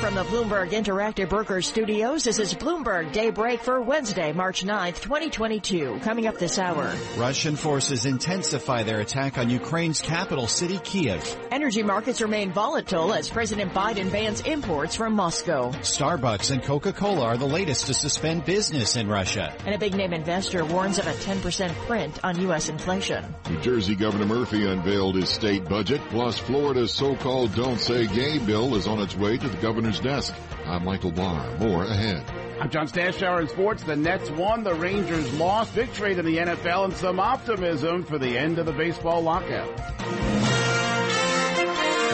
from 0.00 0.14
the 0.14 0.24
Bloomberg 0.24 0.70
Interactive 0.70 1.28
Brokers 1.28 1.66
Studios, 1.66 2.24
this 2.24 2.38
is 2.38 2.54
Bloomberg 2.54 3.12
Daybreak 3.12 3.60
for 3.60 3.82
Wednesday, 3.82 4.32
March 4.32 4.64
9th, 4.64 5.02
2022. 5.02 6.00
Coming 6.02 6.26
up 6.26 6.38
this 6.38 6.58
hour. 6.58 6.94
Russian 7.18 7.54
forces 7.54 8.06
intensify 8.06 8.82
their 8.82 9.00
attack 9.00 9.36
on 9.36 9.50
Ukraine's 9.50 10.00
capital 10.00 10.46
city, 10.46 10.78
Kiev. 10.78 11.38
Energy 11.50 11.82
markets 11.82 12.22
remain 12.22 12.50
volatile 12.50 13.12
as 13.12 13.28
President 13.28 13.74
Biden 13.74 14.10
bans 14.10 14.40
imports 14.40 14.96
from 14.96 15.12
Moscow. 15.12 15.70
Starbucks 15.72 16.50
and 16.50 16.62
Coca-Cola 16.62 17.26
are 17.26 17.36
the 17.36 17.46
latest 17.46 17.88
to 17.88 17.94
suspend 17.94 18.46
business 18.46 18.96
in 18.96 19.06
Russia. 19.06 19.54
And 19.66 19.74
a 19.74 19.78
big 19.78 19.94
name 19.94 20.14
investor 20.14 20.64
warns 20.64 20.98
of 20.98 21.06
a 21.08 21.12
10% 21.12 21.74
print 21.86 22.24
on 22.24 22.40
U.S. 22.40 22.70
inflation. 22.70 23.22
New 23.50 23.60
Jersey 23.60 23.96
Governor 23.96 24.24
Murphy 24.24 24.66
unveiled 24.66 25.16
his 25.16 25.28
state 25.28 25.68
budget, 25.68 26.00
plus 26.08 26.38
Florida's 26.38 26.94
so-called 26.94 27.54
Don't 27.54 27.78
Say 27.78 28.06
Gay 28.06 28.38
bill 28.38 28.76
is 28.76 28.86
on 28.86 28.98
its 29.00 29.14
way 29.14 29.36
to 29.36 29.48
the 29.48 29.58
governor's 29.58 29.89
desk. 29.98 30.34
I'm 30.66 30.84
Michael 30.84 31.10
Barr. 31.10 31.56
More 31.58 31.82
ahead. 31.84 32.24
I'm 32.60 32.70
John 32.70 32.86
Stashower 32.86 33.40
in 33.40 33.48
sports. 33.48 33.82
The 33.82 33.96
Nets 33.96 34.30
won, 34.30 34.62
the 34.62 34.74
Rangers 34.74 35.32
lost. 35.34 35.74
Big 35.74 35.92
trade 35.94 36.18
in 36.18 36.26
the 36.26 36.36
NFL 36.36 36.84
and 36.84 36.94
some 36.94 37.18
optimism 37.18 38.04
for 38.04 38.18
the 38.18 38.36
end 38.38 38.58
of 38.58 38.66
the 38.66 38.72
baseball 38.72 39.22
lockout. 39.22 39.74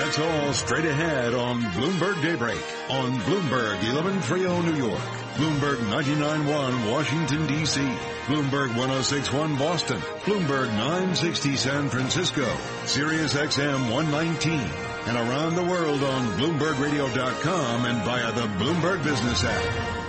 That's 0.07 0.19
all 0.21 0.53
straight 0.53 0.85
ahead 0.85 1.35
on 1.35 1.61
Bloomberg 1.63 2.23
Daybreak 2.23 2.63
on 2.89 3.19
Bloomberg 3.23 3.75
1130 3.93 4.71
New 4.71 4.87
York, 4.87 5.01
Bloomberg 5.35 5.79
99.1 5.91 6.93
Washington 6.93 7.47
D.C., 7.49 7.81
Bloomberg 8.27 8.69
1061 8.77 9.57
Boston, 9.59 9.99
Bloomberg 10.23 10.69
960 10.69 11.57
San 11.57 11.89
Francisco, 11.89 12.47
Sirius 12.85 13.35
XM 13.35 13.91
119, 13.93 14.61
and 15.07 15.17
around 15.17 15.55
the 15.55 15.63
world 15.63 16.03
on 16.03 16.27
BloombergRadio.com 16.39 17.85
and 17.87 18.03
via 18.03 18.33
the 18.33 18.47
Bloomberg 18.63 19.05
Business 19.05 19.45
app. 19.45 20.07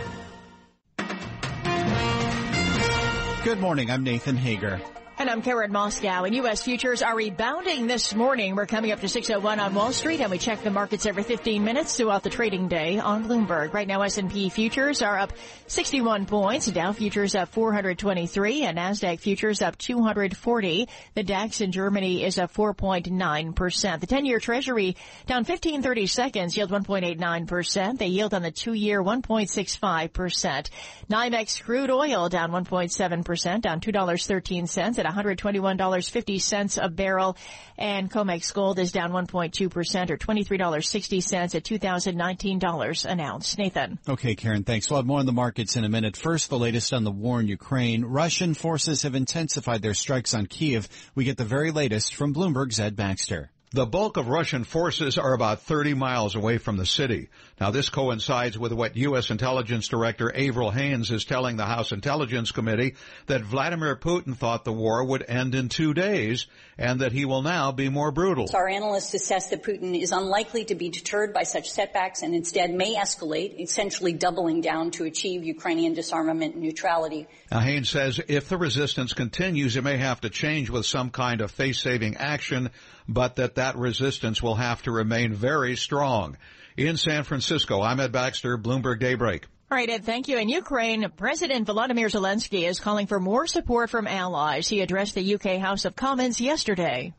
Good 3.44 3.60
morning. 3.60 3.92
I'm 3.92 4.04
Nathan 4.04 4.36
Hager. 4.36 4.82
And 5.20 5.32
I'm 5.32 5.42
Karen 5.42 5.72
Moskow. 5.72 6.28
And 6.28 6.36
U.S. 6.36 6.62
futures 6.62 7.02
are 7.02 7.16
rebounding 7.16 7.88
this 7.88 8.14
morning. 8.14 8.56
We're 8.56 8.68
coming 8.68 8.92
up 8.92 9.00
to 9.00 9.10
601 9.10 9.60
on 9.60 9.74
Wall 9.74 9.92
Street, 9.92 10.22
and 10.22 10.30
we 10.30 10.38
check 10.38 10.62
the 10.62 10.70
markets 10.70 11.08
every 11.08 11.24
15 11.24 11.64
minutes 11.64 11.98
throughout 11.98 12.22
the 12.22 12.30
trading 12.30 12.68
day 12.68 13.00
on 13.00 13.26
Bloomberg. 13.26 13.74
Right 13.74 13.88
now, 13.88 14.04
S&P 14.04 14.50
futures 14.50 15.02
are 15.02 15.18
up 15.18 15.34
61 15.66 16.28
points. 16.28 16.68
Dow 16.68 16.92
futures 16.92 17.34
up 17.34 17.50
423, 17.50 18.66
and 18.66 18.78
Nasdaq 18.78 19.20
futures 19.20 19.64
up 19.64 19.76
240. 19.80 20.88
The 21.16 21.24
DAX 21.24 21.62
in 21.62 21.72
Germany 21.72 22.24
is 22.24 22.38
up 22.38 22.54
4.9%. 22.54 24.00
The 24.00 24.08
10-year 24.08 24.40
Treasury 24.40 24.98
down 25.26 25.40
1530 25.40 26.06
seconds, 26.06 26.56
yield 26.56 26.70
1.89%. 26.70 27.98
They 27.98 28.06
yield 28.06 28.36
on 28.36 28.44
the 28.44 28.52
two-year 28.52 29.02
1.65%. 29.02 30.70
NYMEX 31.10 31.64
crude 31.64 31.90
oil 31.90 32.30
down 32.30 32.52
1.7%, 32.52 33.62
down 33.62 33.82
$2.13 33.82 35.00
at 35.00 35.07
$121.50 35.08 36.84
a 36.84 36.90
barrel. 36.90 37.38
And 37.78 38.12
COMEX 38.12 38.54
gold 38.54 38.80
is 38.80 38.92
down 38.92 39.12
1.2% 39.12 40.10
or 40.10 40.18
$23.60 40.18 41.56
at 41.56 41.64
$2,019 41.64 43.06
an 43.06 43.20
ounce. 43.20 43.58
Nathan. 43.58 44.00
Okay, 44.08 44.36
Karen, 44.36 44.64
thanks. 44.64 44.90
We'll 44.90 45.00
have 45.00 45.06
more 45.06 45.20
on 45.20 45.26
the 45.26 45.32
markets 45.32 45.76
in 45.76 45.84
a 45.84 45.90
minute. 45.90 46.18
First, 46.18 46.50
the 46.50 46.60
latest 46.60 46.94
on 46.94 47.04
the 47.04 47.12
war 47.12 47.40
in 47.40 47.48
Ukraine. 47.48 48.06
Russian 48.06 48.54
forces 48.54 49.04
have 49.04 49.16
intensified 49.16 49.82
their 49.82 49.94
strikes 49.94 50.34
on 50.34 50.46
Kiev. 50.46 50.88
We 51.16 51.24
get 51.24 51.38
the 51.38 51.46
very 51.46 51.72
latest 51.72 52.16
from 52.16 52.34
Bloomberg's 52.34 52.80
Ed 52.80 52.96
Baxter. 52.96 53.52
The 53.72 53.86
bulk 53.86 54.16
of 54.16 54.30
Russian 54.30 54.64
forces 54.64 55.18
are 55.18 55.34
about 55.34 55.62
30 55.64 55.94
miles 55.94 56.36
away 56.36 56.58
from 56.58 56.78
the 56.78 56.86
city. 56.86 57.28
Now 57.60 57.70
this 57.70 57.90
coincides 57.90 58.58
with 58.58 58.72
what 58.72 58.96
U.S. 58.96 59.30
Intelligence 59.30 59.90
Director 59.90 60.34
Avril 60.34 60.72
Haines 60.72 61.12
is 61.12 61.26
telling 61.26 61.58
the 61.58 61.66
House 61.66 61.92
Intelligence 61.92 62.54
Committee 62.54 62.96
that 63.26 63.42
Vladimir 63.42 63.98
Putin 63.98 64.38
thought 64.38 64.64
the 64.64 64.72
war 64.72 65.04
would 65.04 65.26
end 65.28 65.54
in 65.54 65.68
two 65.68 65.94
days 65.94 66.48
and 66.78 67.02
that 67.02 67.12
he 67.12 67.26
will 67.26 67.42
now 67.42 67.74
be 67.74 67.90
more 67.90 68.10
brutal. 68.12 68.48
Our 68.54 68.70
analysts 68.70 69.14
assess 69.14 69.50
that 69.50 69.64
Putin 69.64 70.00
is 70.00 70.14
unlikely 70.14 70.64
to 70.66 70.76
be 70.76 70.88
deterred 70.88 71.34
by 71.34 71.44
such 71.44 71.70
setbacks 71.70 72.22
and 72.22 72.34
instead 72.34 72.74
may 72.74 72.96
escalate, 72.96 73.60
essentially 73.60 74.14
doubling 74.14 74.62
down 74.62 74.92
to 74.92 75.04
achieve 75.04 75.44
Ukrainian 75.44 75.94
disarmament 75.94 76.54
and 76.54 76.64
neutrality. 76.64 77.28
Now 77.52 77.60
Haines 77.60 77.90
says 77.90 78.22
if 78.30 78.48
the 78.48 78.58
resistance 78.58 79.12
continues, 79.12 79.76
it 79.76 79.84
may 79.84 79.98
have 79.98 80.22
to 80.22 80.30
change 80.30 80.70
with 80.70 80.86
some 80.86 81.10
kind 81.10 81.42
of 81.42 81.52
face-saving 81.52 82.16
action 82.16 82.70
but 83.08 83.38
that 83.38 83.56
that 83.56 83.78
resistance 83.78 84.42
will 84.42 84.56
have 84.56 84.82
to 84.84 84.92
remain 84.92 85.34
very 85.34 85.76
strong. 85.76 86.38
In 86.76 86.98
San 86.98 87.24
Francisco, 87.24 87.82
I'm 87.82 88.00
Ed 88.00 88.12
Baxter, 88.12 88.58
Bloomberg 88.58 89.00
Daybreak. 89.00 89.46
All 89.70 89.78
right, 89.78 89.90
Ed, 89.90 90.06
thank 90.06 90.30
you. 90.30 90.38
In 90.38 90.48
Ukraine, 90.48 91.10
President 91.18 91.68
Volodymyr 91.68 92.10
Zelensky 92.10 92.68
is 92.68 92.80
calling 92.80 93.08
for 93.08 93.20
more 93.20 93.48
support 93.48 93.90
from 93.90 94.08
allies. 94.08 94.68
He 94.70 94.80
addressed 94.80 95.16
the 95.16 95.36
UK 95.36 95.60
House 95.60 95.84
of 95.84 95.96
Commons 95.96 96.40
yesterday. 96.40 97.14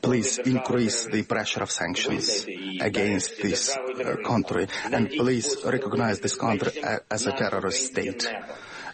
Please 0.00 0.38
increase 0.38 1.06
the 1.06 1.22
pressure 1.22 1.62
of 1.62 1.70
sanctions 1.70 2.46
against 2.80 3.42
this 3.42 3.74
uh, 3.74 4.16
country 4.24 4.68
and 4.92 5.10
please 5.10 5.56
recognize 5.64 6.20
this 6.20 6.36
country 6.36 6.84
as 7.10 7.26
a 7.26 7.32
terrorist 7.32 7.86
state 7.86 8.30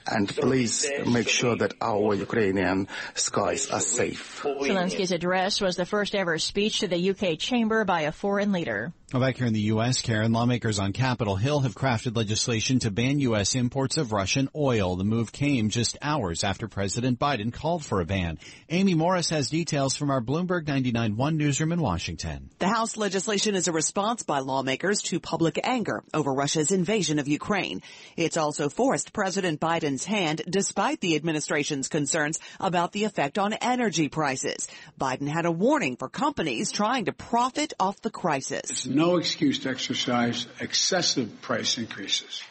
and 0.07 0.29
please 0.29 0.91
make 1.07 1.29
sure 1.29 1.57
that 1.57 1.75
our 1.81 2.15
Ukrainian 2.15 2.89
skies 3.15 3.71
are 3.71 3.81
safe. 3.81 4.43
Zelensky's 4.45 5.13
address 5.13 5.61
was 5.61 5.77
the 5.77 5.87
first 5.87 6.15
ever 6.15 6.39
speech 6.39 6.81
to 6.81 6.89
the 6.89 7.11
UK 7.11 7.39
chamber 7.39 7.85
by 7.85 8.03
a 8.03 8.13
foreign 8.13 8.53
leader. 8.53 8.93
Well, 9.13 9.21
back 9.21 9.39
here 9.39 9.49
in 9.49 9.53
the 9.53 9.73
U.S., 9.75 10.03
Karen, 10.03 10.31
lawmakers 10.31 10.79
on 10.79 10.93
Capitol 10.93 11.35
Hill 11.35 11.59
have 11.61 11.75
crafted 11.75 12.17
legislation 12.17 12.79
to 12.81 12.93
ban 12.93 13.19
U.S. 13.19 13.57
imports 13.57 13.97
of 13.97 14.13
Russian 14.13 14.49
oil. 14.55 14.95
The 14.95 15.03
move 15.03 15.33
came 15.33 15.69
just 15.69 15.99
hours 16.01 16.45
after 16.45 16.69
President 16.69 17.19
Biden 17.19 17.53
called 17.53 17.85
for 17.85 18.01
a 18.01 18.07
ban. 18.07 18.39
Amy 18.69 18.95
Morris 18.95 19.31
has 19.31 19.51
details 19.51 19.97
from 19.97 20.13
our 20.13 20.21
Bloomberg 20.21 20.67
99.1 20.67 21.35
newsroom 21.35 21.73
in 21.73 21.81
Washington. 21.81 22.51
The 22.61 22.69
House 22.69 22.97
legislation 22.97 23.57
is 23.57 23.67
a 23.67 23.73
response 23.73 24.23
by 24.23 24.39
lawmakers 24.39 25.03
to 25.03 25.19
public 25.19 25.59
anger 25.65 26.05
over 26.15 26.33
Russia's 26.33 26.71
invasion 26.71 27.19
of 27.19 27.27
Ukraine. 27.27 27.83
It's 28.17 28.37
also 28.37 28.69
forced 28.69 29.13
President 29.13 29.59
Biden's 29.91 30.05
hand 30.05 30.43
despite 30.49 31.01
the 31.01 31.17
administration's 31.17 31.89
concerns 31.89 32.39
about 32.61 32.93
the 32.93 33.05
effect 33.05 33.39
on 33.39 33.55
energy 33.55 34.09
prices. 34.09 34.69
Biden 35.01 35.27
had 35.27 35.47
a 35.47 35.51
warning 35.51 35.97
for 35.97 36.09
companies 36.09 36.71
trying 36.71 37.07
to 37.07 37.13
profit 37.13 37.73
off 37.81 38.01
the 38.01 38.11
crisis 38.11 38.87
no 38.87 39.17
excuse 39.17 39.59
to 39.61 39.69
exercise 39.69 40.47
excessive 40.61 41.43
price 41.43 41.77
increases 41.79 42.43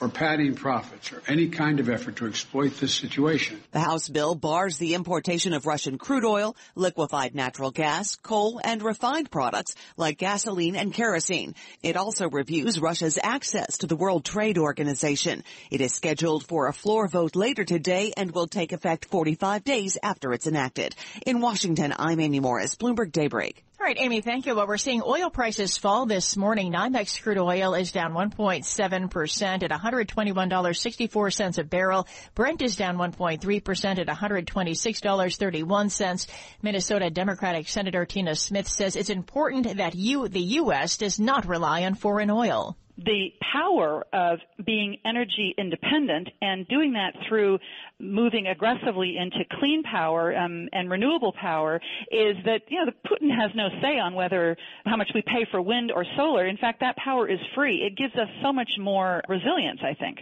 or 0.00 0.08
padding 0.08 0.54
profits 0.54 1.12
or 1.12 1.22
any 1.26 1.48
kind 1.48 1.80
of 1.80 1.88
effort 1.88 2.16
to 2.16 2.26
exploit 2.26 2.76
this 2.78 2.94
situation. 2.94 3.60
The 3.72 3.80
House 3.80 4.08
bill 4.08 4.34
bars 4.34 4.78
the 4.78 4.94
importation 4.94 5.52
of 5.52 5.66
Russian 5.66 5.98
crude 5.98 6.24
oil, 6.24 6.56
liquefied 6.74 7.34
natural 7.34 7.70
gas, 7.70 8.16
coal, 8.16 8.60
and 8.62 8.82
refined 8.82 9.30
products 9.30 9.74
like 9.96 10.18
gasoline 10.18 10.76
and 10.76 10.92
kerosene. 10.92 11.54
It 11.82 11.96
also 11.96 12.28
reviews 12.30 12.80
Russia's 12.80 13.18
access 13.22 13.78
to 13.78 13.86
the 13.86 13.96
World 13.96 14.24
Trade 14.24 14.58
Organization. 14.58 15.42
It 15.70 15.80
is 15.80 15.94
scheduled 15.94 16.46
for 16.46 16.68
a 16.68 16.72
floor 16.72 17.08
vote 17.08 17.34
later 17.34 17.64
today 17.64 18.12
and 18.16 18.30
will 18.30 18.46
take 18.46 18.72
effect 18.72 19.06
45 19.06 19.64
days 19.64 19.98
after 20.02 20.32
it's 20.32 20.46
enacted. 20.46 20.94
In 21.26 21.40
Washington, 21.40 21.92
I'm 21.98 22.20
Amy 22.20 22.40
Morris, 22.40 22.76
Bloomberg 22.76 23.12
Daybreak. 23.12 23.64
All 23.80 23.86
right, 23.86 23.96
Amy, 24.00 24.22
thank 24.22 24.46
you. 24.46 24.56
Well, 24.56 24.66
we're 24.66 24.76
seeing 24.76 25.04
oil 25.06 25.30
prices 25.30 25.78
fall 25.78 26.04
this 26.04 26.36
morning. 26.36 26.72
NYMEX 26.72 27.22
crude 27.22 27.38
oil 27.38 27.74
is 27.74 27.92
down 27.92 28.12
1.7% 28.12 29.62
at 29.62 29.70
$121.64 29.70 31.58
a 31.58 31.64
barrel. 31.64 32.08
Brent 32.34 32.60
is 32.60 32.74
down 32.74 32.96
1.3% 32.96 33.98
at 34.00 34.08
$126.31. 34.08 36.26
Minnesota 36.60 37.08
Democratic 37.08 37.68
Senator 37.68 38.04
Tina 38.04 38.34
Smith 38.34 38.66
says 38.66 38.96
it's 38.96 39.10
important 39.10 39.76
that 39.76 39.94
you, 39.94 40.26
the 40.26 40.40
U.S., 40.40 40.96
does 40.96 41.20
not 41.20 41.46
rely 41.46 41.84
on 41.84 41.94
foreign 41.94 42.32
oil 42.32 42.76
the 43.04 43.28
power 43.52 44.04
of 44.12 44.38
being 44.64 44.96
energy 45.04 45.54
independent 45.56 46.28
and 46.42 46.66
doing 46.68 46.92
that 46.94 47.12
through 47.28 47.58
moving 48.00 48.46
aggressively 48.48 49.16
into 49.16 49.44
clean 49.58 49.82
power 49.82 50.36
um, 50.36 50.68
and 50.72 50.90
renewable 50.90 51.32
power 51.32 51.80
is 52.10 52.36
that 52.44 52.62
you 52.68 52.84
know 52.84 52.90
Putin 53.06 53.30
has 53.34 53.50
no 53.54 53.68
say 53.80 53.98
on 53.98 54.14
whether 54.14 54.56
how 54.84 54.96
much 54.96 55.10
we 55.14 55.22
pay 55.22 55.46
for 55.50 55.62
wind 55.62 55.92
or 55.92 56.04
solar. 56.16 56.46
In 56.46 56.56
fact, 56.56 56.80
that 56.80 56.96
power 56.96 57.28
is 57.28 57.38
free. 57.54 57.76
It 57.78 57.96
gives 57.96 58.14
us 58.14 58.28
so 58.42 58.52
much 58.52 58.70
more 58.78 59.22
resilience, 59.28 59.80
I 59.82 59.94
think. 59.94 60.18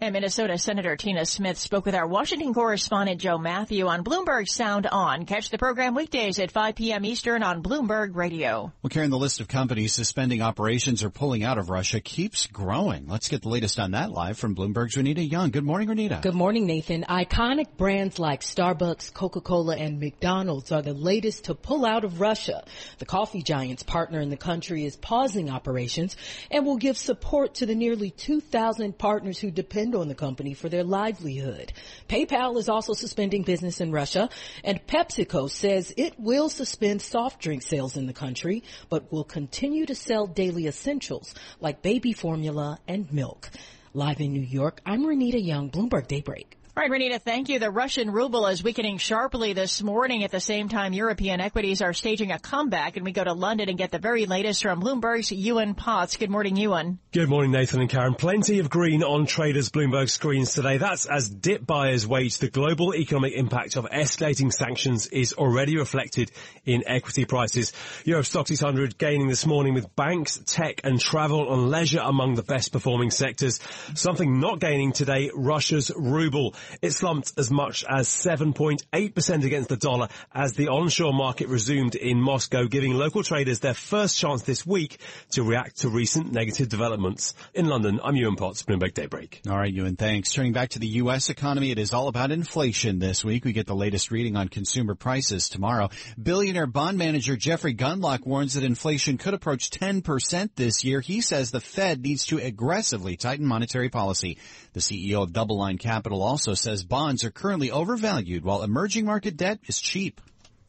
And 0.00 0.12
Minnesota 0.12 0.58
Senator 0.58 0.96
Tina 0.96 1.24
Smith 1.24 1.56
spoke 1.56 1.86
with 1.86 1.94
our 1.94 2.06
Washington 2.06 2.52
correspondent 2.52 3.20
Joe 3.20 3.38
Matthew 3.38 3.86
on 3.86 4.04
Bloomberg 4.04 4.48
Sound 4.48 4.86
On. 4.86 5.24
Catch 5.24 5.50
the 5.50 5.58
program 5.58 5.94
weekdays 5.94 6.38
at 6.38 6.50
5 6.50 6.74
p.m. 6.74 7.04
Eastern 7.04 7.42
on 7.42 7.62
Bloomberg 7.62 8.14
Radio. 8.14 8.72
Well, 8.82 8.90
Karen, 8.90 9.10
the 9.10 9.18
list 9.18 9.40
of 9.40 9.48
companies 9.48 9.92
suspending 9.92 10.42
operations 10.42 11.02
or 11.02 11.10
pulling 11.10 11.44
out 11.44 11.58
of 11.58 11.70
Russia 11.70 12.00
keeps 12.00 12.46
growing. 12.46 13.08
Let's 13.08 13.28
get 13.28 13.42
the 13.42 13.48
latest 13.48 13.78
on 13.78 13.92
that 13.92 14.10
live 14.10 14.36
from 14.36 14.54
Bloomberg's 14.54 14.96
Renita 14.96 15.28
Young. 15.28 15.50
Good 15.50 15.64
morning, 15.64 15.88
Renita. 15.88 16.20
Good 16.22 16.34
morning, 16.34 16.66
Nathan. 16.66 17.04
Iconic 17.08 17.76
brands 17.76 18.18
like 18.18 18.42
Starbucks, 18.42 19.12
Coca-Cola, 19.12 19.76
and 19.76 20.00
McDonald's 20.00 20.72
are 20.72 20.82
the 20.82 20.92
latest 20.92 21.44
to 21.46 21.54
pull 21.54 21.86
out 21.86 22.04
of 22.04 22.20
Russia. 22.20 22.64
The 22.98 23.06
coffee 23.06 23.42
giant's 23.42 23.82
partner 23.82 24.20
in 24.20 24.28
the 24.28 24.36
country 24.36 24.84
is 24.84 24.96
pausing 24.96 25.50
operations 25.50 26.16
and 26.50 26.66
will 26.66 26.76
give 26.76 26.98
support 26.98 27.54
to 27.54 27.66
the 27.66 27.74
nearly 27.74 28.10
2,000 28.10 28.98
partners 28.98 29.38
who 29.38 29.50
depend 29.50 29.63
on 29.94 30.08
the 30.08 30.14
company 30.14 30.54
for 30.54 30.68
their 30.68 30.84
livelihood. 30.84 31.72
PayPal 32.08 32.56
is 32.58 32.68
also 32.68 32.92
suspending 32.92 33.42
business 33.42 33.80
in 33.80 33.90
Russia, 33.92 34.28
and 34.62 34.86
PepsiCo 34.86 35.50
says 35.50 35.92
it 35.96 36.18
will 36.18 36.48
suspend 36.48 37.02
soft 37.02 37.40
drink 37.40 37.62
sales 37.62 37.96
in 37.96 38.06
the 38.06 38.12
country, 38.12 38.62
but 38.88 39.10
will 39.10 39.24
continue 39.24 39.86
to 39.86 39.94
sell 39.94 40.26
daily 40.26 40.66
essentials 40.66 41.34
like 41.60 41.82
baby 41.82 42.12
formula 42.12 42.78
and 42.86 43.12
milk. 43.12 43.50
Live 43.92 44.20
in 44.20 44.32
New 44.32 44.40
York, 44.40 44.80
I'm 44.84 45.02
Renita 45.02 45.44
Young, 45.44 45.70
Bloomberg 45.70 46.08
Daybreak. 46.08 46.56
All 46.76 46.82
right, 46.82 46.90
Renita, 46.90 47.22
thank 47.22 47.50
you. 47.50 47.60
The 47.60 47.70
Russian 47.70 48.10
ruble 48.10 48.48
is 48.48 48.64
weakening 48.64 48.98
sharply 48.98 49.52
this 49.52 49.80
morning. 49.80 50.24
At 50.24 50.32
the 50.32 50.40
same 50.40 50.68
time, 50.68 50.92
European 50.92 51.40
equities 51.40 51.80
are 51.80 51.92
staging 51.92 52.32
a 52.32 52.40
comeback, 52.40 52.96
and 52.96 53.06
we 53.06 53.12
go 53.12 53.22
to 53.22 53.32
London 53.32 53.68
and 53.68 53.78
get 53.78 53.92
the 53.92 54.00
very 54.00 54.26
latest 54.26 54.60
from 54.60 54.82
Bloomberg's 54.82 55.30
Ewan 55.30 55.76
Potts. 55.76 56.16
Good 56.16 56.30
morning, 56.30 56.56
Ewan. 56.56 56.98
Good 57.12 57.28
morning, 57.28 57.52
Nathan 57.52 57.80
and 57.80 57.88
Karen. 57.88 58.16
Plenty 58.16 58.58
of 58.58 58.70
green 58.70 59.04
on 59.04 59.26
traders' 59.26 59.70
Bloomberg 59.70 60.10
screens 60.10 60.52
today. 60.52 60.78
That's 60.78 61.06
as 61.06 61.30
dip 61.30 61.64
buyers 61.64 62.08
wage 62.08 62.38
the 62.38 62.50
global 62.50 62.92
economic 62.92 63.34
impact 63.34 63.76
of 63.76 63.84
escalating 63.84 64.52
sanctions 64.52 65.06
is 65.06 65.32
already 65.34 65.76
reflected 65.76 66.32
in 66.64 66.82
equity 66.88 67.24
prices. 67.24 67.72
Euro 68.04 68.22
Stoxx 68.22 68.48
600 68.48 68.98
gaining 68.98 69.28
this 69.28 69.46
morning 69.46 69.74
with 69.74 69.94
banks, 69.94 70.40
tech, 70.44 70.80
and 70.82 71.00
travel 71.00 71.52
and 71.52 71.70
leisure 71.70 72.02
among 72.02 72.34
the 72.34 72.42
best 72.42 72.72
performing 72.72 73.12
sectors. 73.12 73.60
Something 73.94 74.40
not 74.40 74.58
gaining 74.58 74.90
today, 74.90 75.30
Russia's 75.32 75.92
ruble. 75.94 76.56
It 76.82 76.92
slumped 76.92 77.32
as 77.38 77.50
much 77.50 77.84
as 77.88 78.08
7.8% 78.08 79.44
against 79.44 79.68
the 79.68 79.76
dollar 79.76 80.08
as 80.32 80.54
the 80.54 80.68
onshore 80.68 81.12
market 81.12 81.48
resumed 81.48 81.94
in 81.94 82.20
Moscow, 82.20 82.64
giving 82.64 82.94
local 82.94 83.22
traders 83.22 83.60
their 83.60 83.74
first 83.74 84.18
chance 84.18 84.42
this 84.42 84.66
week 84.66 84.98
to 85.32 85.42
react 85.42 85.80
to 85.80 85.88
recent 85.88 86.32
negative 86.32 86.68
developments. 86.68 87.34
In 87.54 87.66
London, 87.66 88.00
I'm 88.02 88.16
Ewan 88.16 88.36
Potts, 88.36 88.62
Bloomberg 88.62 88.94
Daybreak. 88.94 89.42
All 89.48 89.56
right, 89.56 89.72
Ewan, 89.72 89.96
thanks. 89.96 90.32
Turning 90.32 90.52
back 90.52 90.70
to 90.70 90.78
the 90.78 90.86
U.S. 90.86 91.30
economy, 91.30 91.70
it 91.70 91.78
is 91.78 91.92
all 91.92 92.08
about 92.08 92.30
inflation 92.30 92.98
this 92.98 93.24
week. 93.24 93.44
We 93.44 93.52
get 93.52 93.66
the 93.66 93.74
latest 93.74 94.10
reading 94.10 94.36
on 94.36 94.48
consumer 94.48 94.94
prices 94.94 95.48
tomorrow. 95.48 95.90
Billionaire 96.20 96.66
bond 96.66 96.98
manager 96.98 97.36
Jeffrey 97.36 97.74
Gundlach 97.74 98.26
warns 98.26 98.54
that 98.54 98.64
inflation 98.64 99.18
could 99.18 99.34
approach 99.34 99.70
10% 99.70 100.50
this 100.56 100.84
year. 100.84 101.00
He 101.00 101.20
says 101.20 101.50
the 101.50 101.60
Fed 101.60 102.02
needs 102.02 102.26
to 102.26 102.38
aggressively 102.38 103.16
tighten 103.16 103.46
monetary 103.46 103.88
policy. 103.88 104.38
The 104.72 104.80
CEO 104.80 105.22
of 105.22 105.32
DoubleLine 105.32 105.78
Capital 105.78 106.22
also 106.22 106.53
says 106.56 106.84
bonds 106.84 107.24
are 107.24 107.30
currently 107.30 107.70
overvalued 107.70 108.44
while 108.44 108.62
emerging 108.62 109.04
market 109.04 109.36
debt 109.36 109.58
is 109.66 109.80
cheap. 109.80 110.20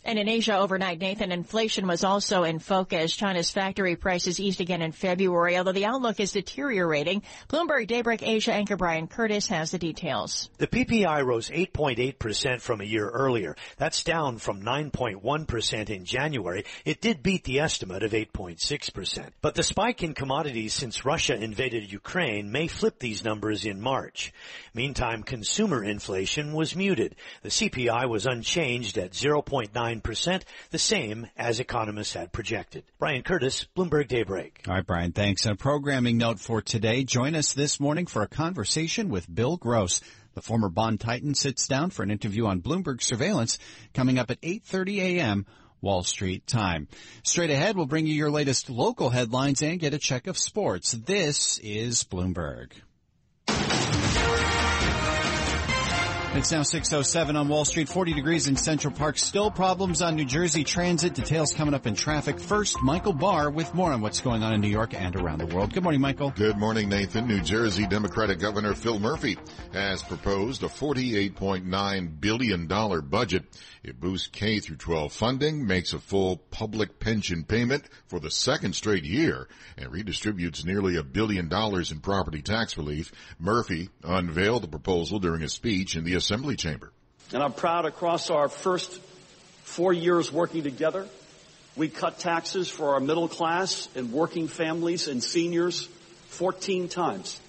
And 0.05 0.19
in 0.19 0.29
Asia 0.29 0.55
overnight, 0.55 0.99
Nathan, 0.99 1.31
inflation 1.31 1.87
was 1.87 2.03
also 2.03 2.43
in 2.43 2.59
focus. 2.59 3.15
China's 3.15 3.49
factory 3.49 3.95
prices 3.95 4.39
eased 4.39 4.61
again 4.61 4.83
in 4.83 4.91
February, 4.91 5.57
although 5.57 5.71
the 5.71 5.85
outlook 5.85 6.19
is 6.19 6.31
deteriorating. 6.31 7.23
Bloomberg 7.49 7.87
Daybreak 7.87 8.21
Asia 8.21 8.53
anchor 8.53 8.77
Brian 8.77 9.07
Curtis 9.07 9.47
has 9.47 9.71
the 9.71 9.79
details. 9.79 10.47
The 10.59 10.67
PPI 10.67 11.25
rose 11.25 11.49
8.8% 11.49 12.61
from 12.61 12.81
a 12.81 12.85
year 12.85 13.09
earlier. 13.09 13.55
That's 13.77 14.03
down 14.03 14.37
from 14.37 14.61
9.1% 14.61 15.89
in 15.89 16.05
January. 16.05 16.65
It 16.85 17.01
did 17.01 17.23
beat 17.23 17.43
the 17.43 17.61
estimate 17.61 18.03
of 18.03 18.11
8.6%. 18.11 19.29
But 19.41 19.55
the 19.55 19.63
spike 19.63 20.03
in 20.03 20.13
commodities 20.13 20.75
since 20.75 21.03
Russia 21.03 21.33
invaded 21.33 21.91
Ukraine 21.91 22.51
may 22.51 22.67
flip 22.67 22.99
these 22.99 23.23
numbers 23.23 23.65
in 23.65 23.81
March. 23.81 24.33
Meantime, 24.75 25.23
consumer 25.23 25.83
inflation 25.83 26.53
was 26.53 26.75
muted. 26.75 27.15
The 27.41 27.49
CPI 27.49 28.07
was 28.07 28.27
unchanged 28.27 28.99
at 28.99 29.11
0.9 29.11 29.94
9%, 30.01 30.41
the 30.71 30.79
same 30.79 31.27
as 31.37 31.59
economists 31.59 32.13
had 32.13 32.31
projected. 32.31 32.83
Brian 32.99 33.23
Curtis, 33.23 33.67
Bloomberg 33.75 34.07
Daybreak. 34.07 34.61
All 34.67 34.75
right, 34.75 34.85
Brian, 34.85 35.11
thanks. 35.11 35.45
And 35.45 35.53
a 35.53 35.57
programming 35.57 36.17
note 36.17 36.39
for 36.39 36.61
today. 36.61 37.03
Join 37.03 37.35
us 37.35 37.53
this 37.53 37.79
morning 37.79 38.05
for 38.05 38.21
a 38.21 38.27
conversation 38.27 39.09
with 39.09 39.33
Bill 39.33 39.57
Gross. 39.57 40.01
The 40.33 40.41
former 40.41 40.69
bond 40.69 40.99
titan 40.99 41.33
sits 41.33 41.67
down 41.67 41.91
for 41.91 42.03
an 42.03 42.11
interview 42.11 42.45
on 42.45 42.61
Bloomberg 42.61 43.01
surveillance 43.01 43.57
coming 43.93 44.19
up 44.19 44.29
at 44.31 44.41
8:30 44.41 44.97
a.m. 44.99 45.45
Wall 45.81 46.03
Street 46.03 46.45
time. 46.45 46.87
Straight 47.23 47.51
ahead, 47.51 47.77
we'll 47.77 47.85
bring 47.85 48.07
you 48.07 48.13
your 48.13 48.31
latest 48.31 48.69
local 48.69 49.09
headlines 49.09 49.61
and 49.61 49.79
get 49.79 49.93
a 49.93 49.97
check 49.97 50.27
of 50.27 50.37
sports. 50.37 50.91
This 50.91 51.57
is 51.59 52.03
Bloomberg. 52.03 52.71
It's 56.37 56.51
now 56.51 56.63
607 56.63 57.37
on 57.37 57.47
Wall 57.47 57.63
Street, 57.63 57.87
40 57.87 58.11
degrees 58.11 58.47
in 58.47 58.57
Central 58.57 58.93
Park. 58.93 59.17
Still 59.17 59.49
problems 59.49 60.01
on 60.01 60.15
New 60.15 60.25
Jersey 60.25 60.65
Transit. 60.65 61.13
Details 61.13 61.53
coming 61.53 61.73
up 61.73 61.87
in 61.87 61.95
traffic. 61.95 62.41
First, 62.41 62.81
Michael 62.83 63.13
Barr 63.13 63.49
with 63.49 63.73
more 63.73 63.93
on 63.93 64.01
what's 64.01 64.19
going 64.19 64.43
on 64.43 64.53
in 64.53 64.59
New 64.59 64.67
York 64.67 64.93
and 64.93 65.15
around 65.15 65.39
the 65.39 65.45
world. 65.45 65.73
Good 65.73 65.83
morning, 65.83 66.01
Michael. 66.01 66.31
Good 66.31 66.57
morning, 66.57 66.89
Nathan. 66.89 67.25
New 67.25 67.39
Jersey 67.39 67.87
Democratic 67.87 68.39
Governor 68.39 68.73
Phil 68.73 68.99
Murphy 68.99 69.37
has 69.71 70.03
proposed 70.03 70.61
a 70.63 70.67
$48.9 70.67 72.19
billion 72.19 72.67
budget. 72.67 73.45
It 73.81 74.01
boosts 74.01 74.27
K 74.27 74.59
through 74.59 74.77
12 74.77 75.13
funding, 75.13 75.65
makes 75.65 75.93
a 75.93 75.99
full 75.99 76.37
public 76.37 76.99
pension 76.99 77.45
payment 77.45 77.87
for 78.07 78.19
the 78.19 78.31
second 78.31 78.75
straight 78.75 79.05
year, 79.05 79.47
and 79.77 79.89
redistributes 79.89 80.65
nearly 80.65 80.97
a 80.97 81.03
billion 81.03 81.47
dollars 81.47 81.91
in 81.91 81.99
property 81.99 82.41
tax 82.41 82.75
relief. 82.77 83.13
Murphy 83.39 83.89
unveiled 84.03 84.63
the 84.63 84.67
proposal 84.67 85.19
during 85.19 85.43
a 85.43 85.49
speech 85.49 85.95
in 85.95 86.03
the 86.03 86.15
Assembly 86.25 86.55
chamber. 86.55 86.91
And 87.33 87.43
I'm 87.43 87.53
proud 87.53 87.85
across 87.85 88.31
our 88.31 88.49
first 88.49 88.99
four 89.61 89.93
years 89.93 90.31
working 90.31 90.63
together, 90.63 91.05
we 91.75 91.87
cut 91.87 92.17
taxes 92.17 92.67
for 92.67 92.95
our 92.95 92.99
middle 92.99 93.27
class 93.27 93.87
and 93.95 94.11
working 94.11 94.47
families 94.47 95.07
and 95.07 95.23
seniors 95.23 95.85
14 96.29 96.89
times. 96.89 97.39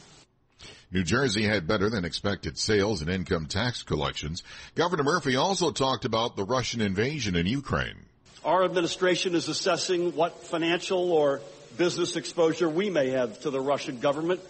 New 0.92 1.04
Jersey 1.04 1.44
had 1.44 1.66
better 1.66 1.88
than 1.88 2.04
expected 2.04 2.58
sales 2.58 3.00
and 3.00 3.08
income 3.08 3.46
tax 3.46 3.82
collections. 3.82 4.42
Governor 4.74 5.04
Murphy 5.04 5.36
also 5.36 5.70
talked 5.70 6.04
about 6.04 6.36
the 6.36 6.44
Russian 6.44 6.82
invasion 6.82 7.34
in 7.34 7.46
Ukraine. 7.46 7.96
Our 8.44 8.62
administration 8.62 9.34
is 9.34 9.48
assessing 9.48 10.14
what 10.14 10.42
financial 10.42 11.12
or 11.12 11.40
business 11.78 12.14
exposure 12.14 12.68
we 12.68 12.90
may 12.90 13.08
have 13.12 13.40
to 13.40 13.48
the 13.48 13.60
Russian 13.60 14.00
government 14.00 14.42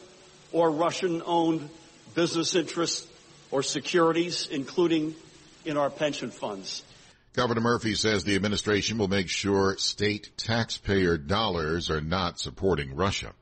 or 0.50 0.73
Russian 0.73 1.23
owned 1.25 1.71
business 2.16 2.56
interests 2.56 3.06
or 3.50 3.62
securities, 3.62 4.48
including 4.48 5.14
in 5.64 5.76
our 5.76 5.90
pension 5.90 6.30
funds. 6.30 6.82
Governor 7.32 7.60
Murphy 7.60 7.94
says 7.94 8.24
the 8.24 8.34
administration 8.34 8.96
will 8.96 9.08
make 9.08 9.28
sure 9.28 9.76
state 9.76 10.30
taxpayer 10.38 11.18
dollars 11.18 11.90
are 11.90 12.00
not 12.00 12.40
supporting 12.40 12.96
Russia. 12.96 13.32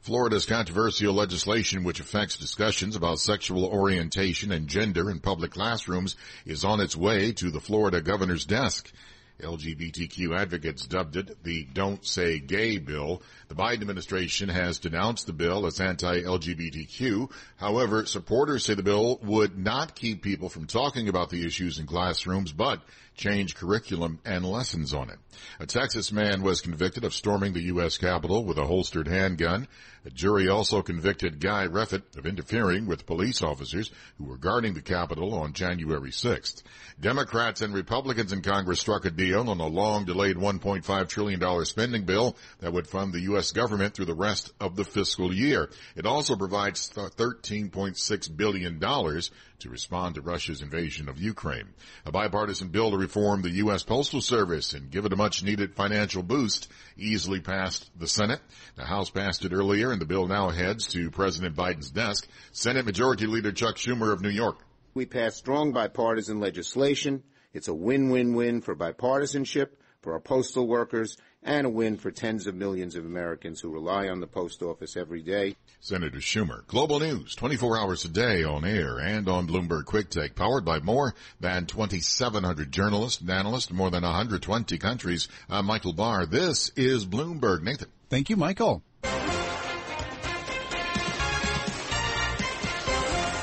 Florida's 0.00 0.46
controversial 0.46 1.12
legislation, 1.12 1.82
which 1.82 1.98
affects 2.00 2.36
discussions 2.36 2.94
about 2.94 3.18
sexual 3.18 3.64
orientation 3.64 4.52
and 4.52 4.68
gender 4.68 5.10
in 5.10 5.18
public 5.18 5.50
classrooms, 5.50 6.16
is 6.46 6.64
on 6.64 6.80
its 6.80 6.96
way 6.96 7.32
to 7.32 7.50
the 7.50 7.60
Florida 7.60 8.00
governor's 8.00 8.44
desk. 8.44 8.92
LGBTQ 9.40 10.38
advocates 10.38 10.86
dubbed 10.86 11.16
it 11.16 11.42
the 11.42 11.64
Don't 11.64 12.06
Say 12.06 12.38
Gay 12.38 12.78
bill. 12.78 13.20
The 13.48 13.54
Biden 13.54 13.82
administration 13.82 14.48
has 14.48 14.80
denounced 14.80 15.26
the 15.26 15.32
bill 15.32 15.66
as 15.66 15.80
anti-LGBTQ. 15.80 17.30
However, 17.56 18.04
supporters 18.04 18.64
say 18.64 18.74
the 18.74 18.82
bill 18.82 19.18
would 19.22 19.56
not 19.56 19.94
keep 19.94 20.22
people 20.22 20.48
from 20.48 20.66
talking 20.66 21.08
about 21.08 21.30
the 21.30 21.46
issues 21.46 21.78
in 21.78 21.86
classrooms, 21.86 22.52
but 22.52 22.82
change 23.16 23.54
curriculum 23.54 24.18
and 24.24 24.44
lessons 24.44 24.92
on 24.92 25.10
it. 25.10 25.18
A 25.60 25.66
Texas 25.66 26.12
man 26.12 26.42
was 26.42 26.60
convicted 26.60 27.04
of 27.04 27.14
storming 27.14 27.52
the 27.52 27.64
U.S. 27.64 27.98
Capitol 27.98 28.44
with 28.44 28.58
a 28.58 28.66
holstered 28.66 29.08
handgun. 29.08 29.68
A 30.04 30.10
jury 30.10 30.48
also 30.48 30.82
convicted 30.82 31.40
Guy 31.40 31.66
Reffitt 31.66 32.16
of 32.16 32.26
interfering 32.26 32.86
with 32.86 33.06
police 33.06 33.42
officers 33.42 33.90
who 34.18 34.24
were 34.24 34.36
guarding 34.36 34.74
the 34.74 34.82
Capitol 34.82 35.34
on 35.34 35.52
January 35.52 36.10
6th. 36.10 36.62
Democrats 37.00 37.60
and 37.60 37.74
Republicans 37.74 38.32
in 38.32 38.42
Congress 38.42 38.80
struck 38.80 39.04
a 39.04 39.10
deal 39.10 39.50
on 39.50 39.60
a 39.60 39.66
long 39.66 40.04
delayed 40.04 40.36
$1.5 40.36 41.08
trillion 41.08 41.64
spending 41.64 42.04
bill 42.04 42.36
that 42.60 42.72
would 42.72 42.86
fund 42.86 43.12
the 43.12 43.20
U.S. 43.22 43.35
government 43.52 43.94
through 43.94 44.04
the 44.06 44.14
rest 44.14 44.52
of 44.60 44.76
the 44.76 44.84
fiscal 44.84 45.32
year. 45.32 45.70
It 45.94 46.06
also 46.06 46.36
provides 46.36 46.90
$13.6 46.90 48.36
billion 48.36 48.80
to 48.80 49.70
respond 49.70 50.14
to 50.14 50.20
Russia's 50.20 50.62
invasion 50.62 51.08
of 51.08 51.18
Ukraine. 51.18 51.68
A 52.04 52.12
bipartisan 52.12 52.68
bill 52.68 52.90
to 52.90 52.96
reform 52.96 53.42
the 53.42 53.50
U.S. 53.50 53.82
Postal 53.82 54.20
Service 54.20 54.72
and 54.72 54.90
give 54.90 55.04
it 55.04 55.12
a 55.12 55.16
much 55.16 55.42
needed 55.42 55.74
financial 55.74 56.22
boost 56.22 56.70
easily 56.96 57.40
passed 57.40 57.90
the 57.98 58.08
Senate. 58.08 58.40
The 58.76 58.84
House 58.84 59.10
passed 59.10 59.44
it 59.44 59.52
earlier 59.52 59.92
and 59.92 60.00
the 60.00 60.06
bill 60.06 60.26
now 60.26 60.50
heads 60.50 60.86
to 60.88 61.10
President 61.10 61.56
Biden's 61.56 61.90
desk. 61.90 62.28
Senate 62.52 62.84
Majority 62.84 63.26
Leader 63.26 63.52
Chuck 63.52 63.76
Schumer 63.76 64.12
of 64.12 64.20
New 64.20 64.30
York. 64.30 64.58
We 64.94 65.06
passed 65.06 65.38
strong 65.38 65.72
bipartisan 65.72 66.40
legislation. 66.40 67.22
It's 67.52 67.68
a 67.68 67.74
win-win-win 67.74 68.60
for 68.60 68.74
bipartisanship, 68.76 69.68
for 70.02 70.12
our 70.12 70.20
postal 70.20 70.66
workers, 70.66 71.16
and 71.46 71.66
a 71.66 71.70
win 71.70 71.96
for 71.96 72.10
tens 72.10 72.46
of 72.46 72.54
millions 72.54 72.96
of 72.96 73.06
Americans 73.06 73.60
who 73.60 73.70
rely 73.70 74.08
on 74.08 74.20
the 74.20 74.26
post 74.26 74.62
office 74.62 74.96
every 74.96 75.22
day. 75.22 75.56
Senator 75.80 76.18
Schumer. 76.18 76.66
Global 76.66 77.00
news, 77.00 77.34
24 77.36 77.78
hours 77.78 78.04
a 78.04 78.08
day 78.08 78.42
on 78.42 78.64
air 78.64 78.98
and 78.98 79.28
on 79.28 79.46
Bloomberg 79.46 79.84
Quick 79.84 80.10
Take, 80.10 80.34
powered 80.34 80.64
by 80.64 80.80
more 80.80 81.14
than 81.40 81.66
2,700 81.66 82.72
journalists 82.72 83.20
and 83.20 83.30
analysts 83.30 83.70
in 83.70 83.76
more 83.76 83.90
than 83.90 84.02
120 84.02 84.76
countries. 84.78 85.28
I'm 85.48 85.66
Michael 85.66 85.92
Barr. 85.92 86.26
This 86.26 86.70
is 86.76 87.06
Bloomberg. 87.06 87.62
Nathan. 87.62 87.88
Thank 88.10 88.28
you, 88.28 88.36
Michael. 88.36 88.82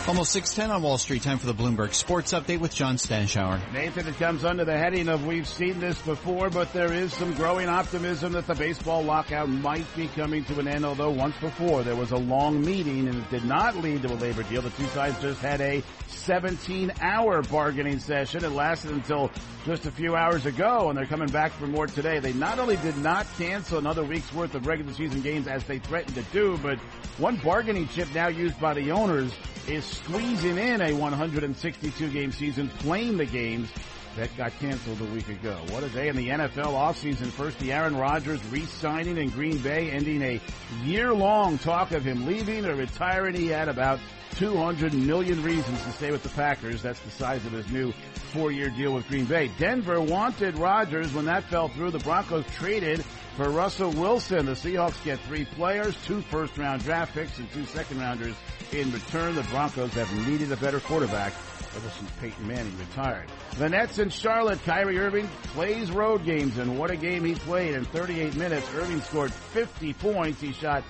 Almost 0.06 0.34
610 0.34 0.76
on 0.76 0.84
Wall 0.84 0.98
Street. 0.98 1.24
Time 1.24 1.38
for 1.38 1.46
the 1.46 1.54
Bloomberg 1.54 1.94
Sports 1.94 2.34
Update 2.34 2.60
with 2.60 2.76
John 2.76 2.98
Stashower. 2.98 3.62
Nathan, 3.72 4.06
it 4.06 4.18
comes 4.18 4.44
under 4.44 4.66
the 4.66 4.78
heading 4.78 5.08
of 5.08 5.26
we've 5.26 5.48
seen 5.48 5.80
this 5.80 5.98
before, 6.02 6.50
but 6.50 6.74
there 6.74 6.92
is 6.92 7.14
some 7.14 7.34
growing 7.36 7.70
optimism 7.70 8.34
that 8.34 8.46
the 8.46 8.54
baseball 8.54 9.02
lockout 9.02 9.48
might 9.48 9.86
be 9.96 10.08
coming 10.10 10.44
to 10.44 10.60
an 10.60 10.68
end, 10.68 10.84
although 10.84 11.10
once 11.10 11.38
before 11.38 11.84
there 11.84 11.96
was 11.96 12.12
a 12.12 12.18
long 12.18 12.60
meeting 12.60 13.08
and 13.08 13.18
it 13.18 13.30
did 13.30 13.46
not 13.46 13.78
lead 13.78 14.02
to 14.02 14.12
a 14.12 14.16
labor 14.16 14.44
deal. 14.44 14.62
The 14.62 14.72
two 14.72 14.88
sides 14.88 15.22
just 15.22 15.40
had 15.40 15.62
a 15.62 15.82
17 16.08 16.92
hour 17.00 17.42
bargaining 17.42 18.00
session. 18.00 18.44
It 18.44 18.52
lasted 18.52 18.92
until 18.92 19.32
just 19.66 19.86
a 19.86 19.92
few 19.92 20.18
hours 20.18 20.46
ago 20.46 20.90
and 20.90 20.98
they're 20.98 21.06
coming 21.06 21.30
back 21.30 21.54
for 21.54 21.66
more 21.66 21.88
today. 21.88 22.20
They 22.20 22.34
not 22.34 22.60
only 22.60 22.76
did 22.76 22.98
not 22.98 23.26
cancel 23.38 23.78
another 23.78 24.04
week's 24.04 24.34
worth 24.34 24.54
of 24.54 24.68
regular 24.68 24.92
season 24.92 25.22
games 25.22 25.48
as 25.48 25.64
they 25.64 25.80
threatened 25.80 26.16
to 26.16 26.24
do, 26.34 26.60
but 26.62 26.78
one 27.20 27.38
bargaining 27.38 27.88
chip 27.88 28.14
now 28.14 28.28
used 28.28 28.60
by 28.60 28.74
the 28.74 28.92
owners 28.92 29.32
is 29.68 29.86
squeezing 29.94 30.58
in 30.58 30.82
a 30.82 30.94
162 30.94 32.10
game 32.10 32.32
season, 32.32 32.70
playing 32.80 33.18
the 33.18 33.26
games 33.26 33.70
that 34.16 34.36
got 34.38 34.52
canceled 34.60 35.02
a 35.02 35.06
week 35.06 35.28
ago. 35.30 35.58
What 35.70 35.84
a 35.84 35.90
day 35.90 36.08
in 36.08 36.16
the 36.16 36.30
NFL 36.30 36.74
offseason. 36.74 37.28
First, 37.28 37.60
the 37.60 37.74
Aaron 37.74 37.96
Rodgers 37.96 38.44
re-signing 38.46 39.18
in 39.18 39.30
Green 39.30 39.58
Bay, 39.58 39.90
ending 39.90 40.22
a 40.22 40.42
year-long 40.84 41.58
talk 41.58 41.92
of 41.92 42.04
him 42.04 42.26
leaving 42.26 42.66
or 42.66 42.76
retiring. 42.76 43.36
He 43.36 43.48
had 43.48 43.70
about 43.70 44.00
200 44.36 44.94
million 44.94 45.44
reasons 45.44 45.82
to 45.84 45.92
stay 45.92 46.12
with 46.12 46.24
the 46.24 46.30
Packers. 46.30 46.82
That's 46.82 47.00
the 47.00 47.12
size 47.12 47.46
of 47.46 47.52
his 47.52 47.70
new 47.70 47.92
four-year 48.34 48.70
deal 48.70 48.94
with 48.94 49.08
Green 49.08 49.26
Bay. 49.26 49.52
Denver 49.58 50.02
wanted 50.02 50.58
Rodgers. 50.58 51.14
When 51.14 51.26
that 51.26 51.44
fell 51.46 51.70
through, 51.70 51.92
the 51.92 52.00
Broncos 52.00 52.46
traded 52.56 53.04
for 53.36 53.50
Russell 53.50 53.92
Wilson. 53.92 54.46
The 54.46 54.54
Seahawks 54.54 55.04
get 55.04 55.20
three 55.22 55.46
players, 55.46 55.96
two 56.06 56.22
first-round 56.22 56.84
draft 56.84 57.14
picks, 57.14 57.38
and 57.40 57.52
two 57.52 57.66
second-rounders 57.66 58.36
in 58.72 58.92
return. 58.92 59.36
The 59.36 59.44
Broncos 59.44 59.94
have 59.94 60.12
needed 60.28 60.52
a 60.52 60.58
better 60.58 60.80
quarterback 60.80 61.34
ever 61.76 61.90
since 61.90 62.12
Peyton 62.20 62.48
Manning 62.48 62.78
retired. 62.78 63.30
The 63.58 63.70
Nets 63.70 64.00
in 64.04 64.10
Charlotte, 64.10 64.62
Kyrie 64.66 65.00
Irving 65.00 65.30
plays 65.54 65.90
road 65.90 66.26
games, 66.26 66.58
and 66.58 66.78
what 66.78 66.92
a 66.92 66.96
game 66.98 67.24
he 67.24 67.36
played 67.36 67.74
in 67.74 67.86
38 67.86 68.36
minutes. 68.36 68.68
Irving 68.76 69.00
scored 69.00 69.32
50 69.32 69.94
points. 69.94 70.42
He 70.42 70.52
shot 70.52 70.84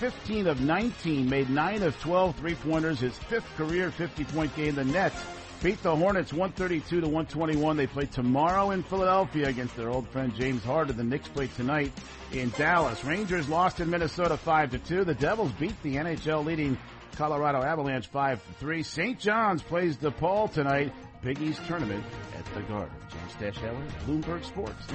15 0.00 0.46
of 0.46 0.60
19, 0.60 1.30
made 1.30 1.48
9 1.48 1.82
of 1.82 1.98
12 2.00 2.36
three-pointers, 2.36 3.00
his 3.00 3.16
fifth 3.16 3.48
career 3.56 3.90
50-point 3.90 4.54
game. 4.54 4.74
The 4.74 4.84
Nets 4.84 5.24
beat 5.62 5.82
the 5.82 5.96
Hornets 5.96 6.30
132 6.30 7.00
to 7.00 7.06
121. 7.06 7.78
They 7.78 7.86
play 7.86 8.04
tomorrow 8.04 8.70
in 8.72 8.82
Philadelphia 8.82 9.48
against 9.48 9.74
their 9.74 9.88
old 9.88 10.06
friend 10.10 10.34
James 10.34 10.62
Harden. 10.62 10.94
The 10.94 11.04
Knicks 11.04 11.28
play 11.28 11.46
tonight 11.46 11.90
in 12.32 12.50
Dallas. 12.50 13.02
Rangers 13.02 13.48
lost 13.48 13.80
in 13.80 13.88
Minnesota 13.88 14.36
5 14.36 14.72
to 14.72 14.78
2. 14.78 15.04
The 15.04 15.14
Devils 15.14 15.52
beat 15.52 15.82
the 15.82 15.96
NHL 15.96 16.44
leading 16.44 16.76
Colorado 17.16 17.62
Avalanche 17.62 18.08
5 18.08 18.42
3. 18.60 18.82
St. 18.82 19.18
John's 19.18 19.62
plays 19.62 19.96
DePaul 19.96 20.52
tonight. 20.52 20.92
East 21.26 21.60
tournament 21.66 22.04
at 22.36 22.44
the 22.54 22.60
Garden. 22.62 22.94
John 23.10 23.52
Stashower, 23.52 23.90
Bloomberg 24.06 24.44
Sports. 24.44 24.86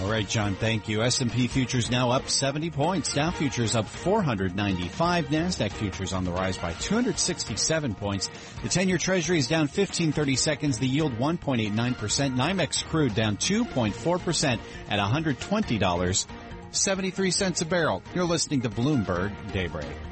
All 0.00 0.10
right, 0.10 0.26
John, 0.26 0.54
thank 0.54 0.88
you. 0.88 1.02
S&P 1.02 1.48
futures 1.48 1.90
now 1.90 2.10
up 2.10 2.28
70 2.28 2.70
points. 2.70 3.12
Dow 3.14 3.30
futures 3.30 3.76
up 3.76 3.86
495. 3.86 5.26
NASDAQ 5.26 5.70
futures 5.72 6.12
on 6.12 6.24
the 6.24 6.32
rise 6.32 6.56
by 6.56 6.72
267 6.72 7.94
points. 7.94 8.28
The 8.62 8.68
10-year 8.68 8.98
treasury 8.98 9.38
is 9.38 9.48
down 9.48 9.68
15 9.68 10.12
30 10.12 10.36
seconds. 10.36 10.78
The 10.78 10.88
yield 10.88 11.12
1.89%. 11.18 12.34
NYMEX 12.34 12.84
crude 12.86 13.14
down 13.14 13.36
2.4% 13.36 14.58
at 14.88 14.98
$120. 14.98 16.26
73 16.72 17.32
a 17.60 17.64
barrel. 17.64 18.02
You're 18.14 18.24
listening 18.24 18.62
to 18.62 18.70
Bloomberg 18.70 19.32
Daybreak. 19.52 20.09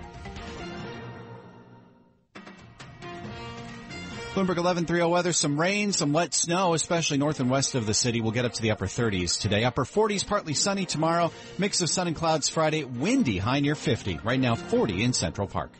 Bloomberg 4.38 4.62
1130 4.62 5.10
weather, 5.10 5.32
some 5.32 5.60
rain, 5.60 5.92
some 5.92 6.12
wet 6.12 6.32
snow, 6.32 6.74
especially 6.74 7.18
north 7.18 7.40
and 7.40 7.50
west 7.50 7.74
of 7.74 7.86
the 7.86 7.94
city. 7.94 8.20
We'll 8.20 8.30
get 8.30 8.44
up 8.44 8.52
to 8.52 8.62
the 8.62 8.70
upper 8.70 8.86
30s 8.86 9.40
today. 9.40 9.64
Upper 9.64 9.84
40s, 9.84 10.24
partly 10.24 10.54
sunny 10.54 10.86
tomorrow. 10.86 11.32
Mix 11.58 11.80
of 11.80 11.90
sun 11.90 12.06
and 12.06 12.14
clouds 12.14 12.48
Friday. 12.48 12.84
Windy, 12.84 13.38
high 13.38 13.58
near 13.58 13.74
50. 13.74 14.20
Right 14.22 14.38
now 14.38 14.54
40 14.54 15.02
in 15.02 15.12
Central 15.12 15.48
Park. 15.48 15.72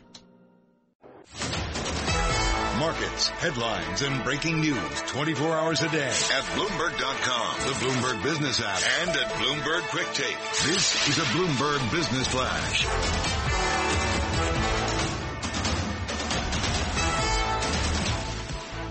Markets, 2.79 3.29
headlines, 3.29 4.01
and 4.01 4.25
breaking 4.25 4.59
news 4.59 5.01
24 5.07 5.55
hours 5.55 5.81
a 5.81 5.87
day 5.87 6.07
at 6.07 6.43
Bloomberg.com, 6.51 7.59
the 7.65 7.73
Bloomberg 7.79 8.21
Business 8.23 8.59
app, 8.61 8.81
and 9.01 9.11
at 9.11 9.31
Bloomberg 9.35 9.83
Quick 9.83 10.07
Take. 10.13 10.37
This 10.65 11.07
is 11.07 11.17
a 11.17 11.23
Bloomberg 11.31 11.91
Business 11.93 12.27
Flash. 12.27 12.85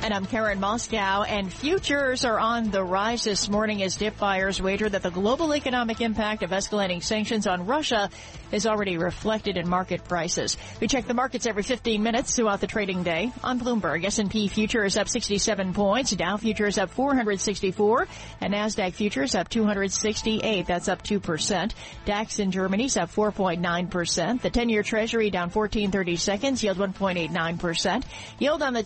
And 0.09 0.15
I'm 0.15 0.25
Karen 0.25 0.59
Moskow, 0.59 1.27
and 1.29 1.53
futures 1.53 2.25
are 2.25 2.39
on 2.39 2.71
the 2.71 2.83
rise 2.83 3.25
this 3.25 3.51
morning 3.51 3.83
as 3.83 3.97
dip 3.97 4.17
buyers 4.17 4.59
wager 4.59 4.89
that 4.89 5.03
the 5.03 5.11
global 5.11 5.55
economic 5.55 6.01
impact 6.01 6.43
of 6.43 6.49
escalating 6.49 7.03
sanctions 7.03 7.47
on 7.47 7.67
Russia 7.67 8.09
is 8.51 8.67
already 8.67 8.97
reflected 8.97 9.59
in 9.59 9.69
market 9.69 10.05
prices. 10.05 10.57
We 10.81 10.89
check 10.89 11.07
the 11.07 11.13
markets 11.13 11.45
every 11.45 11.63
15 11.63 12.03
minutes 12.03 12.35
throughout 12.35 12.63
the 12.63 12.67
trading 12.67 13.03
day 13.03 13.31
on 13.45 13.61
Bloomberg. 13.61 14.03
S&P 14.07 14.49
futures 14.49 14.97
up 14.97 15.11
67 15.11 15.75
points, 15.75 16.13
Dow 16.13 16.39
futures 16.39 16.79
up 16.79 16.89
464, 16.89 18.09
and 18.41 18.55
Nasdaq 18.55 18.95
futures 18.95 19.35
up 19.35 19.51
268. 19.51 20.67
That's 20.67 20.89
up 20.89 21.03
2%. 21.03 21.73
DAX 22.07 22.39
in 22.39 22.51
Germany's 22.51 22.97
up 22.97 23.15
4.9%. 23.15 24.41
The 24.41 24.51
10-year 24.51 24.83
Treasury 24.83 25.29
down 25.29 25.51
14.30 25.51 26.19
seconds, 26.19 26.65
yield 26.65 26.79
1.89%. 26.79 28.05
Yield 28.39 28.63
on 28.63 28.73
the 28.73 28.83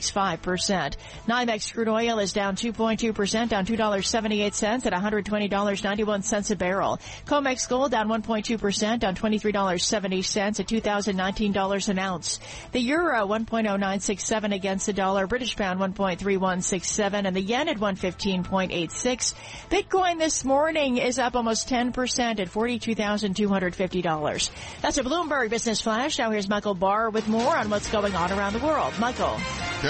1.65%. 0.00 0.96
NYMEX 1.26 1.72
crude 1.72 1.88
oil 1.88 2.18
is 2.18 2.32
down 2.32 2.56
2.2%, 2.56 3.48
down 3.48 3.64
$2.78 3.66 4.86
at 4.86 4.92
$120.91 4.92 6.50
a 6.50 6.56
barrel. 6.56 6.98
COMEX 7.26 7.68
gold 7.68 7.92
down 7.92 8.08
1.2%, 8.08 8.98
down 9.00 9.14
$23.70 9.14 10.60
at 10.60 10.66
$2,019 10.66 11.88
an 11.88 11.98
ounce. 11.98 12.40
The 12.72 12.80
euro 12.80 13.26
1.0967 13.26 14.54
against 14.54 14.86
the 14.86 14.92
dollar, 14.92 15.26
British 15.26 15.56
pound 15.56 15.80
1.3167, 15.80 17.26
and 17.26 17.36
the 17.36 17.40
yen 17.40 17.68
at 17.68 17.78
115.86. 17.78 19.34
Bitcoin 19.70 20.18
this 20.18 20.44
morning 20.44 20.98
is 20.98 21.18
up 21.18 21.34
almost 21.36 21.68
10% 21.68 22.40
at 22.40 22.48
$42,250. 22.48 24.50
That's 24.80 24.98
a 24.98 25.02
Bloomberg 25.02 25.50
Business 25.50 25.80
Flash. 25.80 26.18
Now 26.18 26.30
here's 26.30 26.48
Michael 26.48 26.74
Barr 26.74 27.10
with 27.10 27.28
more 27.28 27.56
on 27.56 27.70
what's 27.70 27.90
going 27.90 28.14
on 28.14 28.30
around 28.32 28.52
the 28.54 28.64
world. 28.64 28.92
Michael. 28.98 29.38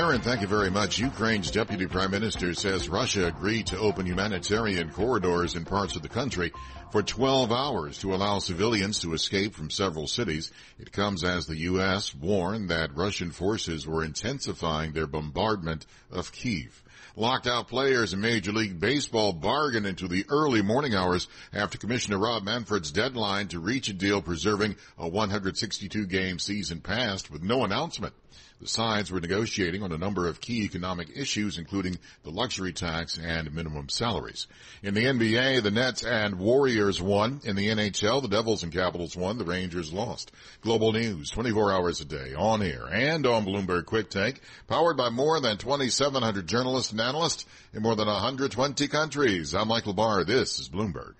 Karen, 0.01 0.23
thank 0.23 0.41
you 0.41 0.47
very 0.47 0.71
much. 0.71 0.99
Ukraine's 0.99 1.51
deputy 1.51 1.87
prime 1.87 2.11
minister 2.11 2.55
says 2.55 2.89
Russia 2.89 3.27
agreed 3.27 3.67
to 3.67 3.79
open 3.79 4.07
humanitarian 4.07 4.89
corridors 4.89 5.55
in 5.55 5.67
parts 5.67 5.95
of 5.95 6.01
the 6.01 6.09
country 6.09 6.55
for 6.91 7.03
12 7.03 7.53
hours 7.53 7.99
to 7.99 8.15
allow 8.15 8.39
civilians 8.39 9.01
to 9.01 9.13
escape 9.13 9.55
from 9.55 9.69
several 9.69 10.07
cities. 10.07 10.53
It 10.79 10.91
comes 10.91 11.23
as 11.23 11.45
the 11.45 11.59
U.S. 11.59 12.15
warned 12.15 12.71
that 12.71 12.97
Russian 12.97 13.31
forces 13.31 13.87
were 13.87 14.03
intensifying 14.03 14.93
their 14.93 15.07
bombardment 15.07 15.85
of 16.11 16.33
Kiev. 16.33 16.83
Locked 17.15 17.47
out 17.47 17.69
players 17.69 18.15
in 18.15 18.23
Major 18.23 18.53
League 18.53 18.81
Baseball 18.81 19.35
bargained 19.35 19.85
into 19.85 20.09
the 20.09 20.25
early 20.31 20.63
morning 20.63 20.95
hours 20.95 21.29
after 21.53 21.77
Commissioner 21.77 22.17
Rob 22.17 22.43
Manfred's 22.43 22.91
deadline 22.91 23.49
to 23.49 23.61
reach 23.61 23.91
a 23.91 23.93
deal 23.93 24.23
preserving 24.23 24.77
a 24.97 25.07
162 25.07 26.07
game 26.07 26.39
season 26.39 26.81
passed 26.81 27.31
with 27.31 27.43
no 27.43 27.65
announcement. 27.65 28.15
The 28.61 28.69
sides 28.69 29.11
were 29.11 29.21
negotiating 29.21 29.83
on 29.83 29.91
a 29.91 29.97
number 29.97 30.29
of 30.29 30.43
key 30.43 30.65
economic 30.65 31.09
issues, 31.17 31.57
including 31.57 31.99
the 32.25 32.31
luxury 32.31 32.75
tax 32.75 33.19
and 33.19 33.55
minimum 33.55 33.89
salaries. 33.89 34.47
In 34.83 34.93
the 34.93 35.07
NBA, 35.07 35.63
the 35.63 35.71
Nets 35.71 36.05
and 36.05 36.39
Warriors 36.39 37.01
won. 37.01 37.41
In 37.43 37.57
the 37.57 37.69
NHL, 37.69 38.21
the 38.21 38.29
Devils 38.29 38.63
and 38.63 38.71
Capitals 38.71 39.17
won. 39.17 39.39
The 39.39 39.47
Rangers 39.47 39.95
lost. 39.95 40.31
Global 40.61 40.93
news, 40.93 41.31
24 41.31 41.73
hours 41.73 42.03
a 42.03 42.05
day, 42.05 42.35
on 42.35 42.63
air 42.63 42.87
and 42.93 43.27
on 43.27 43.47
Bloomberg 43.47 43.87
Quick 43.87 44.11
Take, 44.11 44.43
powered 44.69 44.99
by 44.99 45.09
more 45.09 45.41
than 45.41 45.57
2,700 45.57 46.47
journalists 46.47 46.93
and 46.93 47.01
analysts 47.01 47.47
in 47.73 47.83
more 47.83 47.97
than 47.97 48.09
120 48.09 48.89
countries. 48.89 49.55
I'm 49.55 49.69
Michael 49.69 49.95
Barr. 49.95 50.25
This 50.25 50.59
is 50.59 50.69
Bloomberg. 50.69 51.15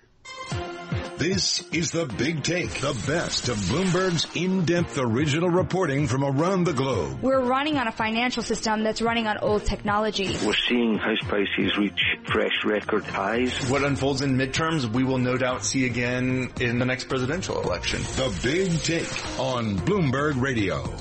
This 1.21 1.63
is 1.71 1.91
the 1.91 2.07
Big 2.07 2.41
Take, 2.41 2.81
the 2.81 2.99
best 3.05 3.47
of 3.47 3.55
Bloomberg's 3.57 4.25
in-depth 4.33 4.97
original 4.97 5.51
reporting 5.51 6.07
from 6.07 6.23
around 6.23 6.63
the 6.63 6.73
globe. 6.73 7.21
We're 7.21 7.43
running 7.43 7.77
on 7.77 7.87
a 7.87 7.91
financial 7.91 8.41
system 8.41 8.81
that's 8.81 9.03
running 9.03 9.27
on 9.27 9.37
old 9.37 9.63
technology. 9.63 10.35
We're 10.43 10.55
seeing 10.67 10.97
house 10.97 11.19
prices 11.27 11.77
reach 11.77 12.01
fresh 12.25 12.65
record 12.65 13.03
highs. 13.03 13.69
What 13.69 13.83
unfolds 13.83 14.23
in 14.23 14.35
midterms, 14.35 14.91
we 14.91 15.03
will 15.03 15.19
no 15.19 15.37
doubt 15.37 15.63
see 15.63 15.85
again 15.85 16.51
in 16.59 16.79
the 16.79 16.85
next 16.85 17.03
presidential 17.03 17.61
election. 17.61 18.01
The 18.01 18.35
Big 18.41 18.79
Take 18.79 19.39
on 19.39 19.77
Bloomberg 19.77 20.41
Radio. 20.41 20.91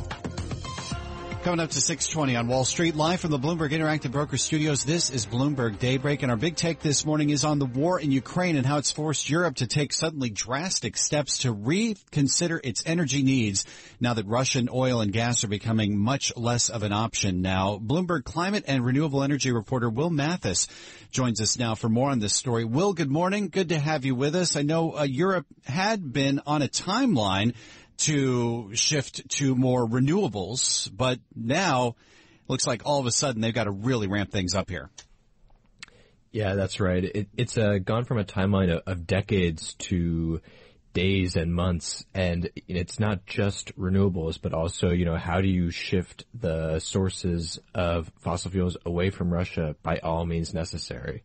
Coming 1.42 1.61
up 1.61 1.70
to 1.70 1.80
620 1.80 2.37
on 2.37 2.49
Wall 2.49 2.66
Street, 2.66 2.94
live 2.94 3.18
from 3.18 3.30
the 3.30 3.38
Bloomberg 3.38 3.70
Interactive 3.70 4.11
Broker 4.11 4.37
Studios. 4.37 4.85
This 4.85 5.09
is 5.09 5.25
Bloomberg 5.25 5.78
Daybreak, 5.78 6.23
and 6.23 6.30
our 6.30 6.37
big 6.37 6.54
take 6.54 6.80
this 6.80 7.06
morning 7.06 7.30
is 7.30 7.47
on 7.47 7.59
the 7.59 7.64
war 7.64 7.99
in 7.99 8.12
Ukraine 8.12 8.56
and 8.56 8.66
how 8.66 8.76
it's 8.76 8.92
forced 8.92 9.30
Europe 9.30 9.56
to 9.56 9.66
take 9.66 9.94
suddenly 9.94 10.28
drastic 10.28 10.99
steps 10.99 11.38
to 11.38 11.52
reconsider 11.52 12.61
its 12.62 12.82
energy 12.85 13.23
needs 13.23 13.64
now 14.00 14.12
that 14.12 14.26
Russian 14.26 14.68
oil 14.70 15.00
and 15.00 15.14
gas 15.14 15.42
are 15.42 15.49
becoming 15.49 15.97
much 15.97 16.30
less 16.37 16.68
of 16.68 16.82
an 16.82 16.92
option 16.92 17.40
now. 17.40 17.78
Bloomberg 17.78 18.25
climate 18.25 18.64
and 18.66 18.85
renewable 18.85 19.23
energy 19.23 19.50
reporter 19.50 19.88
Will 19.88 20.11
Mathis 20.11 20.68
joins 21.11 21.40
us 21.40 21.59
now 21.59 21.75
for 21.75 21.88
more 21.88 22.11
on 22.11 22.18
this 22.18 22.35
story. 22.35 22.64
Will, 22.64 22.92
good 22.92 23.11
morning. 23.11 23.49
Good 23.49 23.70
to 23.70 23.78
have 23.78 24.04
you 24.04 24.14
with 24.14 24.37
us. 24.37 24.56
I 24.56 24.62
know 24.62 24.94
uh, 24.94 25.04
Europe 25.04 25.47
had 25.64 26.12
been 26.12 26.42
on 26.47 26.61
a 26.61 26.68
timeline 26.68 27.54
to 28.00 28.75
shift 28.75 29.28
to 29.30 29.54
more 29.54 29.87
renewables, 29.87 30.90
but 30.95 31.19
now 31.35 31.88
it 31.88 31.95
looks 32.49 32.66
like 32.66 32.83
all 32.85 33.00
of 33.00 33.07
a 33.07 33.12
sudden 33.12 33.40
they've 33.40 33.54
got 33.54 33.64
to 33.64 33.71
really 33.71 34.07
ramp 34.07 34.30
things 34.30 34.54
up 34.54 34.71
here. 34.71 34.90
Yeah, 36.33 36.54
that's 36.54 36.78
right. 36.78 37.04
It, 37.04 37.28
it's 37.37 37.59
uh, 37.59 37.78
gone 37.83 38.04
from 38.04 38.19
a 38.19 38.25
timeline 38.25 38.73
of, 38.73 38.83
of, 38.87 39.07
decades 39.07 39.75
to 39.75 40.40
days 40.92 41.35
and 41.35 41.52
months, 41.52 42.04
and 42.14 42.50
it's 42.69 43.00
not 43.00 43.26
just 43.26 43.76
renewables, 43.76 44.38
but 44.40 44.54
also, 44.54 44.90
you 44.90 45.04
know, 45.04 45.16
how 45.16 45.40
do 45.40 45.49
you 45.49 45.71
shift 45.71 46.25
the 46.33 46.78
sources 46.78 47.59
of 47.75 48.11
fossil 48.21 48.50
fuels 48.50 48.76
away 48.87 49.11
from 49.11 49.33
Russia 49.33 49.75
by 49.83 49.99
all 49.99 50.25
means 50.25 50.54
necessary? 50.54 51.25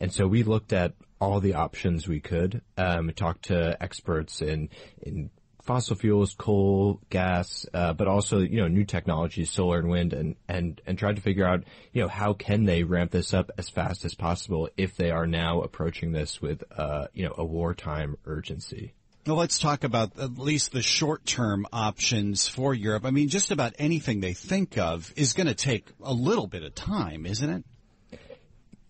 And 0.00 0.12
so 0.12 0.26
we 0.26 0.42
looked 0.42 0.72
at 0.72 0.92
all 1.18 1.40
the 1.40 1.54
options 1.54 2.06
we 2.06 2.20
could, 2.20 2.60
um, 2.76 3.10
talked 3.14 3.46
to 3.46 3.76
experts 3.82 4.42
in, 4.42 4.68
in 5.00 5.30
fossil 5.62 5.96
fuels, 5.96 6.34
coal, 6.34 7.00
gas, 7.08 7.66
uh, 7.72 7.92
but 7.92 8.08
also 8.08 8.40
you 8.40 8.60
know 8.60 8.68
new 8.68 8.84
technologies, 8.84 9.50
solar 9.50 9.78
and 9.78 9.88
wind, 9.88 10.12
and 10.12 10.36
and 10.48 10.80
and 10.86 10.98
tried 10.98 11.16
to 11.16 11.22
figure 11.22 11.46
out 11.46 11.64
you 11.92 12.02
know 12.02 12.08
how 12.08 12.32
can 12.32 12.64
they 12.64 12.82
ramp 12.82 13.10
this 13.10 13.32
up 13.32 13.50
as 13.56 13.68
fast 13.68 14.04
as 14.04 14.14
possible 14.14 14.68
if 14.76 14.96
they 14.96 15.10
are 15.10 15.26
now 15.26 15.62
approaching 15.62 16.12
this 16.12 16.42
with 16.42 16.62
uh, 16.76 17.06
you 17.14 17.24
know 17.24 17.34
a 17.36 17.44
wartime 17.44 18.16
urgency. 18.26 18.92
Well, 19.24 19.36
let's 19.36 19.60
talk 19.60 19.84
about 19.84 20.18
at 20.18 20.36
least 20.36 20.72
the 20.72 20.82
short-term 20.82 21.64
options 21.72 22.48
for 22.48 22.74
Europe. 22.74 23.04
I 23.04 23.12
mean, 23.12 23.28
just 23.28 23.52
about 23.52 23.72
anything 23.78 24.18
they 24.18 24.32
think 24.32 24.76
of 24.78 25.12
is 25.14 25.32
going 25.32 25.46
to 25.46 25.54
take 25.54 25.86
a 26.02 26.12
little 26.12 26.48
bit 26.48 26.64
of 26.64 26.74
time, 26.74 27.24
isn't 27.24 27.48
it? 27.48 27.64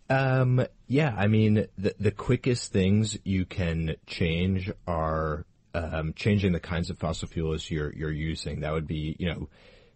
Um, 0.09 0.67
yeah, 0.87 1.15
I 1.15 1.27
mean, 1.27 1.67
the, 1.77 1.95
the 2.01 2.11
quickest 2.11 2.73
things 2.73 3.19
you 3.25 3.45
can 3.45 3.97
change 4.07 4.71
are 4.87 5.45
um, 5.75 6.13
changing 6.15 6.53
the 6.53 6.61
kinds 6.61 6.91
of 6.91 6.99
fossil 6.99 7.29
fuels 7.29 7.71
you're 7.71 7.93
you're 7.93 8.11
using. 8.11 8.61
That 8.61 8.73
would 8.73 8.87
be 8.87 9.17
you 9.19 9.27
know 9.27 9.49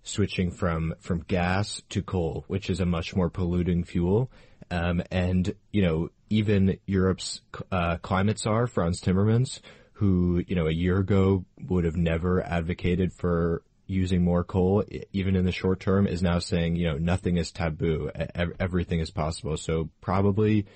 switching 0.02 0.50
from 0.50 0.94
from 1.00 1.20
gas 1.20 1.82
to 1.90 2.02
coal, 2.02 2.44
which 2.48 2.70
is 2.70 2.80
a 2.80 2.86
much 2.86 3.14
more 3.14 3.30
polluting 3.30 3.84
fuel. 3.84 4.30
Um, 4.70 5.02
and 5.10 5.54
you 5.72 5.82
know 5.82 6.10
even 6.30 6.78
Europe's 6.86 7.40
uh, 7.70 7.98
climate 7.98 8.38
czar 8.38 8.66
Frans 8.66 9.00
Timmermans, 9.00 9.60
who 9.94 10.42
you 10.46 10.56
know 10.56 10.66
a 10.66 10.72
year 10.72 10.98
ago 10.98 11.44
would 11.68 11.84
have 11.84 11.96
never 11.96 12.42
advocated 12.42 13.12
for 13.12 13.62
using 13.86 14.24
more 14.24 14.42
coal, 14.42 14.84
even 15.12 15.36
in 15.36 15.44
the 15.44 15.52
short 15.52 15.78
term, 15.78 16.06
is 16.06 16.22
now 16.22 16.38
saying 16.38 16.76
you 16.76 16.86
know 16.86 16.98
nothing 16.98 17.36
is 17.36 17.52
taboo, 17.52 18.10
everything 18.58 19.00
is 19.00 19.10
possible. 19.10 19.56
So 19.56 19.90
probably 20.00 20.66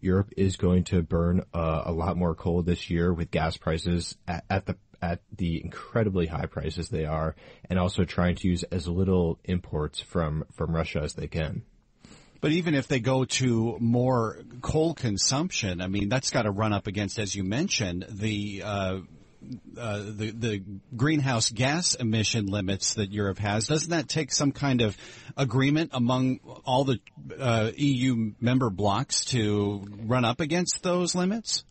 Europe 0.00 0.32
is 0.36 0.56
going 0.56 0.84
to 0.84 1.02
burn 1.02 1.42
uh, 1.52 1.82
a 1.84 1.92
lot 1.92 2.16
more 2.16 2.34
coal 2.34 2.62
this 2.62 2.88
year 2.90 3.12
with 3.12 3.30
gas 3.30 3.56
prices 3.56 4.16
at, 4.26 4.44
at, 4.48 4.66
the 4.66 4.76
at 5.00 5.20
the 5.36 5.62
incredibly 5.62 6.26
high 6.26 6.46
prices 6.46 6.88
they 6.88 7.04
are, 7.04 7.34
and 7.68 7.78
also 7.78 8.04
trying 8.04 8.36
to 8.36 8.48
use 8.48 8.62
as 8.64 8.88
little 8.88 9.38
imports 9.44 10.00
from 10.00 10.44
from 10.52 10.74
Russia 10.74 11.00
as 11.02 11.14
they 11.14 11.26
can. 11.26 11.62
But 12.40 12.52
even 12.52 12.74
if 12.74 12.86
they 12.86 13.00
go 13.00 13.24
to 13.24 13.76
more 13.80 14.40
coal 14.60 14.94
consumption, 14.94 15.80
I 15.80 15.88
mean 15.88 16.08
that's 16.08 16.30
got 16.30 16.42
to 16.42 16.50
run 16.50 16.72
up 16.72 16.86
against, 16.86 17.18
as 17.18 17.34
you 17.34 17.42
mentioned, 17.44 18.06
the 18.08 18.62
uh, 18.64 18.98
uh, 19.76 19.98
the 19.98 20.30
the 20.30 20.64
greenhouse 20.96 21.50
gas 21.50 21.94
emission 21.94 22.46
limits 22.46 22.94
that 22.94 23.12
Europe 23.12 23.38
has. 23.38 23.66
Doesn't 23.66 23.90
that 23.90 24.08
take 24.08 24.32
some 24.32 24.52
kind 24.52 24.82
of 24.82 24.96
agreement 25.36 25.90
among 25.94 26.40
all 26.64 26.84
the 26.84 26.98
uh, 27.38 27.70
EU 27.76 28.32
member 28.40 28.70
blocks 28.70 29.24
to 29.26 29.86
run 30.04 30.24
up 30.24 30.40
against 30.40 30.82
those 30.82 31.14
limits? 31.14 31.64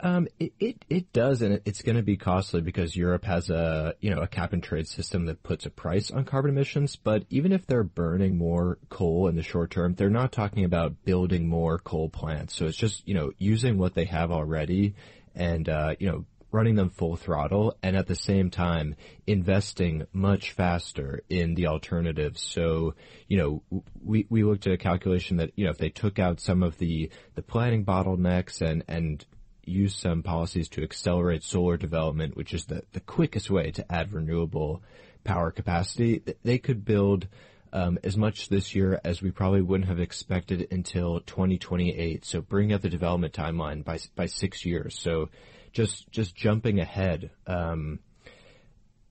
Um, 0.00 0.26
it, 0.40 0.52
it, 0.58 0.84
it 0.90 1.12
does, 1.12 1.42
and 1.42 1.60
it's 1.64 1.82
going 1.82 1.94
to 1.94 2.02
be 2.02 2.16
costly 2.16 2.60
because 2.60 2.96
Europe 2.96 3.24
has 3.24 3.50
a 3.50 3.94
you 4.00 4.10
know 4.10 4.20
a 4.20 4.26
cap 4.26 4.52
and 4.52 4.60
trade 4.60 4.88
system 4.88 5.26
that 5.26 5.44
puts 5.44 5.64
a 5.64 5.70
price 5.70 6.10
on 6.10 6.24
carbon 6.24 6.50
emissions. 6.50 6.96
But 6.96 7.24
even 7.30 7.52
if 7.52 7.66
they're 7.66 7.84
burning 7.84 8.36
more 8.36 8.78
coal 8.88 9.28
in 9.28 9.36
the 9.36 9.44
short 9.44 9.70
term, 9.70 9.94
they're 9.94 10.10
not 10.10 10.32
talking 10.32 10.64
about 10.64 11.04
building 11.04 11.48
more 11.48 11.78
coal 11.78 12.08
plants. 12.08 12.56
So 12.56 12.66
it's 12.66 12.76
just 12.76 13.06
you 13.06 13.14
know 13.14 13.30
using 13.38 13.78
what 13.78 13.94
they 13.94 14.06
have 14.06 14.32
already 14.32 14.96
and 15.34 15.68
uh, 15.68 15.94
you 15.98 16.10
know 16.10 16.24
running 16.52 16.76
them 16.76 16.90
full 16.90 17.16
throttle 17.16 17.76
and 17.82 17.96
at 17.96 18.06
the 18.06 18.14
same 18.14 18.50
time 18.50 18.94
investing 19.26 20.06
much 20.12 20.52
faster 20.52 21.22
in 21.28 21.54
the 21.54 21.66
alternatives. 21.66 22.42
So, 22.42 22.94
you 23.26 23.38
know, 23.38 23.82
we, 24.04 24.26
we 24.28 24.44
looked 24.44 24.66
at 24.66 24.72
a 24.72 24.78
calculation 24.78 25.38
that, 25.38 25.50
you 25.56 25.64
know, 25.64 25.70
if 25.70 25.78
they 25.78 25.88
took 25.88 26.18
out 26.18 26.40
some 26.40 26.62
of 26.62 26.78
the, 26.78 27.10
the 27.34 27.42
planning 27.42 27.84
bottlenecks 27.84 28.60
and, 28.60 28.84
and 28.86 29.24
use 29.64 29.96
some 29.96 30.22
policies 30.22 30.68
to 30.68 30.82
accelerate 30.82 31.42
solar 31.42 31.76
development, 31.76 32.36
which 32.36 32.52
is 32.52 32.66
the, 32.66 32.82
the 32.92 33.00
quickest 33.00 33.50
way 33.50 33.70
to 33.70 33.92
add 33.92 34.12
renewable 34.12 34.82
power 35.24 35.50
capacity, 35.50 36.22
they 36.42 36.58
could 36.58 36.84
build 36.84 37.28
um, 37.72 37.98
as 38.04 38.16
much 38.16 38.48
this 38.48 38.74
year 38.74 39.00
as 39.02 39.22
we 39.22 39.30
probably 39.30 39.62
wouldn't 39.62 39.88
have 39.88 40.00
expected 40.00 40.68
until 40.70 41.20
2028. 41.20 42.24
So 42.24 42.40
bring 42.40 42.72
up 42.72 42.82
the 42.82 42.90
development 42.90 43.32
timeline 43.32 43.82
by 43.84 43.98
by 44.14 44.26
six 44.26 44.66
years. 44.66 44.98
So 44.98 45.30
just 45.72 46.10
just 46.10 46.34
jumping 46.34 46.80
ahead, 46.80 47.30
um, 47.46 47.98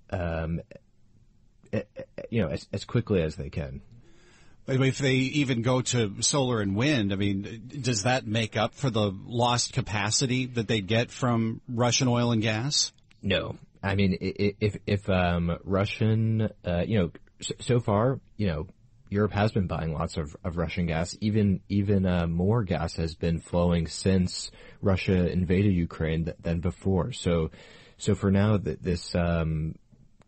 um, 0.10 0.62
eh, 1.74 1.82
eh, 1.98 2.04
you 2.30 2.42
know, 2.42 2.50
as, 2.50 2.68
as 2.72 2.86
quickly 2.86 3.22
as 3.22 3.36
they 3.36 3.50
can. 3.50 3.82
If 4.68 5.00
they 5.00 5.16
even 5.16 5.64
go 5.64 5.82
to 5.82 6.22
solar 6.22 6.62
and 6.62 6.76
wind, 6.76 7.12
I 7.12 7.16
mean, 7.16 7.72
does 7.82 8.04
that 8.04 8.26
make 8.26 8.56
up 8.56 8.76
for 8.76 8.90
the 8.90 9.12
lost 9.26 9.74
capacity 9.74 10.46
that 10.46 10.68
they 10.68 10.82
get 10.82 11.12
from 11.12 11.62
Russian 11.68 12.08
oil 12.08 12.32
and 12.32 12.42
gas? 12.42 12.94
No, 13.24 13.58
I 13.84 13.96
mean, 13.96 14.18
if 14.22 14.78
if 14.86 15.10
um, 15.10 15.58
Russian, 15.64 16.50
uh, 16.64 16.84
you 16.88 17.00
know, 17.00 17.12
so 17.60 17.80
far, 17.80 18.20
you 18.38 18.48
know, 18.48 18.68
Europe 19.12 19.34
has 19.34 19.52
been 19.52 19.68
buying 19.68 19.94
lots 19.94 20.16
of, 20.16 20.38
of 20.44 20.58
Russian 20.58 20.86
gas. 20.86 21.18
Even 21.20 21.60
even 21.68 22.06
uh, 22.06 22.28
more 22.28 22.64
gas 22.64 22.96
has 22.96 23.14
been 23.14 23.40
flowing 23.40 23.86
since 23.86 24.52
Russia 24.82 25.30
invaded 25.30 25.74
Ukraine 25.74 26.26
th- 26.26 26.38
than 26.42 26.62
before. 26.62 27.12
So 27.12 27.52
so 27.98 28.16
for 28.16 28.32
now, 28.32 28.58
th- 28.58 28.80
this 28.82 29.14
um, 29.14 29.76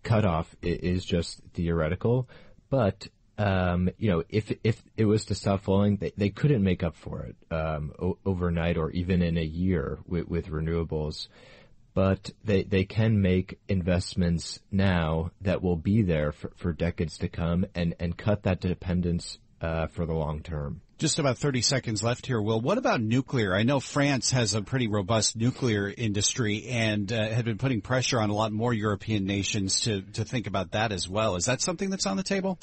cutoff 0.03 0.53
is 0.61 1.05
just 1.05 1.41
theoretical. 1.53 2.27
But 2.69 3.07
um, 3.37 3.89
you 3.97 4.11
know, 4.11 4.23
if 4.27 4.51
if 4.65 4.83
it 4.97 5.05
was 5.05 5.25
to 5.25 5.35
stop 5.35 5.63
flowing, 5.63 5.95
they, 5.95 6.11
they 6.17 6.29
couldn't 6.29 6.61
make 6.61 6.83
up 6.83 6.97
for 6.97 7.23
it 7.23 7.37
um, 7.55 7.93
o- 7.97 8.17
overnight 8.25 8.77
or 8.77 8.91
even 8.91 9.21
in 9.21 9.37
a 9.37 9.43
year 9.43 9.99
with, 10.05 10.27
with 10.27 10.47
renewables. 10.49 11.29
But 11.93 12.31
they, 12.43 12.63
they 12.63 12.85
can 12.85 13.21
make 13.21 13.59
investments 13.67 14.59
now 14.71 15.31
that 15.41 15.61
will 15.61 15.75
be 15.75 16.01
there 16.01 16.31
for, 16.31 16.51
for 16.55 16.73
decades 16.73 17.19
to 17.19 17.29
come 17.29 17.65
and, 17.75 17.95
and 17.99 18.17
cut 18.17 18.43
that 18.43 18.61
dependence 18.61 19.37
uh, 19.61 19.87
for 19.87 20.05
the 20.05 20.13
long 20.13 20.41
term. 20.41 20.81
Just 20.97 21.19
about 21.19 21.37
30 21.37 21.61
seconds 21.61 22.03
left 22.03 22.25
here, 22.25 22.41
Will. 22.41 22.61
What 22.61 22.77
about 22.77 23.01
nuclear? 23.01 23.55
I 23.55 23.63
know 23.63 23.79
France 23.79 24.31
has 24.31 24.53
a 24.53 24.61
pretty 24.61 24.87
robust 24.87 25.35
nuclear 25.35 25.91
industry 25.95 26.67
and 26.67 27.11
uh, 27.11 27.29
had 27.29 27.45
been 27.45 27.57
putting 27.57 27.81
pressure 27.81 28.21
on 28.21 28.29
a 28.29 28.33
lot 28.33 28.51
more 28.51 28.73
European 28.73 29.25
nations 29.25 29.81
to, 29.81 30.01
to 30.13 30.23
think 30.23 30.47
about 30.47 30.71
that 30.71 30.91
as 30.91 31.09
well. 31.09 31.35
Is 31.35 31.45
that 31.45 31.61
something 31.61 31.89
that's 31.89 32.05
on 32.05 32.17
the 32.17 32.23
table? 32.23 32.59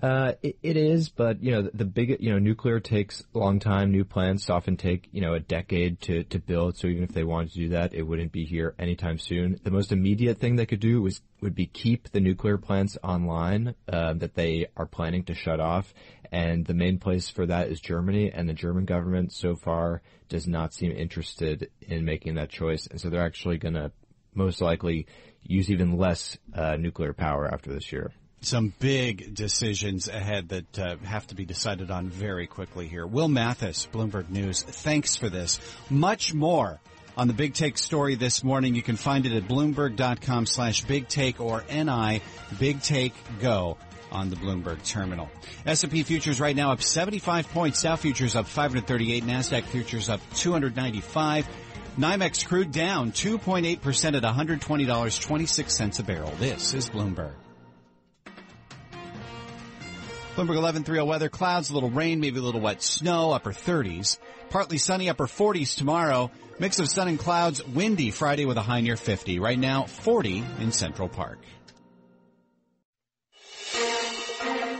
Uh, 0.00 0.32
it, 0.42 0.56
it 0.62 0.76
is, 0.76 1.08
but 1.08 1.42
you 1.42 1.50
know 1.50 1.62
the, 1.62 1.70
the 1.74 1.84
big 1.84 2.16
you 2.20 2.30
know 2.30 2.38
nuclear 2.38 2.78
takes 2.78 3.24
a 3.34 3.38
long 3.38 3.58
time. 3.58 3.90
New 3.90 4.04
plants 4.04 4.48
often 4.48 4.76
take 4.76 5.08
you 5.10 5.20
know 5.20 5.34
a 5.34 5.40
decade 5.40 6.00
to 6.02 6.22
to 6.24 6.38
build. 6.38 6.76
So 6.76 6.86
even 6.86 7.02
if 7.02 7.10
they 7.10 7.24
wanted 7.24 7.50
to 7.52 7.58
do 7.58 7.68
that, 7.70 7.94
it 7.94 8.02
wouldn't 8.02 8.30
be 8.30 8.44
here 8.44 8.74
anytime 8.78 9.18
soon. 9.18 9.58
The 9.64 9.72
most 9.72 9.90
immediate 9.90 10.38
thing 10.38 10.54
they 10.54 10.66
could 10.66 10.78
do 10.78 11.02
was 11.02 11.20
would 11.40 11.56
be 11.56 11.66
keep 11.66 12.10
the 12.10 12.20
nuclear 12.20 12.58
plants 12.58 12.96
online 13.02 13.74
uh, 13.92 14.14
that 14.14 14.34
they 14.34 14.68
are 14.76 14.86
planning 14.86 15.24
to 15.24 15.34
shut 15.34 15.58
off, 15.58 15.92
and 16.30 16.64
the 16.64 16.74
main 16.74 16.98
place 16.98 17.28
for 17.28 17.46
that 17.46 17.68
is 17.68 17.80
Germany. 17.80 18.30
And 18.30 18.48
the 18.48 18.54
German 18.54 18.84
government 18.84 19.32
so 19.32 19.56
far 19.56 20.02
does 20.28 20.46
not 20.46 20.74
seem 20.74 20.92
interested 20.92 21.70
in 21.80 22.04
making 22.04 22.36
that 22.36 22.50
choice, 22.50 22.86
and 22.86 23.00
so 23.00 23.10
they're 23.10 23.26
actually 23.26 23.58
going 23.58 23.74
to 23.74 23.90
most 24.32 24.60
likely 24.60 25.08
use 25.42 25.72
even 25.72 25.96
less 25.96 26.38
uh, 26.54 26.76
nuclear 26.76 27.12
power 27.12 27.52
after 27.52 27.72
this 27.72 27.90
year 27.90 28.12
some 28.40 28.72
big 28.78 29.34
decisions 29.34 30.08
ahead 30.08 30.50
that 30.50 30.78
uh, 30.78 30.96
have 31.04 31.26
to 31.28 31.34
be 31.34 31.44
decided 31.44 31.90
on 31.90 32.08
very 32.08 32.46
quickly 32.46 32.88
here. 32.88 33.06
Will 33.06 33.28
Mathis, 33.28 33.88
Bloomberg 33.92 34.30
News, 34.30 34.62
thanks 34.62 35.16
for 35.16 35.28
this. 35.28 35.60
Much 35.90 36.34
more 36.34 36.80
on 37.16 37.26
the 37.26 37.34
Big 37.34 37.54
Take 37.54 37.76
story 37.76 38.14
this 38.14 38.44
morning. 38.44 38.74
You 38.74 38.82
can 38.82 38.96
find 38.96 39.26
it 39.26 39.32
at 39.32 39.48
bloomberg.com 39.48 40.46
slash 40.46 40.84
big 40.84 41.08
take 41.08 41.40
or 41.40 41.64
NI 41.70 42.22
Big 42.58 42.80
Take 42.80 43.14
Go 43.40 43.76
on 44.12 44.30
the 44.30 44.36
Bloomberg 44.36 44.82
terminal. 44.86 45.28
S&P 45.66 46.02
futures 46.04 46.40
right 46.40 46.56
now 46.56 46.72
up 46.72 46.80
75 46.80 47.48
points. 47.48 47.82
Dow 47.82 47.96
futures 47.96 48.36
up 48.36 48.46
538. 48.46 49.24
NASDAQ 49.24 49.64
futures 49.64 50.08
up 50.08 50.20
295. 50.36 51.48
NYMEX 51.98 52.46
crude 52.46 52.70
down 52.70 53.10
2.8% 53.10 54.16
at 54.16 54.22
$120.26 54.22 55.98
a 55.98 56.02
barrel. 56.04 56.32
This 56.38 56.72
is 56.72 56.88
Bloomberg. 56.88 57.34
Bloomberg 60.38 60.62
1130 60.62 61.02
weather, 61.02 61.28
clouds, 61.28 61.70
a 61.70 61.74
little 61.74 61.90
rain, 61.90 62.20
maybe 62.20 62.38
a 62.38 62.42
little 62.42 62.60
wet 62.60 62.80
snow, 62.80 63.32
upper 63.32 63.50
30s. 63.50 64.18
Partly 64.50 64.78
sunny, 64.78 65.10
upper 65.10 65.26
40s 65.26 65.76
tomorrow. 65.76 66.30
Mix 66.60 66.78
of 66.78 66.88
sun 66.88 67.08
and 67.08 67.18
clouds, 67.18 67.60
windy 67.66 68.12
Friday 68.12 68.44
with 68.44 68.56
a 68.56 68.62
high 68.62 68.80
near 68.80 68.96
50. 68.96 69.40
Right 69.40 69.58
now, 69.58 69.82
40 69.82 70.44
in 70.60 70.70
Central 70.70 71.08
Park. 71.08 71.40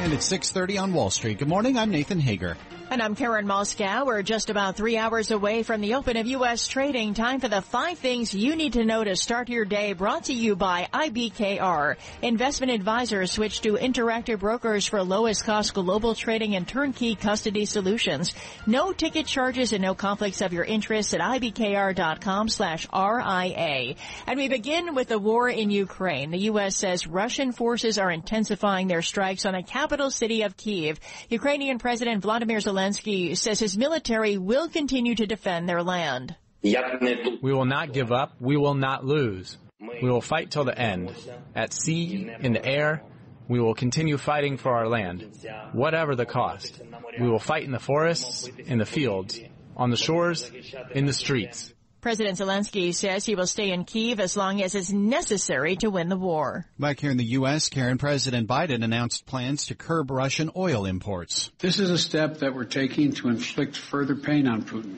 And 0.00 0.14
it's 0.14 0.32
6.30 0.32 0.80
on 0.80 0.92
Wall 0.94 1.10
Street. 1.10 1.38
Good 1.38 1.48
morning, 1.48 1.76
I'm 1.76 1.90
Nathan 1.90 2.20
Hager. 2.20 2.56
And 2.90 3.00
I'm 3.00 3.14
Karen 3.14 3.46
Moskow. 3.46 4.04
We're 4.04 4.22
just 4.22 4.50
about 4.50 4.74
three 4.74 4.96
hours 4.96 5.30
away 5.30 5.62
from 5.62 5.80
the 5.80 5.94
open 5.94 6.16
of 6.16 6.26
U.S. 6.26 6.66
trading. 6.66 7.14
Time 7.14 7.38
for 7.38 7.46
the 7.46 7.62
five 7.62 8.00
things 8.00 8.34
you 8.34 8.56
need 8.56 8.72
to 8.72 8.84
know 8.84 9.04
to 9.04 9.14
start 9.14 9.48
your 9.48 9.64
day. 9.64 9.92
Brought 9.92 10.24
to 10.24 10.34
you 10.34 10.56
by 10.56 10.88
IBKR. 10.92 11.94
Investment 12.20 12.72
advisors 12.72 13.30
switch 13.30 13.60
to 13.60 13.74
interactive 13.74 14.40
brokers 14.40 14.88
for 14.88 15.04
lowest 15.04 15.44
cost 15.44 15.72
global 15.72 16.16
trading 16.16 16.56
and 16.56 16.66
turnkey 16.66 17.14
custody 17.14 17.64
solutions. 17.64 18.34
No 18.66 18.92
ticket 18.92 19.26
charges 19.26 19.72
and 19.72 19.82
no 19.82 19.94
conflicts 19.94 20.40
of 20.40 20.52
your 20.52 20.64
interest 20.64 21.14
at 21.14 21.20
ibkr.com 21.20 22.48
slash 22.48 22.88
RIA. 22.92 23.94
And 24.26 24.36
we 24.36 24.48
begin 24.48 24.96
with 24.96 25.06
the 25.06 25.20
war 25.20 25.48
in 25.48 25.70
Ukraine. 25.70 26.32
The 26.32 26.38
U.S. 26.38 26.74
says 26.74 27.06
Russian 27.06 27.52
forces 27.52 27.98
are 27.98 28.10
intensifying 28.10 28.88
their 28.88 29.02
strikes 29.02 29.46
on 29.46 29.54
the 29.54 29.62
capital 29.62 30.10
city 30.10 30.42
of 30.42 30.56
Kiev. 30.56 30.98
Ukrainian 31.28 31.78
President 31.78 32.20
Vladimir 32.20 32.58
Zelensky 32.58 32.79
Zelensky 32.80 33.36
says 33.36 33.60
his 33.60 33.76
military 33.76 34.38
will 34.38 34.68
continue 34.68 35.14
to 35.14 35.26
defend 35.26 35.68
their 35.68 35.82
land. 35.82 36.34
We 36.62 37.52
will 37.52 37.64
not 37.64 37.92
give 37.92 38.12
up. 38.12 38.32
We 38.40 38.56
will 38.56 38.74
not 38.74 39.04
lose. 39.04 39.56
We 39.80 40.10
will 40.10 40.20
fight 40.20 40.50
till 40.50 40.64
the 40.64 40.78
end. 40.78 41.14
At 41.54 41.72
sea, 41.72 42.30
in 42.40 42.52
the 42.52 42.64
air, 42.64 43.02
we 43.48 43.60
will 43.60 43.74
continue 43.74 44.16
fighting 44.16 44.56
for 44.56 44.72
our 44.72 44.88
land, 44.88 45.26
whatever 45.72 46.14
the 46.14 46.26
cost. 46.26 46.80
We 47.18 47.28
will 47.28 47.38
fight 47.38 47.64
in 47.64 47.72
the 47.72 47.78
forests, 47.78 48.48
in 48.58 48.78
the 48.78 48.86
fields, 48.86 49.40
on 49.76 49.90
the 49.90 49.96
shores, 49.96 50.50
in 50.92 51.06
the 51.06 51.12
streets. 51.12 51.72
President 52.00 52.38
Zelensky 52.38 52.94
says 52.94 53.26
he 53.26 53.34
will 53.34 53.46
stay 53.46 53.72
in 53.72 53.84
Kiev 53.84 54.20
as 54.20 54.34
long 54.34 54.62
as 54.62 54.74
is 54.74 54.90
necessary 54.90 55.76
to 55.76 55.90
win 55.90 56.08
the 56.08 56.16
war. 56.16 56.64
Back 56.78 56.98
here 56.98 57.10
in 57.10 57.18
the 57.18 57.24
U.S., 57.24 57.68
Karen, 57.68 57.98
President 57.98 58.48
Biden 58.48 58.82
announced 58.82 59.26
plans 59.26 59.66
to 59.66 59.74
curb 59.74 60.10
Russian 60.10 60.50
oil 60.56 60.86
imports. 60.86 61.50
This 61.58 61.78
is 61.78 61.90
a 61.90 61.98
step 61.98 62.38
that 62.38 62.54
we're 62.54 62.64
taking 62.64 63.12
to 63.12 63.28
inflict 63.28 63.76
further 63.76 64.16
pain 64.16 64.48
on 64.48 64.62
Putin. 64.62 64.96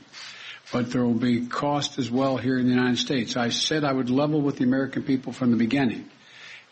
But 0.73 0.93
there 0.93 1.05
will 1.05 1.15
be 1.15 1.47
cost 1.47 1.99
as 1.99 2.09
well 2.09 2.37
here 2.37 2.57
in 2.57 2.67
the 2.67 2.75
United 2.75 2.99
States. 2.99 3.37
I 3.37 3.49
said 3.49 3.83
I 3.83 3.93
would 3.93 4.09
level 4.09 4.41
with 4.41 4.59
the 4.59 4.65
American 4.65 5.03
people 5.03 5.33
from 5.33 5.51
the 5.51 5.57
beginning. 5.57 6.09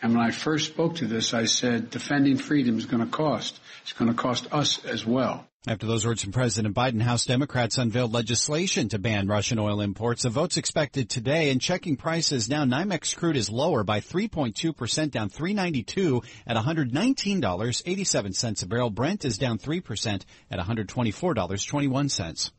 And 0.01 0.15
when 0.15 0.25
I 0.25 0.31
first 0.31 0.67
spoke 0.67 0.97
to 0.97 1.07
this, 1.07 1.35
I 1.35 1.47
said 1.47 1.91
defending 1.91 2.39
freedom 2.39 2.79
is 2.79 2.87
going 2.87 3.05
to 3.05 3.11
cost. 3.11 3.59
It's 3.83 3.93
going 3.93 4.11
to 4.11 4.17
cost 4.17 4.47
us 4.53 4.85
as 4.85 5.05
well. 5.05 5.50
After 5.67 5.87
those 5.87 6.07
words 6.07 6.23
from 6.23 6.33
President 6.33 6.75
Biden, 6.75 7.03
House 7.03 7.27
Democrats 7.27 7.77
unveiled 7.77 8.15
legislation 8.15 8.89
to 8.89 8.99
ban 8.99 9.29
Russian 9.29 9.59
oil 9.59 9.83
imports. 9.83 10.23
The 10.23 10.31
vote's 10.31 10.57
expected 10.57 11.11
today 11.11 11.51
and 11.51 11.61
checking 11.61 11.99
prices 11.99 12.49
now. 12.49 12.65
NYMEX 12.65 13.15
crude 13.15 13.37
is 13.37 13.51
lower 13.51 13.85
by 13.85 14.01
3.2% 14.01 15.11
down 15.11 15.29
392 15.29 16.23
at 16.47 16.57
$119.87 16.57 18.63
a 18.63 18.67
barrel. 18.67 18.89
Brent 18.89 19.27
is 19.27 19.37
down 19.37 19.59
3% 19.59 20.23
at 20.51 20.59
$124.21. 20.59 22.51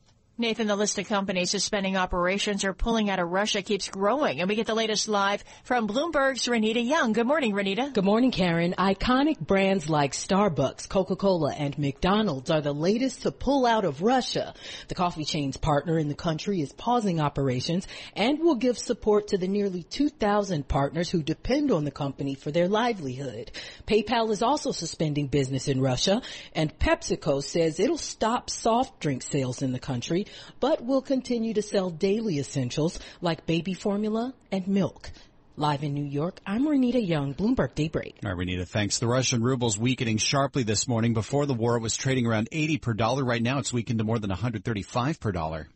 Nathan, 0.41 0.65
the 0.65 0.75
list 0.75 0.97
of 0.97 1.07
companies 1.07 1.51
suspending 1.51 1.95
operations 1.95 2.65
or 2.65 2.73
pulling 2.73 3.11
out 3.11 3.19
of 3.19 3.29
Russia 3.29 3.61
keeps 3.61 3.87
growing. 3.89 4.39
And 4.39 4.49
we 4.49 4.55
get 4.55 4.65
the 4.65 4.73
latest 4.73 5.07
live 5.07 5.43
from 5.63 5.87
Bloomberg's 5.87 6.47
Renita 6.47 6.83
Young. 6.83 7.13
Good 7.13 7.27
morning, 7.27 7.53
Renita. 7.53 7.93
Good 7.93 8.03
morning, 8.03 8.31
Karen. 8.31 8.73
Iconic 8.75 9.39
brands 9.39 9.87
like 9.87 10.13
Starbucks, 10.13 10.89
Coca-Cola, 10.89 11.53
and 11.53 11.77
McDonald's 11.77 12.49
are 12.49 12.59
the 12.59 12.73
latest 12.73 13.21
to 13.21 13.31
pull 13.31 13.67
out 13.67 13.85
of 13.85 14.01
Russia. 14.01 14.55
The 14.87 14.95
coffee 14.95 15.25
chain's 15.25 15.57
partner 15.57 15.99
in 15.99 16.07
the 16.07 16.15
country 16.15 16.59
is 16.59 16.73
pausing 16.73 17.21
operations 17.21 17.87
and 18.15 18.39
will 18.39 18.55
give 18.55 18.79
support 18.79 19.27
to 19.27 19.37
the 19.37 19.47
nearly 19.47 19.83
2,000 19.83 20.67
partners 20.67 21.11
who 21.11 21.21
depend 21.21 21.69
on 21.71 21.85
the 21.85 21.91
company 21.91 22.33
for 22.33 22.49
their 22.49 22.67
livelihood. 22.67 23.51
PayPal 23.85 24.31
is 24.31 24.41
also 24.41 24.71
suspending 24.71 25.27
business 25.27 25.67
in 25.67 25.79
Russia, 25.79 26.23
and 26.53 26.75
PepsiCo 26.79 27.43
says 27.43 27.79
it'll 27.79 27.99
stop 27.99 28.49
soft 28.49 28.99
drink 28.99 29.21
sales 29.21 29.61
in 29.61 29.71
the 29.71 29.79
country 29.79 30.25
but 30.59 30.83
will 30.83 31.01
continue 31.01 31.53
to 31.53 31.61
sell 31.61 31.89
daily 31.89 32.39
essentials 32.39 32.99
like 33.21 33.45
baby 33.45 33.73
formula 33.73 34.33
and 34.51 34.67
milk. 34.67 35.11
Live 35.57 35.83
in 35.83 35.93
New 35.93 36.05
York, 36.05 36.39
I'm 36.45 36.65
Renita 36.65 37.05
Young, 37.05 37.33
Bloomberg 37.33 37.75
Daybreak. 37.75 38.19
All 38.23 38.33
right, 38.33 38.47
Renita, 38.47 38.67
thanks. 38.67 38.99
The 38.99 39.07
Russian 39.07 39.43
ruble's 39.43 39.77
weakening 39.77 40.17
sharply 40.17 40.63
this 40.63 40.87
morning. 40.87 41.13
Before 41.13 41.45
the 41.45 41.53
war, 41.53 41.75
it 41.75 41.81
was 41.81 41.97
trading 41.97 42.25
around 42.25 42.49
80 42.51 42.77
per 42.77 42.93
dollar. 42.93 43.23
Right 43.23 43.43
now, 43.43 43.59
it's 43.59 43.73
weakened 43.73 43.99
to 43.99 44.05
more 44.05 44.17
than 44.17 44.29
135 44.29 45.19
per 45.19 45.31
dollar. 45.31 45.67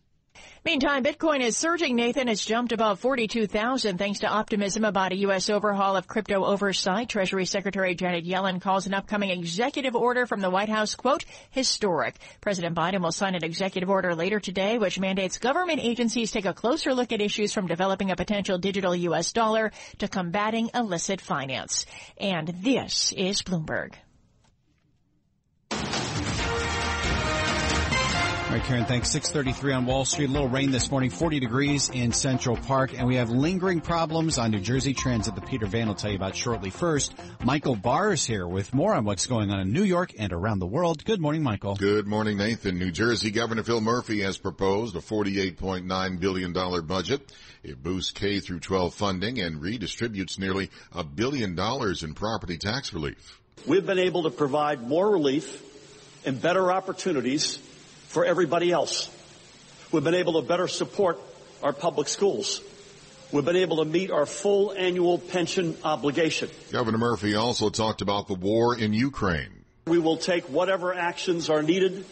Meantime, 0.65 1.03
Bitcoin 1.03 1.41
is 1.41 1.55
surging, 1.55 1.95
Nathan. 1.95 2.27
It's 2.27 2.43
jumped 2.43 2.71
above 2.71 2.99
42,000 2.99 3.99
thanks 3.99 4.21
to 4.21 4.27
optimism 4.27 4.83
about 4.83 5.11
a 5.11 5.17
U.S. 5.17 5.47
overhaul 5.47 5.95
of 5.95 6.07
crypto 6.07 6.43
oversight. 6.43 7.07
Treasury 7.07 7.45
Secretary 7.45 7.93
Janet 7.93 8.25
Yellen 8.25 8.59
calls 8.59 8.87
an 8.87 8.95
upcoming 8.95 9.29
executive 9.29 9.95
order 9.95 10.25
from 10.25 10.41
the 10.41 10.49
White 10.49 10.69
House, 10.69 10.95
quote, 10.95 11.23
historic. 11.51 12.15
President 12.41 12.75
Biden 12.75 13.03
will 13.03 13.11
sign 13.11 13.35
an 13.35 13.43
executive 13.43 13.91
order 13.91 14.15
later 14.15 14.39
today, 14.39 14.79
which 14.79 14.99
mandates 14.99 15.37
government 15.37 15.81
agencies 15.83 16.31
take 16.31 16.45
a 16.45 16.53
closer 16.55 16.95
look 16.95 17.11
at 17.11 17.21
issues 17.21 17.53
from 17.53 17.67
developing 17.67 18.09
a 18.09 18.15
potential 18.15 18.57
digital 18.57 18.95
U.S. 18.95 19.33
dollar 19.33 19.71
to 19.99 20.07
combating 20.07 20.71
illicit 20.73 21.21
finance. 21.21 21.85
And 22.17 22.47
this 22.47 23.13
is 23.15 23.43
Bloomberg. 23.43 23.93
All 28.55 28.61
right, 28.61 28.67
Karen, 28.69 28.85
thanks. 28.85 29.11
633 29.11 29.73
on 29.73 29.85
Wall 29.85 30.05
Street. 30.05 30.29
A 30.29 30.31
little 30.31 30.47
rain 30.47 30.71
this 30.71 30.89
morning, 30.89 31.09
40 31.09 31.41
degrees 31.41 31.89
in 31.89 32.13
Central 32.13 32.55
Park, 32.55 32.97
and 32.97 33.05
we 33.05 33.17
have 33.17 33.29
lingering 33.29 33.81
problems 33.81 34.37
on 34.37 34.51
New 34.51 34.61
Jersey 34.61 34.93
Transit 34.93 35.35
that 35.35 35.45
Peter 35.45 35.65
Van 35.65 35.89
will 35.89 35.95
tell 35.95 36.09
you 36.09 36.15
about 36.15 36.37
shortly. 36.37 36.69
First, 36.69 37.13
Michael 37.43 37.75
Barr 37.75 38.13
is 38.13 38.25
here 38.25 38.47
with 38.47 38.73
more 38.73 38.95
on 38.95 39.03
what's 39.03 39.27
going 39.27 39.51
on 39.51 39.59
in 39.59 39.73
New 39.73 39.83
York 39.83 40.13
and 40.17 40.31
around 40.31 40.59
the 40.59 40.65
world. 40.67 41.03
Good 41.03 41.19
morning, 41.19 41.43
Michael. 41.43 41.75
Good 41.75 42.07
morning, 42.07 42.37
Nathan. 42.37 42.79
New 42.79 42.91
Jersey 42.91 43.29
Governor 43.29 43.63
Phil 43.63 43.81
Murphy 43.81 44.21
has 44.21 44.37
proposed 44.37 44.95
a 44.95 44.99
$48.9 44.99 46.19
billion 46.21 46.53
budget. 46.87 47.33
It 47.61 47.83
boosts 47.83 48.13
K 48.13 48.39
through 48.39 48.61
12 48.61 48.93
funding 48.93 49.41
and 49.41 49.61
redistributes 49.61 50.39
nearly 50.39 50.69
a 50.93 51.03
billion 51.03 51.55
dollars 51.55 52.03
in 52.03 52.13
property 52.13 52.57
tax 52.57 52.93
relief. 52.93 53.37
We've 53.67 53.85
been 53.85 53.99
able 53.99 54.23
to 54.23 54.29
provide 54.29 54.81
more 54.81 55.11
relief 55.11 55.61
and 56.25 56.41
better 56.41 56.71
opportunities 56.71 57.59
for 58.15 58.23
everybody 58.23 58.71
else. 58.71 59.09
We've 59.91 60.01
been 60.01 60.15
able 60.15 60.41
to 60.41 60.47
better 60.47 60.69
support 60.69 61.19
our 61.61 61.73
public 61.73 62.07
schools. 62.07 62.61
We've 63.33 63.43
been 63.43 63.57
able 63.57 63.83
to 63.83 63.85
meet 63.85 64.09
our 64.09 64.25
full 64.25 64.71
annual 64.71 65.17
pension 65.17 65.77
obligation. 65.83 66.49
Governor 66.71 66.97
Murphy 66.97 67.35
also 67.35 67.69
talked 67.69 68.01
about 68.01 68.29
the 68.29 68.35
war 68.35 68.79
in 68.79 68.93
Ukraine. 68.93 69.49
We 69.87 69.99
will 69.99 70.15
take 70.15 70.45
whatever 70.45 70.93
actions 70.93 71.49
are 71.49 71.61
needed 71.61 72.05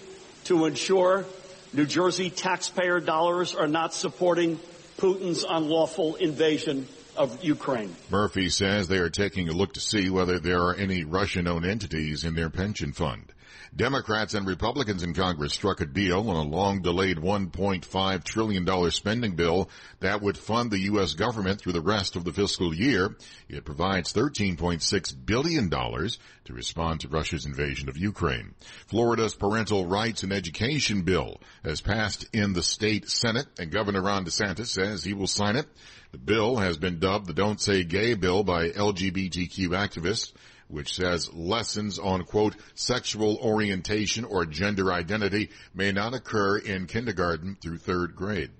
to 0.44 0.66
ensure 0.66 1.26
New 1.72 1.86
Jersey 1.86 2.30
taxpayer 2.30 3.00
dollars 3.00 3.56
are 3.56 3.70
not 3.70 3.94
supporting 3.94 4.60
Putin's 4.98 5.46
unlawful 5.48 6.16
invasion 6.16 6.86
of 7.16 7.42
Ukraine. 7.46 7.96
Murphy 8.10 8.50
says 8.50 8.90
they 8.90 8.98
are 8.98 9.10
taking 9.10 9.48
a 9.48 9.54
look 9.54 9.76
to 9.76 9.80
see 9.80 10.10
whether 10.10 10.38
there 10.38 10.64
are 10.64 10.76
any 10.76 11.06
Russian-owned 11.06 11.66
entities 11.66 12.26
in 12.26 12.36
their 12.36 12.50
pension 12.50 12.92
fund. 12.92 13.33
Democrats 13.76 14.36
and 14.36 14.46
Republicans 14.46 15.02
in 15.02 15.16
Congress 15.16 15.52
struck 15.52 15.82
a 15.82 15.86
deal 15.86 16.30
on 16.30 16.36
a 16.36 16.50
long-delayed 16.50 17.18
$1.5 17.18 18.24
trillion 18.24 18.92
spending 18.92 19.36
bill 19.36 19.68
that 20.00 20.22
would 20.22 20.38
fund 20.38 20.70
the 20.70 20.82
U.S. 20.82 21.14
government 21.14 21.60
through 21.60 21.74
the 21.74 21.82
rest 21.82 22.16
of 22.16 22.24
the 22.24 22.34
fiscal 22.34 22.72
year. 22.72 23.18
It 23.50 23.66
provides 23.66 24.14
$13.6 24.14 25.26
billion 25.26 25.72
to 25.72 26.54
respond 26.54 27.00
to 27.00 27.08
Russia's 27.08 27.48
invasion 27.48 27.90
of 27.90 27.98
Ukraine. 27.98 28.54
Florida's 28.86 29.34
parental 29.34 29.88
rights 29.88 30.22
and 30.22 30.32
education 30.32 31.02
bill 31.02 31.42
has 31.66 31.82
passed 31.82 32.28
in 32.32 32.54
the 32.54 32.62
state 32.62 33.10
Senate, 33.10 33.48
and 33.58 33.72
Governor 33.72 34.04
Ron 34.04 34.24
DeSantis 34.24 34.68
says 34.68 35.04
he 35.04 35.14
will 35.14 35.26
sign 35.26 35.56
it. 35.56 35.66
The 36.12 36.20
bill 36.20 36.58
has 36.58 36.78
been 36.78 37.00
dubbed 37.00 37.26
the 37.26 37.34
Don't 37.34 37.60
Say 37.60 37.84
Gay 37.84 38.14
bill 38.14 38.44
by 38.44 38.70
LGBTQ 38.70 39.70
activists 39.70 40.32
which 40.68 40.96
says 40.96 41.34
lessons 41.34 42.00
on 42.00 42.24
quote 42.24 42.56
sexual 42.76 43.38
orientation 43.38 44.26
or 44.26 44.46
gender 44.46 44.92
identity 44.92 45.50
may 45.74 45.92
not 45.92 46.14
occur 46.14 46.58
in 46.58 46.88
kindergarten 46.88 47.56
through 47.62 47.78
third 47.78 48.16
grade. 48.16 48.52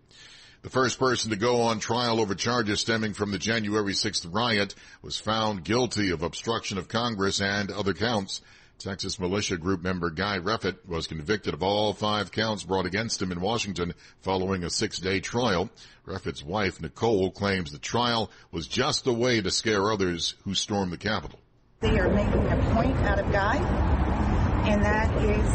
The 0.64 0.70
first 0.70 0.98
person 0.98 1.32
to 1.32 1.36
go 1.36 1.64
on 1.64 1.80
trial 1.80 2.22
over 2.22 2.36
charges 2.36 2.80
stemming 2.80 3.16
from 3.16 3.32
the 3.32 3.38
January 3.38 3.92
6th 3.92 4.34
riot 4.34 4.74
was 5.02 5.20
found 5.20 5.66
guilty 5.66 6.12
of 6.12 6.24
obstruction 6.24 6.78
of 6.78 6.88
Congress 6.88 7.42
and 7.42 7.70
other 7.70 7.94
counts. 7.94 8.40
Texas 8.80 9.20
militia 9.20 9.58
group 9.58 9.84
member 9.84 10.10
Guy 10.10 10.40
Reffitt 10.40 10.88
was 10.88 11.08
convicted 11.08 11.54
of 11.54 11.64
all 11.64 11.94
five 11.94 12.32
counts 12.32 12.64
brought 12.64 12.86
against 12.86 13.22
him 13.22 13.34
in 13.34 13.42
Washington 13.42 13.94
following 14.22 14.64
a 14.64 14.70
six-day 14.70 15.20
trial. 15.20 15.70
Reffitt's 16.06 16.44
wife, 16.44 16.82
Nicole, 16.82 17.32
claims 17.32 17.72
the 17.72 17.78
trial 17.78 18.32
was 18.52 18.66
just 18.66 19.06
a 19.06 19.14
way 19.14 19.42
to 19.42 19.52
scare 19.52 19.92
others 19.92 20.36
who 20.46 20.56
stormed 20.56 20.94
the 20.94 20.98
Capitol. 20.98 21.40
They 21.84 22.00
are 22.00 22.08
making 22.08 22.48
a 22.48 22.56
point 22.74 22.96
out 23.00 23.20
of 23.20 23.30
Guy, 23.34 23.58
and 24.70 24.82
that 24.86 25.12
is 25.22 25.46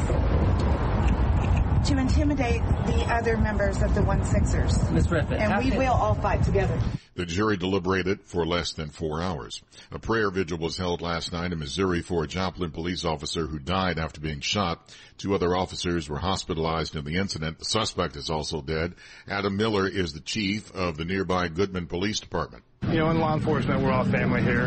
to 1.88 1.96
intimidate 1.96 2.60
the 2.84 3.06
other 3.10 3.38
members 3.38 3.80
of 3.80 3.94
the 3.94 4.02
One 4.02 4.22
Sixers. 4.22 4.90
Ms. 4.90 5.06
Griffith, 5.06 5.40
and 5.40 5.64
we 5.64 5.70
will 5.74 5.94
all 5.94 6.14
fight 6.14 6.42
together. 6.42 6.78
The 7.14 7.24
jury 7.24 7.56
deliberated 7.56 8.26
for 8.26 8.44
less 8.44 8.74
than 8.74 8.90
four 8.90 9.22
hours. 9.22 9.62
A 9.90 9.98
prayer 9.98 10.30
vigil 10.30 10.58
was 10.58 10.76
held 10.76 11.00
last 11.00 11.32
night 11.32 11.52
in 11.52 11.60
Missouri 11.60 12.02
for 12.02 12.24
a 12.24 12.28
Joplin 12.28 12.72
police 12.72 13.06
officer 13.06 13.46
who 13.46 13.58
died 13.58 13.98
after 13.98 14.20
being 14.20 14.40
shot. 14.40 14.94
Two 15.16 15.34
other 15.34 15.56
officers 15.56 16.10
were 16.10 16.18
hospitalized 16.18 16.94
in 16.94 17.06
the 17.06 17.16
incident. 17.16 17.58
The 17.58 17.64
suspect 17.64 18.16
is 18.16 18.28
also 18.28 18.60
dead. 18.60 18.96
Adam 19.26 19.56
Miller 19.56 19.88
is 19.88 20.12
the 20.12 20.20
chief 20.20 20.70
of 20.74 20.98
the 20.98 21.06
nearby 21.06 21.48
Goodman 21.48 21.86
Police 21.86 22.20
Department. 22.20 22.64
You 22.90 22.96
know, 22.96 23.10
in 23.10 23.18
law 23.18 23.34
enforcement, 23.34 23.82
we're 23.82 23.92
all 23.92 24.04
family 24.04 24.42
here. 24.42 24.62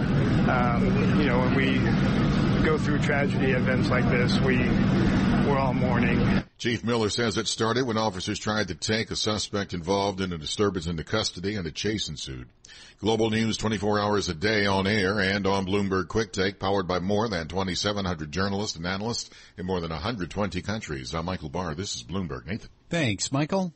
Um, 0.48 1.20
you 1.20 1.26
know, 1.26 1.40
when 1.40 1.56
we 1.56 2.64
go 2.64 2.78
through 2.78 3.00
tragedy 3.00 3.52
events 3.52 3.90
like 3.90 4.08
this, 4.10 4.40
we 4.42 4.58
we're 4.58 5.58
all 5.58 5.74
mourning. 5.74 6.44
Chief 6.60 6.84
Miller 6.84 7.10
says 7.10 7.40
it 7.40 7.48
started 7.48 7.88
when 7.88 7.98
officers 7.98 8.38
tried 8.38 8.68
to 8.68 8.76
take 8.76 9.10
a 9.10 9.16
suspect 9.16 9.74
involved 9.74 10.22
in 10.22 10.32
a 10.32 10.38
disturbance 10.38 10.86
into 10.86 11.04
custody 11.04 11.56
and 11.56 11.66
a 11.66 11.72
chase 11.72 12.08
ensued. 12.10 12.48
Global 13.00 13.32
news 13.32 13.58
24 13.58 14.00
hours 14.00 14.30
a 14.30 14.36
day 14.36 14.68
on 14.68 14.86
air 14.86 15.20
and 15.20 15.48
on 15.48 15.66
Bloomberg 15.66 16.08
Quick 16.08 16.32
Take 16.32 16.60
powered 16.60 16.88
by 16.88 17.00
more 17.00 17.28
than 17.28 17.48
2,700 17.48 18.32
journalists 18.32 18.78
and 18.78 18.86
analysts 18.86 19.32
in 19.58 19.66
more 19.66 19.82
than 19.82 19.90
120 19.90 20.62
countries. 20.62 21.16
I'm 21.16 21.26
Michael 21.26 21.50
Barr. 21.50 21.74
This 21.74 21.96
is 21.96 22.04
Bloomberg. 22.04 22.46
Nathan. 22.46 22.70
Thanks, 22.90 23.32
Michael. 23.32 23.74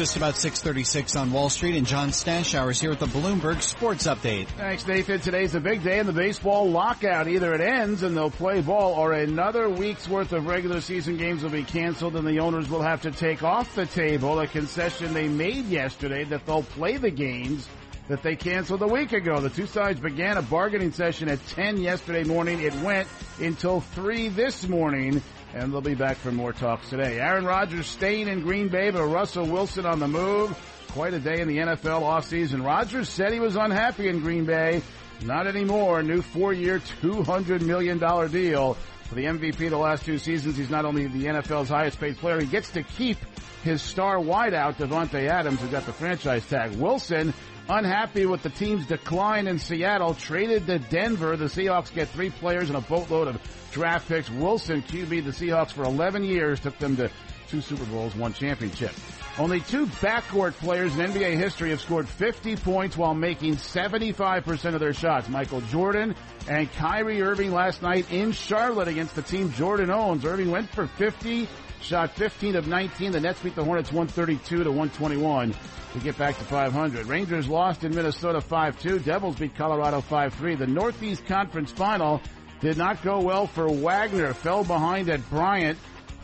Just 0.00 0.16
about 0.16 0.34
636 0.34 1.14
on 1.14 1.30
Wall 1.30 1.50
Street 1.50 1.76
and 1.76 1.86
John 1.86 2.08
Stashower 2.08 2.70
is 2.70 2.80
here 2.80 2.88
with 2.88 3.00
the 3.00 3.06
Bloomberg 3.06 3.60
Sports 3.60 4.06
Update. 4.06 4.46
Thanks, 4.46 4.86
Nathan. 4.86 5.20
Today's 5.20 5.54
a 5.54 5.60
big 5.60 5.82
day 5.82 5.98
in 5.98 6.06
the 6.06 6.12
baseball 6.14 6.70
lockout. 6.70 7.28
Either 7.28 7.52
it 7.52 7.60
ends 7.60 8.02
and 8.02 8.16
they'll 8.16 8.30
play 8.30 8.62
ball 8.62 8.94
or 8.94 9.12
another 9.12 9.68
week's 9.68 10.08
worth 10.08 10.32
of 10.32 10.46
regular 10.46 10.80
season 10.80 11.18
games 11.18 11.42
will 11.42 11.50
be 11.50 11.64
canceled 11.64 12.16
and 12.16 12.26
the 12.26 12.40
owners 12.40 12.70
will 12.70 12.80
have 12.80 13.02
to 13.02 13.10
take 13.10 13.42
off 13.42 13.74
the 13.74 13.84
table 13.84 14.40
a 14.40 14.46
concession 14.46 15.12
they 15.12 15.28
made 15.28 15.66
yesterday 15.66 16.24
that 16.24 16.46
they'll 16.46 16.62
play 16.62 16.96
the 16.96 17.10
games 17.10 17.68
that 18.08 18.22
they 18.22 18.36
canceled 18.36 18.80
a 18.80 18.88
week 18.88 19.12
ago. 19.12 19.38
The 19.38 19.50
two 19.50 19.66
sides 19.66 20.00
began 20.00 20.38
a 20.38 20.42
bargaining 20.42 20.92
session 20.92 21.28
at 21.28 21.46
10 21.48 21.76
yesterday 21.76 22.24
morning. 22.24 22.62
It 22.62 22.74
went 22.76 23.06
until 23.38 23.82
3 23.82 24.30
this 24.30 24.66
morning 24.66 25.20
and 25.54 25.72
they'll 25.72 25.80
be 25.80 25.94
back 25.94 26.16
for 26.16 26.32
more 26.32 26.52
talks 26.52 26.88
today. 26.90 27.18
Aaron 27.18 27.44
Rodgers 27.44 27.86
staying 27.86 28.28
in 28.28 28.40
Green 28.42 28.68
Bay, 28.68 28.90
but 28.90 29.04
Russell 29.04 29.46
Wilson 29.46 29.86
on 29.86 29.98
the 29.98 30.08
move. 30.08 30.56
Quite 30.88 31.14
a 31.14 31.20
day 31.20 31.40
in 31.40 31.48
the 31.48 31.58
NFL 31.58 32.02
offseason. 32.02 32.64
Rodgers 32.64 33.08
said 33.08 33.32
he 33.32 33.40
was 33.40 33.56
unhappy 33.56 34.08
in 34.08 34.20
Green 34.20 34.44
Bay. 34.44 34.82
Not 35.22 35.46
anymore. 35.46 36.02
New 36.02 36.22
four-year, 36.22 36.80
$200 37.02 37.62
million 37.62 37.98
deal. 37.98 38.74
For 39.04 39.14
the 39.14 39.24
MVP 39.24 39.70
the 39.70 39.76
last 39.76 40.04
two 40.04 40.18
seasons, 40.18 40.56
he's 40.56 40.70
not 40.70 40.84
only 40.84 41.06
the 41.06 41.26
NFL's 41.26 41.68
highest 41.68 42.00
paid 42.00 42.16
player, 42.18 42.40
he 42.40 42.46
gets 42.46 42.70
to 42.70 42.82
keep 42.82 43.18
his 43.62 43.82
star 43.82 44.16
wideout, 44.18 44.76
Davante 44.76 45.28
Adams, 45.28 45.60
who 45.60 45.68
got 45.68 45.84
the 45.84 45.92
franchise 45.92 46.46
tag. 46.46 46.72
Wilson, 46.76 47.34
unhappy 47.70 48.26
with 48.26 48.42
the 48.42 48.50
team's 48.50 48.86
decline 48.86 49.46
in 49.46 49.58
Seattle, 49.58 50.14
traded 50.14 50.66
to 50.66 50.78
Denver. 50.78 51.36
The 51.36 51.46
Seahawks 51.46 51.94
get 51.94 52.08
three 52.08 52.30
players 52.30 52.68
and 52.68 52.76
a 52.76 52.80
boatload 52.80 53.28
of 53.28 53.40
draft 53.70 54.08
picks. 54.08 54.28
Wilson, 54.28 54.82
QB 54.82 55.24
the 55.24 55.30
Seahawks 55.30 55.70
for 55.70 55.84
11 55.84 56.24
years, 56.24 56.60
took 56.60 56.76
them 56.78 56.96
to 56.96 57.10
two 57.48 57.60
Super 57.60 57.84
Bowls, 57.86 58.14
one 58.16 58.32
championship. 58.32 58.92
Only 59.40 59.60
two 59.60 59.86
backcourt 59.86 60.52
players 60.52 60.94
in 60.94 61.00
NBA 61.12 61.38
history 61.38 61.70
have 61.70 61.80
scored 61.80 62.06
50 62.06 62.56
points 62.56 62.94
while 62.94 63.14
making 63.14 63.56
75% 63.56 64.74
of 64.74 64.80
their 64.80 64.92
shots. 64.92 65.30
Michael 65.30 65.62
Jordan 65.62 66.14
and 66.46 66.70
Kyrie 66.74 67.22
Irving 67.22 67.50
last 67.50 67.80
night 67.80 68.12
in 68.12 68.32
Charlotte 68.32 68.86
against 68.86 69.14
the 69.14 69.22
team 69.22 69.50
Jordan 69.54 69.90
owns. 69.90 70.26
Irving 70.26 70.50
went 70.50 70.68
for 70.68 70.86
50, 70.86 71.48
shot 71.80 72.14
15 72.16 72.54
of 72.54 72.68
19. 72.68 73.12
The 73.12 73.20
Nets 73.20 73.40
beat 73.40 73.54
the 73.54 73.64
Hornets 73.64 73.90
132 73.90 74.62
to 74.62 74.70
121 74.70 75.54
to 75.94 75.98
get 76.00 76.18
back 76.18 76.36
to 76.36 76.44
500. 76.44 77.06
Rangers 77.06 77.48
lost 77.48 77.82
in 77.82 77.94
Minnesota 77.94 78.40
5-2. 78.40 79.02
Devils 79.02 79.36
beat 79.36 79.54
Colorado 79.54 80.02
5-3. 80.02 80.58
The 80.58 80.66
Northeast 80.66 81.24
Conference 81.24 81.72
Final 81.72 82.20
did 82.60 82.76
not 82.76 83.02
go 83.02 83.20
well 83.20 83.46
for 83.46 83.70
Wagner. 83.72 84.34
Fell 84.34 84.64
behind 84.64 85.08
at 85.08 85.26
Bryant. 85.30 85.78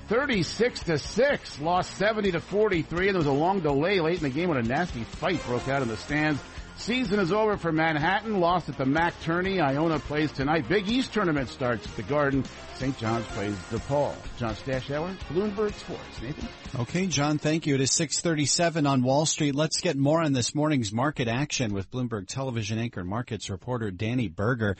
36 0.08 0.80
to 0.84 0.98
6, 0.98 1.60
lost 1.60 1.96
70 1.96 2.32
to 2.32 2.40
43, 2.40 3.08
and 3.08 3.14
there 3.14 3.18
was 3.18 3.26
a 3.26 3.32
long 3.32 3.60
delay 3.60 4.00
late 4.00 4.18
in 4.18 4.22
the 4.22 4.30
game 4.30 4.48
when 4.48 4.58
a 4.58 4.62
nasty 4.62 5.02
fight 5.04 5.44
broke 5.46 5.68
out 5.68 5.82
in 5.82 5.88
the 5.88 5.96
stands. 5.96 6.40
Season 6.76 7.18
is 7.18 7.32
over 7.32 7.56
for 7.56 7.72
Manhattan, 7.72 8.38
lost 8.38 8.68
at 8.68 8.76
the 8.76 8.84
MAAC 8.84 9.14
Tourney. 9.22 9.60
Iona 9.60 9.98
plays 9.98 10.30
tonight. 10.30 10.68
Big 10.68 10.88
East 10.88 11.12
tournament 11.12 11.48
starts 11.48 11.86
at 11.86 11.96
the 11.96 12.02
Garden. 12.02 12.44
St. 12.74 12.96
John's 12.98 13.24
plays 13.28 13.54
DePaul. 13.70 14.14
John 14.36 14.54
Stashower, 14.54 15.16
Bloomberg 15.30 15.72
Sports. 15.72 16.20
Nathan? 16.20 16.48
Okay, 16.80 17.06
John, 17.06 17.38
thank 17.38 17.66
you. 17.66 17.74
It 17.74 17.80
is 17.80 17.92
637 17.92 18.86
on 18.86 19.02
Wall 19.02 19.24
Street. 19.24 19.54
Let's 19.54 19.80
get 19.80 19.96
more 19.96 20.20
on 20.20 20.34
this 20.34 20.54
morning's 20.54 20.92
market 20.92 21.28
action 21.28 21.72
with 21.72 21.90
Bloomberg 21.90 22.28
television 22.28 22.78
anchor 22.78 23.00
and 23.00 23.08
markets 23.08 23.48
reporter 23.48 23.90
Danny 23.90 24.28
Berger. 24.28 24.76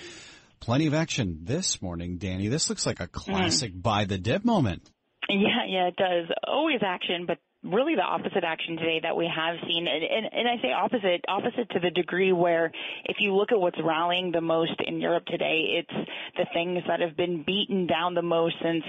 Plenty 0.61 0.87
of 0.87 0.95
action 0.95 1.41
this 1.43 1.81
morning, 1.81 2.19
Danny. 2.19 2.49
This 2.49 2.69
looks 2.69 2.85
like 2.85 3.01
a 3.01 3.07
classic 3.07 3.73
mm. 3.73 3.83
buy 3.83 4.05
the 4.05 4.19
dip 4.19 4.45
moment. 4.45 4.91
Yeah, 5.29 5.65
yeah, 5.67 5.89
it 5.89 5.97
does. 5.97 6.27
Always 6.47 6.81
action, 6.83 7.27
but 7.27 7.39
really 7.65 7.97
the 7.97 8.03
opposite 8.03 8.45
action 8.45 8.77
today 8.77 9.01
that 9.03 9.17
we 9.17 9.31
have 9.35 9.57
seen. 9.67 9.87
And, 9.89 10.05
and, 10.05 10.33
and 10.33 10.49
I 10.49 10.63
say 10.63 10.73
opposite, 10.73 11.25
opposite 11.29 11.71
to 11.71 11.81
the 11.81 11.91
degree 11.91 12.33
where 12.33 12.71
if 13.05 13.17
you 13.19 13.35
look 13.35 13.53
at 13.53 13.59
what's 13.59 13.79
rallying 13.83 14.31
the 14.31 14.41
most 14.41 14.75
in 14.87 15.01
Europe 15.01 15.27
today, 15.27 15.83
it's 15.83 16.09
the 16.37 16.47
things 16.53 16.83
that 16.87 17.01
have 17.01 17.17
been 17.17 17.43
beaten 17.45 17.87
down 17.87 18.15
the 18.15 18.23
most 18.23 18.55
since 18.63 18.85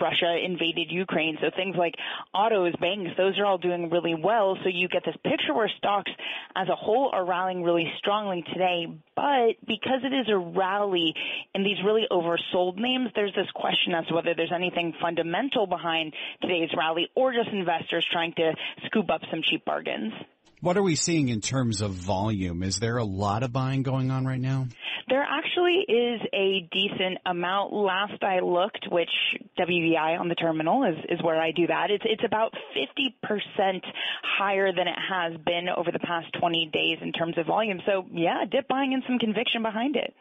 Russia 0.00 0.36
invaded 0.42 0.90
Ukraine. 0.90 1.38
So 1.40 1.50
things 1.54 1.76
like 1.76 1.94
autos, 2.34 2.74
banks, 2.80 3.12
those 3.16 3.38
are 3.38 3.46
all 3.46 3.58
doing 3.58 3.90
really 3.90 4.14
well. 4.14 4.56
So 4.62 4.68
you 4.68 4.88
get 4.88 5.04
this 5.04 5.16
picture 5.24 5.54
where 5.54 5.70
stocks 5.78 6.10
as 6.54 6.68
a 6.68 6.76
whole 6.76 7.10
are 7.12 7.24
rallying 7.24 7.62
really 7.62 7.90
strongly 7.98 8.44
today. 8.52 8.86
But 9.16 9.56
because 9.66 10.00
it 10.04 10.12
is 10.12 10.28
a 10.28 10.38
rally 10.38 11.14
in 11.54 11.62
these 11.62 11.78
really 11.84 12.06
oversold 12.10 12.76
names, 12.76 13.10
there's 13.14 13.34
this 13.34 13.50
question 13.54 13.94
as 13.94 14.06
to 14.06 14.14
whether 14.14 14.34
there's 14.34 14.52
anything 14.52 14.94
fundamental 15.00 15.66
behind 15.66 16.14
today's 16.40 16.70
rally 16.76 17.08
or 17.14 17.32
just 17.32 17.48
investors 17.50 18.06
trying 18.10 18.32
to 18.34 18.54
scoop 18.86 19.10
up 19.10 19.22
some 19.30 19.42
cheap 19.42 19.64
bargains. 19.64 20.12
What 20.60 20.76
are 20.76 20.82
we 20.82 20.94
seeing 20.94 21.30
in 21.30 21.40
terms 21.40 21.80
of 21.80 21.92
volume? 21.92 22.62
Is 22.62 22.80
there 22.80 22.98
a 22.98 23.04
lot 23.04 23.42
of 23.42 23.50
buying 23.50 23.82
going 23.82 24.10
on 24.10 24.26
right 24.26 24.40
now? 24.40 24.66
There 25.08 25.22
actually 25.22 25.86
is 25.88 26.20
a 26.34 26.68
decent 26.70 27.18
amount. 27.24 27.72
Last 27.72 28.22
I 28.22 28.40
looked, 28.40 28.86
which 28.90 29.08
WEI 29.58 30.18
on 30.20 30.28
the 30.28 30.34
terminal 30.34 30.84
is, 30.84 31.02
is 31.08 31.22
where 31.22 31.40
I 31.40 31.52
do 31.52 31.66
that. 31.66 31.90
It's 31.90 32.04
it's 32.06 32.22
about 32.26 32.52
50% 32.76 33.80
higher 34.38 34.70
than 34.70 34.86
it 34.86 34.98
has 35.08 35.40
been 35.46 35.68
over 35.74 35.90
the 35.90 35.98
past 35.98 36.26
20 36.38 36.70
days 36.72 36.98
in 37.00 37.12
terms 37.12 37.38
of 37.38 37.46
volume. 37.46 37.80
So 37.86 38.04
yeah, 38.12 38.44
dip 38.50 38.68
buying 38.68 38.92
and 38.92 39.02
some 39.08 39.18
conviction 39.18 39.62
behind 39.62 39.96
it. 39.96 40.14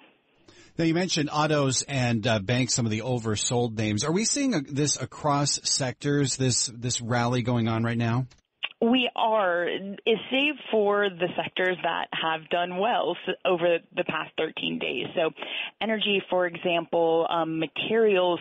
Now 0.78 0.86
you 0.86 0.94
mentioned 0.94 1.30
autos 1.34 1.82
and 1.82 2.26
uh, 2.26 2.40
banks, 2.40 2.74
some 2.74 2.86
of 2.86 2.92
the 2.92 3.02
oversold 3.02 3.78
names. 3.78 4.06
Are 4.06 4.12
we 4.14 4.24
seeing 4.24 4.54
a, 4.54 4.62
this 4.62 5.00
across 5.00 5.60
sectors? 5.64 6.38
This 6.38 6.68
this 6.68 7.02
rally 7.02 7.42
going 7.42 7.68
on 7.68 7.84
right 7.84 7.98
now? 7.98 8.26
We 8.82 9.10
are, 9.14 9.68
save 10.32 10.56
for 10.72 11.10
the 11.10 11.28
sectors 11.36 11.78
that 11.84 12.08
have 12.14 12.50
done 12.50 12.78
well 12.78 13.18
over 13.44 13.80
the 13.96 14.04
past 14.06 14.32
13 14.38 14.80
days. 14.80 15.06
So, 15.16 15.32
energy, 15.82 16.22
for 16.30 16.48
example, 16.48 17.28
um, 17.30 17.60
materials, 17.60 18.40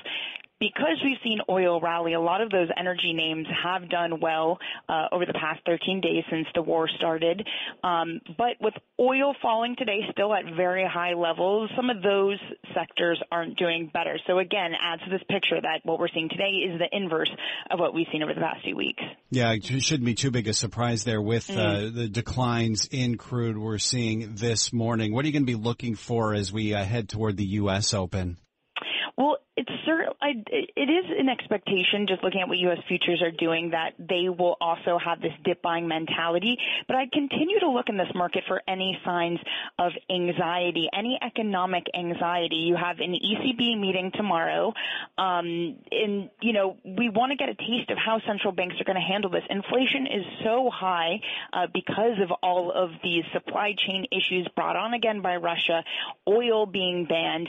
because 0.61 1.01
we've 1.05 1.19
seen 1.23 1.39
oil 1.49 1.81
rally, 1.81 2.15
a 2.15 2.21
lot 2.21 2.41
of 2.41 2.51
those 2.51 2.69
energy 2.77 3.13
names 3.13 3.47
have 3.63 3.89
done 3.89 4.21
well 4.21 4.59
uh, 4.89 5.07
over 5.13 5.25
the 5.25 5.33
past 5.35 5.61
13 5.67 6.01
days 6.01 6.25
since 6.31 6.47
the 6.55 6.63
war 6.63 6.89
started. 6.97 7.47
Um, 7.85 8.21
but 8.37 8.57
with 8.61 8.75
oil 9.01 9.35
falling 9.41 9.77
today 9.77 10.01
still 10.11 10.35
at 10.35 10.45
very 10.57 10.87
high 10.87 11.15
levels, 11.15 11.71
some 11.77 11.91
of 11.91 12.03
those 12.03 12.39
sectors 12.75 13.21
aren't 13.31 13.57
doing 13.57 13.91
better. 13.93 14.19
So 14.27 14.39
again, 14.39 14.73
adds 14.81 15.03
to 15.05 15.11
this 15.11 15.23
picture 15.29 15.61
that 15.61 15.81
what 15.85 15.99
we're 15.99 16.09
seeing 16.09 16.29
today 16.29 16.51
is 16.67 16.79
the 16.79 16.89
inverse 16.91 17.31
of 17.71 17.79
what 17.79 17.95
we've 17.95 18.07
seen 18.13 18.23
over 18.23 18.35
the 18.35 18.41
past 18.41 18.65
few 18.65 18.77
weeks. 18.77 19.03
Yeah, 19.31 19.53
it 19.53 19.65
shouldn't 19.65 20.07
be 20.07 20.15
too 20.15 20.31
big 20.31 20.49
a 20.49 20.53
surprise 20.53 21.05
there 21.05 21.23
with 21.23 21.51
uh, 21.51 21.55
mm. 21.55 21.95
the 21.95 22.09
declines 22.09 22.89
in 22.91 23.17
crude 23.17 23.59
we're 23.59 23.79
seeing 23.79 24.35
this 24.35 24.73
morning. 24.73 25.13
What 25.13 25.25
are 25.25 25.29
you 25.29 25.33
going 25.33 25.47
to 25.47 25.53
be 25.53 25.55
looking 25.55 25.95
for 25.95 26.35
as 26.35 26.53
we 26.53 26.75
uh, 26.75 26.85
head 26.85 27.09
toward 27.09 27.37
the 27.37 27.45
U.S. 27.45 27.95
Open? 27.95 28.39
Well, 29.17 29.39
it's. 29.59 29.71
It 30.21 30.91
is 30.91 31.05
an 31.19 31.29
expectation, 31.29 32.07
just 32.07 32.23
looking 32.23 32.41
at 32.41 32.49
what 32.49 32.59
U.S. 32.59 32.79
futures 32.87 33.23
are 33.23 33.31
doing, 33.31 33.71
that 33.71 33.95
they 33.99 34.29
will 34.29 34.57
also 34.61 34.99
have 34.99 35.21
this 35.21 35.33
dip 35.45 35.63
buying 35.63 35.89
mentality. 35.89 36.59
But 36.87 36.97
I 36.97 37.07
continue 37.13 37.59
to 37.61 37.69
look 37.69 37.89
in 37.89 37.97
this 37.97 38.09
market 38.15 38.45
for 38.47 38.63
any 38.69 38.99
signs 39.05 39.41
of 39.79 39.93
anxiety, 40.09 40.89
any 40.93 41.19
economic 41.21 41.87
anxiety. 41.95 42.57
You 42.57 42.77
have 42.77 43.01
an 43.01 43.13
ECB 43.13 43.81
meeting 43.81 44.13
tomorrow, 44.15 44.73
um, 45.17 45.77
and 45.91 46.31
you 46.41 46.53
know 46.53 46.77
we 46.85 47.09
want 47.09 47.33
to 47.33 47.37
get 47.37 47.49
a 47.49 47.55
taste 47.55 47.91
of 47.91 47.99
how 47.99 48.21
central 48.27 48.53
banks 48.53 48.77
are 48.81 48.85
going 48.85 49.01
to 49.01 49.03
handle 49.03 49.31
this. 49.31 49.45
Inflation 49.51 50.07
is 50.07 50.25
so 50.45 50.71
high 50.73 51.21
uh, 51.53 51.67
because 51.73 52.21
of 52.23 52.31
all 52.43 52.71
of 52.71 52.91
these 53.03 53.25
supply 53.33 53.75
chain 53.77 54.07
issues 54.13 54.47
brought 54.55 54.77
on 54.77 54.95
again 54.95 55.21
by 55.21 55.37
Russia, 55.37 55.83
oil 56.29 56.67
being 56.67 57.07
banned. 57.07 57.49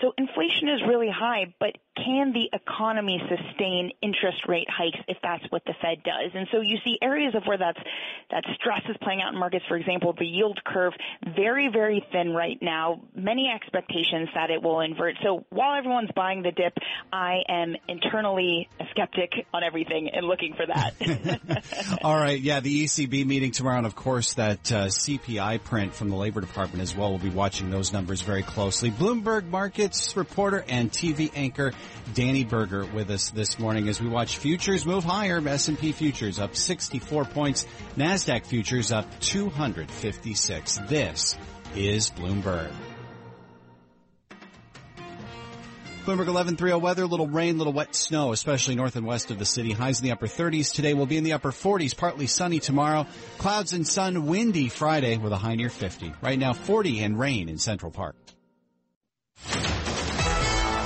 So 0.00 0.14
inflation 0.16 0.68
is 0.68 0.82
really 0.86 1.10
high, 1.10 1.39
but 1.58 1.76
can 1.96 2.32
the 2.32 2.48
economy 2.52 3.20
sustain 3.28 3.92
interest 4.02 4.46
rate 4.48 4.68
hikes 4.70 4.98
if 5.08 5.18
that's 5.22 5.44
what 5.50 5.62
the 5.66 5.74
Fed 5.80 6.02
does? 6.02 6.30
And 6.34 6.48
so 6.50 6.60
you 6.60 6.78
see 6.84 6.98
areas 7.02 7.34
of 7.34 7.44
where 7.44 7.58
that's 7.58 7.78
that 8.30 8.44
stress 8.54 8.82
is 8.88 8.96
playing 9.02 9.20
out 9.22 9.32
in 9.32 9.38
markets. 9.38 9.64
For 9.68 9.76
example, 9.76 10.14
the 10.18 10.26
yield 10.26 10.58
curve 10.64 10.92
very 11.36 11.68
very 11.68 12.04
thin 12.12 12.32
right 12.32 12.58
now. 12.60 13.02
Many 13.14 13.50
expectations 13.54 14.28
that 14.34 14.50
it 14.50 14.62
will 14.62 14.80
invert. 14.80 15.16
So 15.22 15.44
while 15.50 15.76
everyone's 15.76 16.10
buying 16.14 16.42
the 16.42 16.52
dip, 16.52 16.76
I 17.12 17.38
am 17.48 17.76
internally 17.88 18.68
a 18.78 18.84
skeptic 18.90 19.32
on 19.52 19.62
everything 19.62 20.10
and 20.12 20.26
looking 20.26 20.54
for 20.54 20.66
that. 20.66 21.98
All 22.02 22.16
right, 22.16 22.40
yeah, 22.40 22.60
the 22.60 22.84
ECB 22.84 23.26
meeting 23.26 23.50
tomorrow, 23.50 23.78
and 23.78 23.86
of 23.86 23.96
course 23.96 24.34
that 24.34 24.72
uh, 24.72 24.86
CPI 24.86 25.62
print 25.64 25.94
from 25.94 26.08
the 26.10 26.16
Labor 26.16 26.40
Department 26.40 26.82
as 26.82 26.96
well. 26.96 27.10
We'll 27.10 27.18
be 27.18 27.30
watching 27.30 27.70
those 27.70 27.92
numbers 27.92 28.22
very 28.22 28.42
closely. 28.42 28.90
Bloomberg 28.90 29.46
Markets 29.46 30.16
reporter 30.16 30.64
and 30.68 30.90
TV 30.90 31.29
anchor 31.34 31.72
Dani 32.14 32.48
Burger 32.48 32.84
with 32.86 33.10
us 33.10 33.30
this 33.30 33.58
morning 33.58 33.88
as 33.88 34.00
we 34.00 34.08
watch 34.08 34.38
futures 34.38 34.86
move 34.86 35.04
higher. 35.04 35.40
S&P 35.46 35.92
futures 35.92 36.38
up 36.38 36.56
64 36.56 37.24
points. 37.26 37.66
NASDAQ 37.96 38.46
futures 38.46 38.92
up 38.92 39.06
256. 39.20 40.78
This 40.88 41.36
is 41.74 42.10
Bloomberg. 42.10 42.72
Bloomberg 46.06 46.32
1130 46.32 46.80
weather, 46.80 47.06
little 47.06 47.28
rain, 47.28 47.58
little 47.58 47.74
wet 47.74 47.94
snow, 47.94 48.32
especially 48.32 48.74
north 48.74 48.96
and 48.96 49.06
west 49.06 49.30
of 49.30 49.38
the 49.38 49.44
city. 49.44 49.70
Highs 49.72 50.00
in 50.00 50.06
the 50.06 50.12
upper 50.12 50.26
30s. 50.26 50.72
Today 50.72 50.94
will 50.94 51.04
be 51.04 51.18
in 51.18 51.24
the 51.24 51.34
upper 51.34 51.52
40s, 51.52 51.94
partly 51.94 52.26
sunny 52.26 52.58
tomorrow. 52.58 53.06
Clouds 53.36 53.74
and 53.74 53.86
sun, 53.86 54.26
windy 54.26 54.70
Friday 54.70 55.18
with 55.18 55.30
a 55.32 55.36
high 55.36 55.56
near 55.56 55.68
50. 55.68 56.14
Right 56.22 56.38
now 56.38 56.54
40 56.54 57.00
and 57.00 57.18
rain 57.18 57.50
in 57.50 57.58
Central 57.58 57.92
Park 57.92 58.16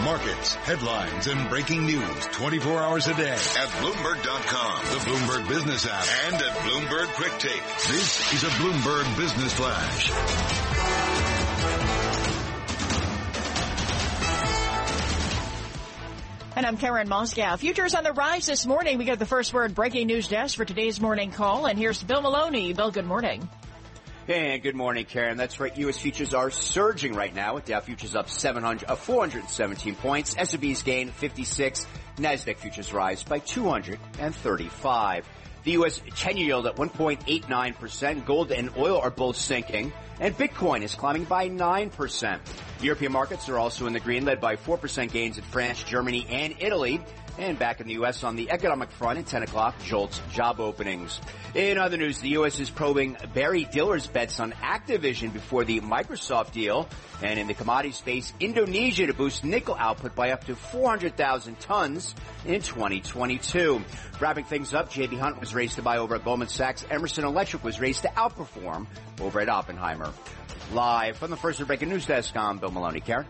markets, 0.04 0.54
headlines, 0.56 1.26
and 1.26 1.48
breaking 1.48 1.86
news 1.86 2.26
24 2.32 2.82
hours 2.82 3.06
a 3.08 3.14
day 3.14 3.30
at 3.30 3.68
Bloomberg.com, 3.80 4.84
the 4.84 5.00
Bloomberg 5.10 5.48
Business 5.48 5.86
app, 5.86 6.04
and 6.26 6.34
at 6.34 6.56
Bloomberg 6.58 7.06
Quick 7.14 7.32
Take. 7.38 7.62
This 7.88 8.34
is 8.34 8.44
a 8.44 8.48
Bloomberg 8.48 9.16
Business 9.16 9.52
Flash. 9.54 10.10
And 16.56 16.66
I'm 16.66 16.76
Karen 16.76 17.08
Moskow. 17.08 17.58
Futures 17.58 17.94
on 17.94 18.04
the 18.04 18.12
rise 18.12 18.46
this 18.46 18.66
morning. 18.66 18.98
We 18.98 19.06
got 19.06 19.18
the 19.18 19.26
first 19.26 19.52
word 19.54 19.74
breaking 19.74 20.06
news 20.06 20.28
desk 20.28 20.56
for 20.56 20.66
today's 20.66 21.00
morning 21.00 21.32
call. 21.32 21.66
And 21.66 21.78
here's 21.78 22.02
Bill 22.02 22.20
Maloney. 22.20 22.74
Bill, 22.74 22.90
good 22.90 23.06
morning. 23.06 23.48
And 24.26 24.62
good 24.62 24.74
morning, 24.74 25.04
Karen. 25.04 25.36
That's 25.36 25.60
right. 25.60 25.76
U.S. 25.76 25.98
futures 25.98 26.32
are 26.32 26.50
surging 26.50 27.12
right 27.12 27.34
now 27.34 27.56
with 27.56 27.66
Dow 27.66 27.80
futures 27.80 28.14
up 28.14 28.30
700, 28.30 28.88
uh, 28.88 28.96
417 28.96 29.96
points. 29.96 30.34
S&P's 30.38 30.82
gain 30.82 31.10
56. 31.10 31.86
Nasdaq 32.16 32.56
futures 32.56 32.94
rise 32.94 33.22
by 33.22 33.38
235. 33.40 35.28
The 35.64 35.70
U.S. 35.72 36.00
10-year 36.00 36.46
yield 36.46 36.66
at 36.66 36.76
1.89%. 36.76 38.24
Gold 38.24 38.50
and 38.50 38.70
oil 38.78 38.98
are 38.98 39.10
both 39.10 39.36
sinking. 39.36 39.92
And 40.18 40.34
Bitcoin 40.34 40.80
is 40.80 40.94
climbing 40.94 41.24
by 41.24 41.50
9%. 41.50 42.38
European 42.84 43.12
markets 43.12 43.48
are 43.48 43.58
also 43.58 43.86
in 43.86 43.94
the 43.94 44.00
green, 44.00 44.24
led 44.24 44.40
by 44.40 44.56
4% 44.56 45.10
gains 45.10 45.38
in 45.38 45.44
France, 45.44 45.82
Germany, 45.82 46.26
and 46.28 46.54
Italy. 46.58 47.00
And 47.36 47.58
back 47.58 47.80
in 47.80 47.88
the 47.88 47.94
U.S. 47.94 48.22
on 48.22 48.36
the 48.36 48.50
economic 48.50 48.92
front 48.92 49.18
at 49.18 49.26
10 49.26 49.42
o'clock, 49.42 49.74
JOLTS 49.82 50.20
job 50.30 50.60
openings. 50.60 51.20
In 51.54 51.78
other 51.78 51.96
news, 51.96 52.20
the 52.20 52.28
U.S. 52.30 52.60
is 52.60 52.70
probing 52.70 53.16
Barry 53.32 53.64
Diller's 53.64 54.06
bets 54.06 54.38
on 54.38 54.52
Activision 54.52 55.32
before 55.32 55.64
the 55.64 55.80
Microsoft 55.80 56.52
deal. 56.52 56.88
And 57.22 57.40
in 57.40 57.48
the 57.48 57.54
commodity 57.54 57.92
space, 57.92 58.32
Indonesia 58.38 59.06
to 59.06 59.14
boost 59.14 59.42
nickel 59.42 59.74
output 59.76 60.14
by 60.14 60.30
up 60.30 60.44
to 60.44 60.54
400,000 60.54 61.58
tons 61.58 62.14
in 62.44 62.60
2022. 62.60 63.82
Wrapping 64.20 64.44
things 64.44 64.74
up, 64.74 64.92
JB 64.92 65.18
Hunt 65.18 65.40
was 65.40 65.54
raised 65.54 65.74
to 65.76 65.82
buy 65.82 65.98
over 65.98 66.14
at 66.14 66.24
Goldman 66.24 66.48
Sachs. 66.48 66.84
Emerson 66.88 67.24
Electric 67.24 67.64
was 67.64 67.80
raised 67.80 68.02
to 68.02 68.08
outperform 68.08 68.86
over 69.20 69.40
at 69.40 69.48
Oppenheimer. 69.48 70.12
Live 70.72 71.18
from 71.18 71.30
the 71.30 71.36
first 71.36 71.64
breaking 71.66 71.88
news 71.88 72.06
desk, 72.06 72.36
I'm 72.36 72.58
Bill 72.58 72.70
Maloney. 72.70 73.00
Karen? 73.00 73.26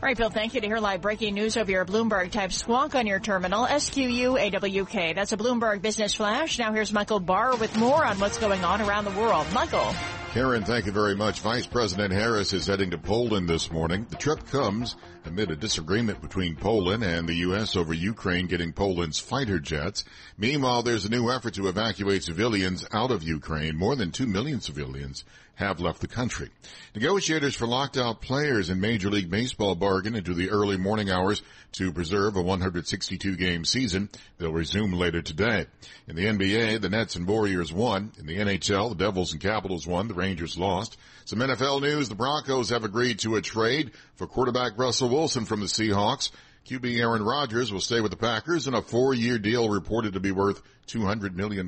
All 0.00 0.06
right, 0.06 0.16
Bill, 0.16 0.30
thank 0.30 0.54
you 0.54 0.60
to 0.60 0.66
hear 0.66 0.78
live 0.78 1.00
breaking 1.00 1.34
news 1.34 1.56
over 1.56 1.70
your 1.70 1.84
Bloomberg 1.84 2.30
type 2.30 2.52
squawk 2.52 2.94
on 2.94 3.06
your 3.06 3.18
terminal, 3.18 3.66
SQUAWK. 3.66 5.14
That's 5.14 5.32
a 5.32 5.36
Bloomberg 5.36 5.82
Business 5.82 6.14
Flash. 6.14 6.58
Now 6.58 6.72
here's 6.72 6.92
Michael 6.92 7.20
Barr 7.20 7.56
with 7.56 7.76
more 7.76 8.04
on 8.04 8.20
what's 8.20 8.38
going 8.38 8.64
on 8.64 8.80
around 8.80 9.06
the 9.06 9.10
world. 9.12 9.46
Michael. 9.52 9.92
Karen, 10.32 10.62
thank 10.62 10.86
you 10.86 10.92
very 10.92 11.16
much. 11.16 11.40
Vice 11.40 11.66
President 11.66 12.12
Harris 12.12 12.52
is 12.52 12.66
heading 12.66 12.90
to 12.90 12.98
Poland 12.98 13.48
this 13.48 13.72
morning. 13.72 14.06
The 14.10 14.16
trip 14.16 14.46
comes 14.46 14.94
amid 15.24 15.50
a 15.50 15.56
disagreement 15.56 16.20
between 16.20 16.54
Poland 16.54 17.02
and 17.02 17.26
the 17.26 17.34
U.S. 17.34 17.74
over 17.76 17.94
Ukraine 17.94 18.46
getting 18.46 18.72
Poland's 18.72 19.18
fighter 19.18 19.58
jets. 19.58 20.04
Meanwhile, 20.36 20.82
there's 20.82 21.06
a 21.06 21.10
new 21.10 21.30
effort 21.30 21.54
to 21.54 21.68
evacuate 21.68 22.22
civilians 22.22 22.86
out 22.92 23.10
of 23.10 23.22
Ukraine. 23.22 23.76
More 23.76 23.96
than 23.96 24.12
2 24.12 24.26
million 24.26 24.60
civilians 24.60 25.24
have 25.58 25.80
left 25.80 26.00
the 26.00 26.06
country. 26.06 26.48
Negotiators 26.94 27.56
for 27.56 27.66
locked 27.66 27.96
out 27.96 28.20
players 28.20 28.70
in 28.70 28.80
Major 28.80 29.10
League 29.10 29.28
Baseball 29.28 29.74
bargain 29.74 30.14
into 30.14 30.32
the 30.32 30.50
early 30.50 30.76
morning 30.76 31.10
hours 31.10 31.42
to 31.72 31.92
preserve 31.92 32.36
a 32.36 32.42
162 32.42 33.36
game 33.36 33.64
season. 33.64 34.08
They'll 34.38 34.52
resume 34.52 34.92
later 34.92 35.20
today. 35.20 35.66
In 36.06 36.14
the 36.14 36.26
NBA, 36.26 36.80
the 36.80 36.88
Nets 36.88 37.16
and 37.16 37.26
Warriors 37.26 37.72
won. 37.72 38.12
In 38.20 38.26
the 38.26 38.38
NHL, 38.38 38.90
the 38.90 39.04
Devils 39.04 39.32
and 39.32 39.42
Capitals 39.42 39.84
won. 39.84 40.06
The 40.06 40.14
Rangers 40.14 40.56
lost. 40.56 40.96
Some 41.24 41.40
NFL 41.40 41.82
news. 41.82 42.08
The 42.08 42.14
Broncos 42.14 42.70
have 42.70 42.84
agreed 42.84 43.18
to 43.20 43.34
a 43.34 43.42
trade 43.42 43.90
for 44.14 44.28
quarterback 44.28 44.78
Russell 44.78 45.08
Wilson 45.08 45.44
from 45.44 45.58
the 45.58 45.66
Seahawks. 45.66 46.30
QB 46.68 47.00
Aaron 47.00 47.22
Rodgers 47.22 47.72
will 47.72 47.80
stay 47.80 48.02
with 48.02 48.10
the 48.10 48.18
Packers 48.18 48.66
in 48.66 48.74
a 48.74 48.82
four-year 48.82 49.38
deal 49.38 49.70
reported 49.70 50.12
to 50.12 50.20
be 50.20 50.32
worth 50.32 50.60
$200 50.88 51.34
million. 51.34 51.66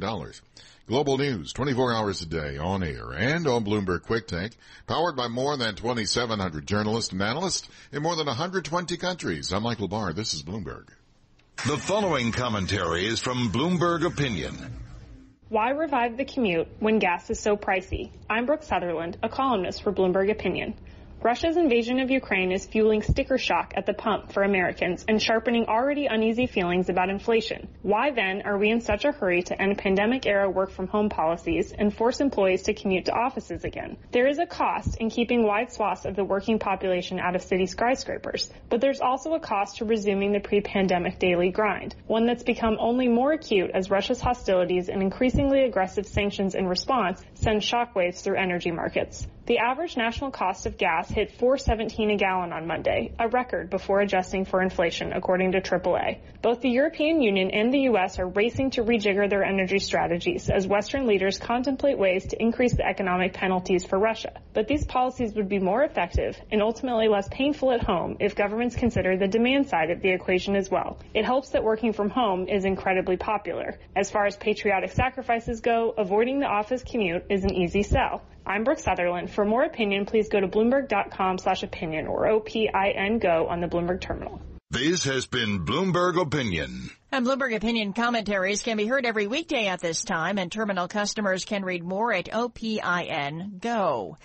Global 0.86 1.16
news, 1.16 1.54
24 1.54 1.94
hours 1.94 2.20
a 2.20 2.26
day, 2.26 2.58
on 2.58 2.82
air 2.82 3.10
and 3.12 3.46
on 3.46 3.64
Bloomberg 3.64 4.02
Quick 4.02 4.26
Take, 4.26 4.52
powered 4.86 5.16
by 5.16 5.28
more 5.28 5.56
than 5.56 5.74
2,700 5.74 6.66
journalists 6.66 7.12
and 7.12 7.22
analysts 7.22 7.66
in 7.92 8.02
more 8.02 8.14
than 8.14 8.26
120 8.26 8.98
countries. 8.98 9.54
I'm 9.54 9.62
Michael 9.62 9.88
Barr. 9.88 10.12
This 10.12 10.34
is 10.34 10.42
Bloomberg. 10.42 10.88
The 11.66 11.78
following 11.78 12.30
commentary 12.30 13.06
is 13.06 13.20
from 13.20 13.50
Bloomberg 13.50 14.04
Opinion. 14.04 14.54
Why 15.48 15.70
revive 15.70 16.18
the 16.18 16.26
commute 16.26 16.68
when 16.78 16.98
gas 16.98 17.30
is 17.30 17.40
so 17.40 17.56
pricey? 17.56 18.10
I'm 18.28 18.44
Brooke 18.44 18.64
Sutherland, 18.64 19.16
a 19.22 19.30
columnist 19.30 19.82
for 19.82 19.94
Bloomberg 19.94 20.30
Opinion. 20.30 20.74
Russia's 21.22 21.58
invasion 21.58 22.00
of 22.00 22.10
Ukraine 22.10 22.50
is 22.50 22.64
fueling 22.64 23.02
sticker 23.02 23.36
shock 23.36 23.74
at 23.76 23.84
the 23.84 23.92
pump 23.92 24.32
for 24.32 24.42
Americans 24.42 25.04
and 25.06 25.20
sharpening 25.20 25.66
already 25.66 26.06
uneasy 26.06 26.46
feelings 26.46 26.88
about 26.88 27.10
inflation. 27.10 27.68
Why 27.82 28.10
then 28.10 28.40
are 28.46 28.56
we 28.56 28.70
in 28.70 28.80
such 28.80 29.04
a 29.04 29.12
hurry 29.12 29.42
to 29.42 29.60
end 29.60 29.76
pandemic 29.76 30.24
era 30.24 30.48
work 30.48 30.70
from 30.70 30.86
home 30.86 31.10
policies 31.10 31.72
and 31.72 31.94
force 31.94 32.20
employees 32.20 32.62
to 32.62 32.72
commute 32.72 33.04
to 33.04 33.12
offices 33.12 33.64
again? 33.64 33.98
There 34.12 34.28
is 34.28 34.38
a 34.38 34.46
cost 34.46 34.96
in 34.96 35.10
keeping 35.10 35.42
wide 35.42 35.70
swaths 35.70 36.06
of 36.06 36.16
the 36.16 36.24
working 36.24 36.58
population 36.58 37.20
out 37.20 37.36
of 37.36 37.42
city 37.42 37.66
skyscrapers, 37.66 38.50
but 38.70 38.80
there's 38.80 39.02
also 39.02 39.34
a 39.34 39.40
cost 39.40 39.76
to 39.76 39.84
resuming 39.84 40.32
the 40.32 40.40
pre-pandemic 40.40 41.18
daily 41.18 41.50
grind, 41.50 41.94
one 42.06 42.24
that's 42.24 42.44
become 42.44 42.78
only 42.80 43.08
more 43.08 43.32
acute 43.32 43.72
as 43.74 43.90
Russia's 43.90 44.22
hostilities 44.22 44.88
and 44.88 45.02
increasingly 45.02 45.64
aggressive 45.64 46.06
sanctions 46.06 46.54
in 46.54 46.66
response 46.66 47.22
send 47.34 47.60
shockwaves 47.60 48.22
through 48.22 48.38
energy 48.38 48.70
markets. 48.70 49.26
The 49.50 49.58
average 49.58 49.96
national 49.96 50.30
cost 50.30 50.66
of 50.66 50.78
gas 50.78 51.10
hit 51.10 51.36
4.17 51.36 52.12
a 52.12 52.16
gallon 52.16 52.52
on 52.52 52.68
Monday, 52.68 53.10
a 53.18 53.26
record 53.26 53.68
before 53.68 53.98
adjusting 53.98 54.44
for 54.44 54.62
inflation, 54.62 55.12
according 55.12 55.50
to 55.50 55.60
AAA. 55.60 56.18
Both 56.40 56.60
the 56.60 56.70
European 56.70 57.20
Union 57.20 57.50
and 57.50 57.74
the 57.74 57.80
U.S. 57.90 58.20
are 58.20 58.28
racing 58.28 58.70
to 58.70 58.84
rejigger 58.84 59.28
their 59.28 59.42
energy 59.42 59.80
strategies 59.80 60.50
as 60.50 60.68
Western 60.68 61.08
leaders 61.08 61.36
contemplate 61.36 61.98
ways 61.98 62.28
to 62.28 62.40
increase 62.40 62.76
the 62.76 62.86
economic 62.86 63.32
penalties 63.32 63.84
for 63.84 63.98
Russia. 63.98 64.40
But 64.52 64.68
these 64.68 64.86
policies 64.86 65.34
would 65.34 65.48
be 65.48 65.58
more 65.58 65.82
effective 65.82 66.40
and 66.52 66.62
ultimately 66.62 67.08
less 67.08 67.28
painful 67.28 67.72
at 67.72 67.82
home 67.82 68.18
if 68.20 68.36
governments 68.36 68.76
consider 68.76 69.16
the 69.16 69.26
demand 69.26 69.66
side 69.66 69.90
of 69.90 70.00
the 70.00 70.10
equation 70.10 70.54
as 70.54 70.70
well. 70.70 71.00
It 71.12 71.24
helps 71.24 71.48
that 71.50 71.64
working 71.64 71.92
from 71.92 72.10
home 72.10 72.46
is 72.46 72.64
incredibly 72.64 73.16
popular. 73.16 73.80
As 73.96 74.12
far 74.12 74.26
as 74.26 74.36
patriotic 74.36 74.92
sacrifices 74.92 75.60
go, 75.60 75.92
avoiding 75.98 76.38
the 76.38 76.46
office 76.46 76.84
commute 76.84 77.24
is 77.28 77.42
an 77.42 77.52
easy 77.52 77.82
sell. 77.82 78.22
I'm 78.46 78.64
Brooke 78.64 78.78
Sutherland. 78.78 79.30
For 79.30 79.44
more 79.44 79.64
opinion, 79.64 80.06
please 80.06 80.28
go 80.28 80.40
to 80.40 80.48
bloomberg.com 80.48 81.38
slash 81.38 81.62
opinion 81.62 82.06
or 82.06 82.28
O-P-I-N 82.28 83.18
go 83.18 83.46
on 83.48 83.60
the 83.60 83.66
Bloomberg 83.68 84.00
terminal. 84.00 84.40
This 84.72 85.02
has 85.04 85.26
been 85.26 85.64
Bloomberg 85.66 86.20
Opinion. 86.20 86.90
And 87.10 87.26
Bloomberg 87.26 87.56
Opinion 87.56 87.92
commentaries 87.92 88.62
can 88.62 88.76
be 88.76 88.86
heard 88.86 89.04
every 89.04 89.26
weekday 89.26 89.66
at 89.66 89.80
this 89.80 90.04
time, 90.04 90.38
and 90.38 90.50
terminal 90.50 90.86
customers 90.86 91.44
can 91.44 91.64
read 91.64 91.82
more 91.82 92.12
at 92.12 92.32
OPIN 92.32 93.58
Go. 93.60 94.16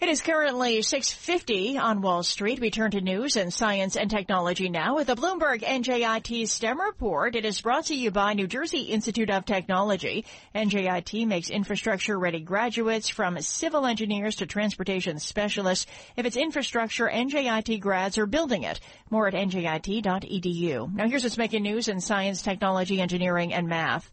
It 0.00 0.08
is 0.08 0.22
currently 0.22 0.80
650 0.80 1.76
on 1.76 2.00
Wall 2.00 2.22
Street. 2.22 2.58
We 2.58 2.70
turn 2.70 2.90
to 2.92 3.02
news 3.02 3.36
and 3.36 3.52
science 3.52 3.96
and 3.96 4.10
technology 4.10 4.70
now 4.70 4.96
with 4.96 5.08
the 5.08 5.14
Bloomberg 5.14 5.60
NJIT 5.60 6.48
STEM 6.48 6.80
report. 6.80 7.36
It 7.36 7.44
is 7.44 7.60
brought 7.60 7.84
to 7.86 7.94
you 7.94 8.10
by 8.10 8.32
New 8.32 8.46
Jersey 8.46 8.84
Institute 8.84 9.28
of 9.28 9.44
Technology. 9.44 10.24
NJIT 10.54 11.26
makes 11.26 11.50
infrastructure 11.50 12.18
ready 12.18 12.40
graduates 12.40 13.10
from 13.10 13.38
civil 13.42 13.84
engineers 13.84 14.36
to 14.36 14.46
transportation 14.46 15.18
specialists. 15.18 15.84
If 16.16 16.24
it's 16.24 16.36
infrastructure, 16.38 17.06
NJIT 17.06 17.78
grads 17.80 18.16
are 18.16 18.24
building 18.24 18.62
it. 18.62 18.80
More 19.10 19.28
at 19.28 19.34
njit.edu. 19.34 20.94
Now 20.94 21.08
here's 21.08 21.24
what's 21.24 21.36
making 21.36 21.62
news 21.62 21.88
in 21.88 22.00
science, 22.00 22.40
technology, 22.40 23.02
engineering, 23.02 23.52
and 23.52 23.68
math. 23.68 24.10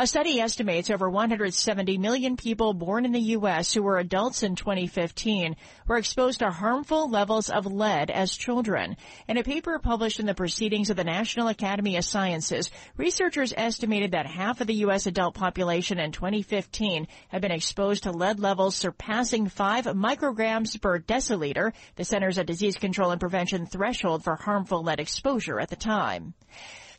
A 0.00 0.06
study 0.06 0.40
estimates 0.40 0.88
over 0.88 1.10
170 1.10 1.98
million 1.98 2.38
people 2.38 2.72
born 2.72 3.04
in 3.04 3.12
the 3.12 3.20
U.S. 3.36 3.74
who 3.74 3.82
were 3.82 3.98
adults 3.98 4.42
in 4.42 4.56
2015 4.56 5.56
were 5.86 5.98
exposed 5.98 6.38
to 6.38 6.50
harmful 6.50 7.10
levels 7.10 7.50
of 7.50 7.66
lead 7.66 8.10
as 8.10 8.34
children. 8.34 8.96
In 9.28 9.36
a 9.36 9.42
paper 9.42 9.78
published 9.78 10.18
in 10.18 10.24
the 10.24 10.32
Proceedings 10.32 10.88
of 10.88 10.96
the 10.96 11.04
National 11.04 11.48
Academy 11.48 11.98
of 11.98 12.06
Sciences, 12.06 12.70
researchers 12.96 13.52
estimated 13.54 14.12
that 14.12 14.26
half 14.26 14.62
of 14.62 14.68
the 14.68 14.76
U.S. 14.86 15.04
adult 15.04 15.34
population 15.34 15.98
in 15.98 16.12
2015 16.12 17.06
had 17.28 17.42
been 17.42 17.52
exposed 17.52 18.04
to 18.04 18.10
lead 18.10 18.40
levels 18.40 18.76
surpassing 18.76 19.50
5 19.50 19.84
micrograms 19.84 20.80
per 20.80 20.98
deciliter, 20.98 21.74
the 21.96 22.06
Centers 22.06 22.38
of 22.38 22.46
Disease 22.46 22.76
Control 22.76 23.10
and 23.10 23.20
Prevention 23.20 23.66
threshold 23.66 24.24
for 24.24 24.36
harmful 24.36 24.82
lead 24.82 24.98
exposure 24.98 25.60
at 25.60 25.68
the 25.68 25.76
time. 25.76 26.32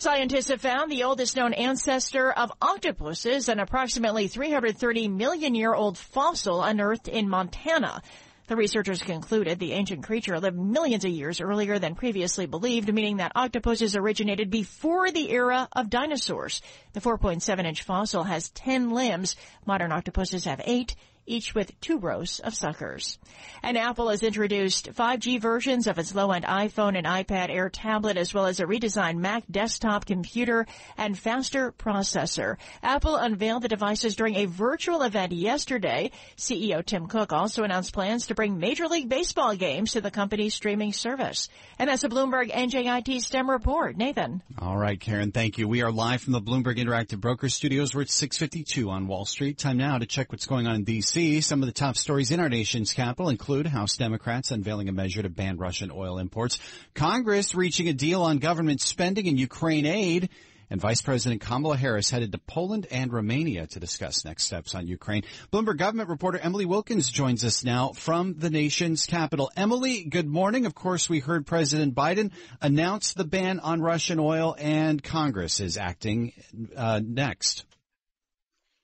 Scientists 0.01 0.47
have 0.47 0.59
found 0.59 0.91
the 0.91 1.03
oldest 1.03 1.35
known 1.35 1.53
ancestor 1.53 2.31
of 2.31 2.51
octopuses, 2.59 3.47
an 3.49 3.59
approximately 3.59 4.27
330 4.27 5.07
million 5.09 5.53
year 5.53 5.75
old 5.75 5.95
fossil 5.95 6.63
unearthed 6.63 7.07
in 7.07 7.29
Montana. 7.29 8.01
The 8.47 8.55
researchers 8.55 9.03
concluded 9.03 9.59
the 9.59 9.73
ancient 9.73 10.03
creature 10.03 10.39
lived 10.39 10.57
millions 10.57 11.05
of 11.05 11.11
years 11.11 11.39
earlier 11.39 11.77
than 11.77 11.93
previously 11.93 12.47
believed, 12.47 12.91
meaning 12.91 13.17
that 13.17 13.33
octopuses 13.35 13.95
originated 13.95 14.49
before 14.49 15.11
the 15.11 15.29
era 15.29 15.69
of 15.71 15.91
dinosaurs. 15.91 16.63
The 16.93 16.99
4.7 16.99 17.63
inch 17.63 17.83
fossil 17.83 18.23
has 18.23 18.49
10 18.49 18.89
limbs. 18.89 19.35
Modern 19.67 19.91
octopuses 19.91 20.45
have 20.45 20.61
8 20.65 20.95
each 21.25 21.55
with 21.55 21.79
two 21.79 21.97
rows 21.97 22.39
of 22.39 22.53
suckers. 22.53 23.17
And 23.63 23.77
Apple 23.77 24.09
has 24.09 24.23
introduced 24.23 24.91
5G 24.93 25.39
versions 25.39 25.87
of 25.87 25.97
its 25.97 26.13
low-end 26.13 26.45
iPhone 26.45 26.97
and 26.97 27.07
iPad 27.07 27.49
Air 27.49 27.69
tablet 27.69 28.17
as 28.17 28.33
well 28.33 28.45
as 28.45 28.59
a 28.59 28.65
redesigned 28.65 29.17
Mac 29.17 29.43
desktop 29.49 30.05
computer 30.05 30.65
and 30.97 31.17
faster 31.17 31.71
processor. 31.71 32.57
Apple 32.83 33.15
unveiled 33.15 33.63
the 33.63 33.67
devices 33.67 34.15
during 34.15 34.35
a 34.35 34.45
virtual 34.45 35.03
event 35.03 35.31
yesterday. 35.31 36.11
CEO 36.37 36.85
Tim 36.85 37.07
Cook 37.07 37.31
also 37.31 37.63
announced 37.63 37.93
plans 37.93 38.27
to 38.27 38.35
bring 38.35 38.57
Major 38.57 38.87
League 38.87 39.09
Baseball 39.09 39.55
games 39.55 39.93
to 39.93 40.01
the 40.01 40.11
company's 40.11 40.53
streaming 40.53 40.93
service. 40.93 41.49
And 41.79 41.89
that's 41.89 42.03
a 42.03 42.09
Bloomberg 42.09 42.51
NJIT 42.51 43.21
STEM 43.21 43.49
report. 43.49 43.97
Nathan. 43.97 44.41
All 44.57 44.77
right, 44.77 44.99
Karen, 44.99 45.31
thank 45.31 45.57
you. 45.57 45.67
We 45.67 45.81
are 45.81 45.91
live 45.91 46.21
from 46.21 46.33
the 46.33 46.41
Bloomberg 46.41 46.77
Interactive 46.77 47.19
Broker 47.19 47.49
Studios. 47.49 47.93
We're 47.93 48.01
at 48.01 48.09
652 48.09 48.89
on 48.89 49.07
Wall 49.07 49.25
Street. 49.25 49.57
Time 49.57 49.77
now 49.77 49.97
to 49.97 50.05
check 50.05 50.31
what's 50.31 50.45
going 50.45 50.67
on 50.67 50.75
in 50.75 50.83
D.C. 50.83 51.10
See, 51.11 51.41
some 51.41 51.61
of 51.61 51.65
the 51.65 51.73
top 51.73 51.97
stories 51.97 52.31
in 52.31 52.39
our 52.39 52.47
nation's 52.47 52.93
capital 52.93 53.27
include 53.27 53.67
House 53.67 53.97
Democrats 53.97 54.51
unveiling 54.51 54.87
a 54.87 54.93
measure 54.93 55.21
to 55.21 55.27
ban 55.27 55.57
Russian 55.57 55.91
oil 55.93 56.19
imports, 56.19 56.57
Congress 56.95 57.53
reaching 57.53 57.89
a 57.89 57.93
deal 57.93 58.21
on 58.21 58.37
government 58.37 58.79
spending 58.79 59.27
and 59.27 59.37
Ukraine 59.37 59.85
aid, 59.85 60.29
and 60.69 60.79
Vice 60.79 61.01
President 61.01 61.41
Kamala 61.41 61.75
Harris 61.75 62.09
headed 62.09 62.31
to 62.31 62.37
Poland 62.37 62.87
and 62.91 63.11
Romania 63.11 63.67
to 63.67 63.79
discuss 63.81 64.23
next 64.23 64.45
steps 64.45 64.73
on 64.73 64.87
Ukraine. 64.87 65.23
Bloomberg 65.51 65.79
government 65.79 66.07
reporter 66.07 66.37
Emily 66.37 66.65
Wilkins 66.65 67.11
joins 67.11 67.43
us 67.43 67.65
now 67.65 67.91
from 67.91 68.35
the 68.37 68.49
nation's 68.49 69.05
capital. 69.05 69.51
Emily, 69.57 70.05
good 70.05 70.29
morning. 70.29 70.65
Of 70.65 70.75
course, 70.75 71.09
we 71.09 71.19
heard 71.19 71.45
President 71.45 71.93
Biden 71.93 72.31
announce 72.61 73.11
the 73.11 73.25
ban 73.25 73.59
on 73.59 73.81
Russian 73.81 74.17
oil 74.17 74.55
and 74.57 75.03
Congress 75.03 75.59
is 75.59 75.75
acting 75.75 76.31
uh, 76.77 77.01
next. 77.03 77.65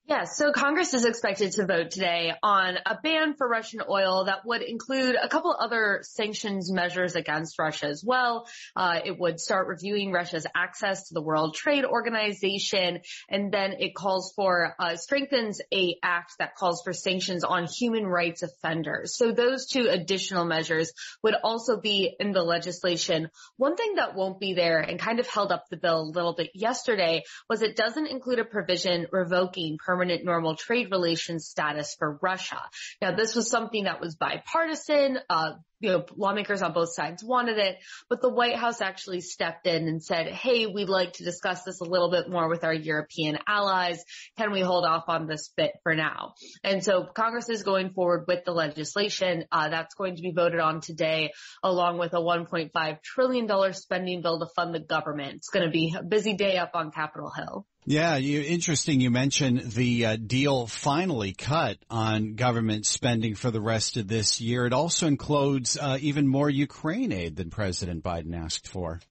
Yeah, 0.10 0.24
so 0.24 0.54
Congress 0.54 0.94
is 0.94 1.04
expected 1.04 1.52
to 1.54 1.66
vote 1.66 1.92
today 1.92 2.32
on 2.42 2.78
a 2.86 2.98
ban 3.04 3.34
for 3.34 3.46
Russian 3.46 3.82
oil 3.90 4.24
that 4.28 4.46
would 4.46 4.62
include 4.62 5.18
a 5.22 5.28
couple 5.28 5.54
other 5.60 6.00
sanctions 6.04 6.72
measures 6.72 7.16
against 7.16 7.60
Russia 7.60 7.88
as 7.88 8.06
well. 8.06 8.48
Uh, 8.74 9.02
it 9.04 9.20
would 9.20 9.38
start 9.38 9.68
reviewing 9.68 10.14
Russia's 10.14 10.48
access 10.56 11.10
to 11.10 11.14
the 11.14 11.22
World 11.22 11.56
Trade 11.56 11.84
Organization, 11.84 13.02
and 13.28 13.52
then 13.52 13.74
it 13.80 13.96
calls 13.96 14.32
for 14.34 14.76
uh, 14.80 14.96
strengthens 14.96 15.60
a 15.74 15.98
act 16.02 16.36
that 16.40 16.56
calls 16.56 16.84
for 16.86 16.94
sanctions 16.94 17.44
on 17.44 17.66
human 17.66 18.08
rights 18.08 18.44
offenders. 18.44 19.18
So 19.18 19.34
those 19.34 19.68
two 19.68 19.90
additional 19.90 20.46
measures 20.46 20.94
would 21.22 21.36
also 21.44 21.82
be 21.82 22.16
in 22.18 22.32
the 22.32 22.44
legislation. 22.44 23.30
One 23.58 23.76
thing 23.76 23.96
that 23.96 24.16
won't 24.16 24.40
be 24.40 24.54
there 24.54 24.80
and 24.80 25.02
kind 25.02 25.20
of 25.20 25.28
held 25.28 25.52
up 25.52 25.66
the 25.70 25.76
bill 25.76 26.00
a 26.00 26.14
little 26.16 26.34
bit 26.34 26.52
yesterday 26.54 27.24
was 27.50 27.62
it 27.62 27.76
doesn't 27.76 28.08
include 28.08 28.40
a 28.40 28.46
provision 28.46 29.08
revoking 29.12 29.78
permanent 29.86 29.97
permanent 29.98 30.24
normal 30.24 30.56
trade 30.56 30.92
relations 30.92 31.48
status 31.48 31.96
for 31.98 32.20
Russia. 32.22 32.62
Now, 33.02 33.16
this 33.16 33.34
was 33.36 33.50
something 33.50 33.86
that 33.86 34.00
was 34.00 34.16
bipartisan. 34.16 35.18
Uh, 35.28 35.54
you 35.80 35.92
know, 35.92 36.06
lawmakers 36.16 36.62
on 36.62 36.74
both 36.74 36.94
sides 36.94 37.24
wanted 37.24 37.58
it, 37.58 37.78
but 38.10 38.22
the 38.22 38.30
White 38.30 38.56
House 38.56 38.82
actually 38.82 39.22
stepped 39.22 39.68
in 39.68 39.88
and 39.88 40.04
said, 40.04 40.28
Hey, 40.28 40.66
we'd 40.66 40.90
like 40.90 41.14
to 41.14 41.24
discuss 41.24 41.64
this 41.64 41.82
a 41.82 41.86
little 41.86 42.10
bit 42.10 42.30
more 42.30 42.50
with 42.50 42.64
our 42.64 42.74
European 42.74 43.38
allies. 43.48 44.04
Can 44.38 44.52
we 44.52 44.62
hold 44.62 44.86
off 44.86 45.06
on 45.08 45.28
this 45.28 45.50
bit 45.56 45.72
for 45.84 45.96
now? 45.96 46.34
And 46.64 46.84
so 46.84 47.06
Congress 47.06 47.50
is 47.50 47.64
going 47.64 47.92
forward 47.92 48.26
with 48.28 48.46
the 48.46 48.52
legislation. 48.52 49.46
Uh, 49.52 49.70
that's 49.70 49.96
going 49.96 50.16
to 50.16 50.22
be 50.22 50.32
voted 50.32 50.60
on 50.60 50.82
today 50.82 51.32
along 51.64 51.98
with 51.98 52.14
a 52.14 52.18
$1.5 52.18 53.02
trillion 53.04 53.74
spending 53.74 54.22
bill 54.22 54.40
to 54.40 54.48
fund 54.56 54.74
the 54.74 54.80
government. 54.80 55.36
It's 55.36 55.50
going 55.50 55.66
to 55.66 55.72
be 55.72 55.96
a 55.98 56.04
busy 56.04 56.34
day 56.36 56.58
up 56.58 56.72
on 56.74 56.92
Capitol 56.92 57.32
Hill. 57.36 57.66
Yeah, 57.90 58.18
you, 58.18 58.42
interesting. 58.42 59.00
You 59.00 59.12
mentioned 59.12 59.72
the 59.72 60.06
uh, 60.06 60.16
deal 60.18 60.68
finally 60.68 61.32
cut 61.32 61.78
on 61.90 62.36
government 62.36 62.86
spending 62.86 63.34
for 63.34 63.50
the 63.50 63.62
rest 63.62 63.96
of 63.96 64.10
this 64.10 64.42
year. 64.42 64.66
It 64.66 64.74
also 64.74 65.08
includes 65.08 65.67
uh, 65.76 65.98
even 66.00 66.28
more 66.28 66.50
Ukraine 66.50 67.12
aid 67.12 67.36
than 67.36 67.50
President 67.50 68.04
Biden 68.04 68.36
asked 68.36 68.68
for. 68.68 69.02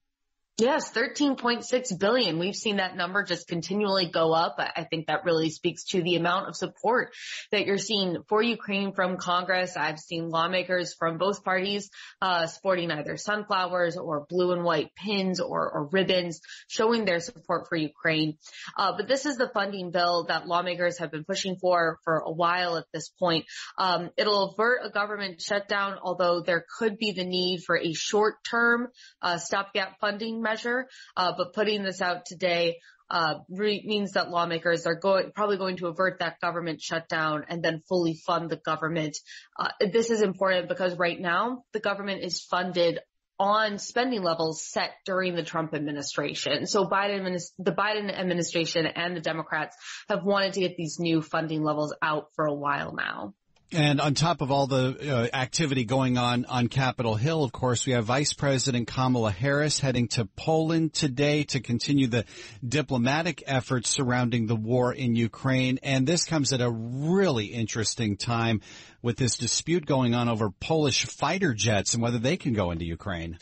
Yes, 0.59 0.91
13.6 0.91 1.99
billion. 1.99 2.39
We've 2.39 2.55
seen 2.55 2.77
that 2.77 2.97
number 2.97 3.21
just 3.21 3.47
continually 3.47 4.07
go 4.07 4.33
up. 4.33 4.55
I 4.57 4.85
think 4.85 5.05
that 5.05 5.23
really 5.23 5.51
speaks 5.51 5.83
to 5.89 6.01
the 6.01 6.15
amount 6.15 6.49
of 6.49 6.55
support 6.55 7.13
that 7.51 7.67
you're 7.67 7.77
seeing 7.77 8.23
for 8.27 8.41
Ukraine 8.41 8.91
from 8.91 9.17
Congress. 9.17 9.77
I've 9.77 9.99
seen 9.99 10.29
lawmakers 10.29 10.95
from 10.97 11.19
both 11.19 11.43
parties, 11.43 11.91
uh, 12.23 12.47
sporting 12.47 12.89
either 12.89 13.17
sunflowers 13.17 13.97
or 13.97 14.25
blue 14.27 14.51
and 14.51 14.63
white 14.63 14.95
pins 14.95 15.39
or, 15.39 15.71
or 15.71 15.89
ribbons 15.91 16.41
showing 16.67 17.05
their 17.05 17.19
support 17.19 17.67
for 17.69 17.75
Ukraine. 17.75 18.39
Uh, 18.75 18.93
but 18.97 19.07
this 19.07 19.27
is 19.27 19.37
the 19.37 19.51
funding 19.53 19.91
bill 19.91 20.23
that 20.23 20.47
lawmakers 20.47 20.97
have 20.97 21.11
been 21.11 21.23
pushing 21.23 21.57
for 21.61 21.99
for 22.03 22.17
a 22.17 22.31
while 22.31 22.77
at 22.77 22.85
this 22.91 23.09
point. 23.09 23.45
Um, 23.77 24.09
it'll 24.17 24.49
avert 24.49 24.79
a 24.83 24.89
government 24.89 25.39
shutdown, 25.39 25.99
although 26.01 26.41
there 26.41 26.65
could 26.79 26.97
be 26.97 27.11
the 27.11 27.25
need 27.25 27.61
for 27.63 27.77
a 27.77 27.93
short 27.93 28.37
term, 28.43 28.87
uh, 29.21 29.37
stopgap 29.37 29.99
funding 29.99 30.46
measure, 30.47 30.87
uh, 31.15 31.33
but 31.37 31.53
putting 31.53 31.83
this 31.83 32.01
out 32.01 32.25
today 32.25 32.77
uh, 33.09 33.35
re- 33.49 33.83
means 33.85 34.13
that 34.13 34.29
lawmakers 34.29 34.85
are 34.85 34.95
going 34.95 35.31
probably 35.33 35.57
going 35.57 35.77
to 35.77 35.87
avert 35.87 36.19
that 36.19 36.39
government 36.41 36.81
shutdown 36.81 37.45
and 37.49 37.63
then 37.63 37.81
fully 37.87 38.15
fund 38.25 38.49
the 38.49 38.57
government. 38.57 39.17
Uh, 39.57 39.69
this 39.91 40.09
is 40.09 40.21
important 40.21 40.67
because 40.67 40.97
right 40.97 41.19
now 41.19 41.63
the 41.73 41.79
government 41.79 42.21
is 42.23 42.41
funded 42.41 42.99
on 43.39 43.77
spending 43.77 44.23
levels 44.23 44.63
set 44.65 44.91
during 45.05 45.35
the 45.35 45.43
Trump 45.43 45.73
administration. 45.73 46.65
So 46.65 46.85
Biden, 46.85 47.39
the 47.59 47.71
Biden 47.71 48.11
administration 48.11 48.87
and 48.87 49.15
the 49.15 49.21
Democrats 49.21 49.75
have 50.09 50.23
wanted 50.23 50.53
to 50.53 50.59
get 50.61 50.75
these 50.75 50.97
new 50.99 51.21
funding 51.21 51.63
levels 51.63 51.93
out 52.01 52.25
for 52.35 52.45
a 52.45 52.53
while 52.53 52.93
now. 52.95 53.33
And 53.73 53.99
on 53.99 54.13
top 54.13 54.41
of 54.41 54.49
all 54.49 54.65
the 54.67 55.29
uh, 55.33 55.35
activity 55.35 55.83
going 55.83 56.17
on 56.17 56.45
on 56.45 56.69
Capitol 56.69 57.15
Hill, 57.15 57.43
of 57.43 57.51
course, 57.51 57.85
we 57.85 57.91
have 57.91 58.05
Vice 58.05 58.31
President 58.31 58.87
Kamala 58.87 59.29
Harris 59.29 59.77
heading 59.77 60.07
to 60.09 60.23
Poland 60.23 60.93
today 60.93 61.43
to 61.43 61.59
continue 61.59 62.07
the 62.07 62.23
diplomatic 62.65 63.43
efforts 63.45 63.89
surrounding 63.89 64.47
the 64.47 64.55
war 64.55 64.93
in 64.93 65.15
Ukraine. 65.15 65.79
And 65.83 66.07
this 66.07 66.23
comes 66.23 66.53
at 66.53 66.61
a 66.61 66.71
really 66.71 67.47
interesting 67.47 68.15
time 68.15 68.61
with 69.01 69.17
this 69.17 69.35
dispute 69.35 69.85
going 69.85 70.15
on 70.15 70.29
over 70.29 70.49
Polish 70.49 71.05
fighter 71.05 71.53
jets 71.53 71.93
and 71.93 72.01
whether 72.01 72.19
they 72.19 72.37
can 72.37 72.53
go 72.53 72.71
into 72.71 72.85
Ukraine. 72.85 73.37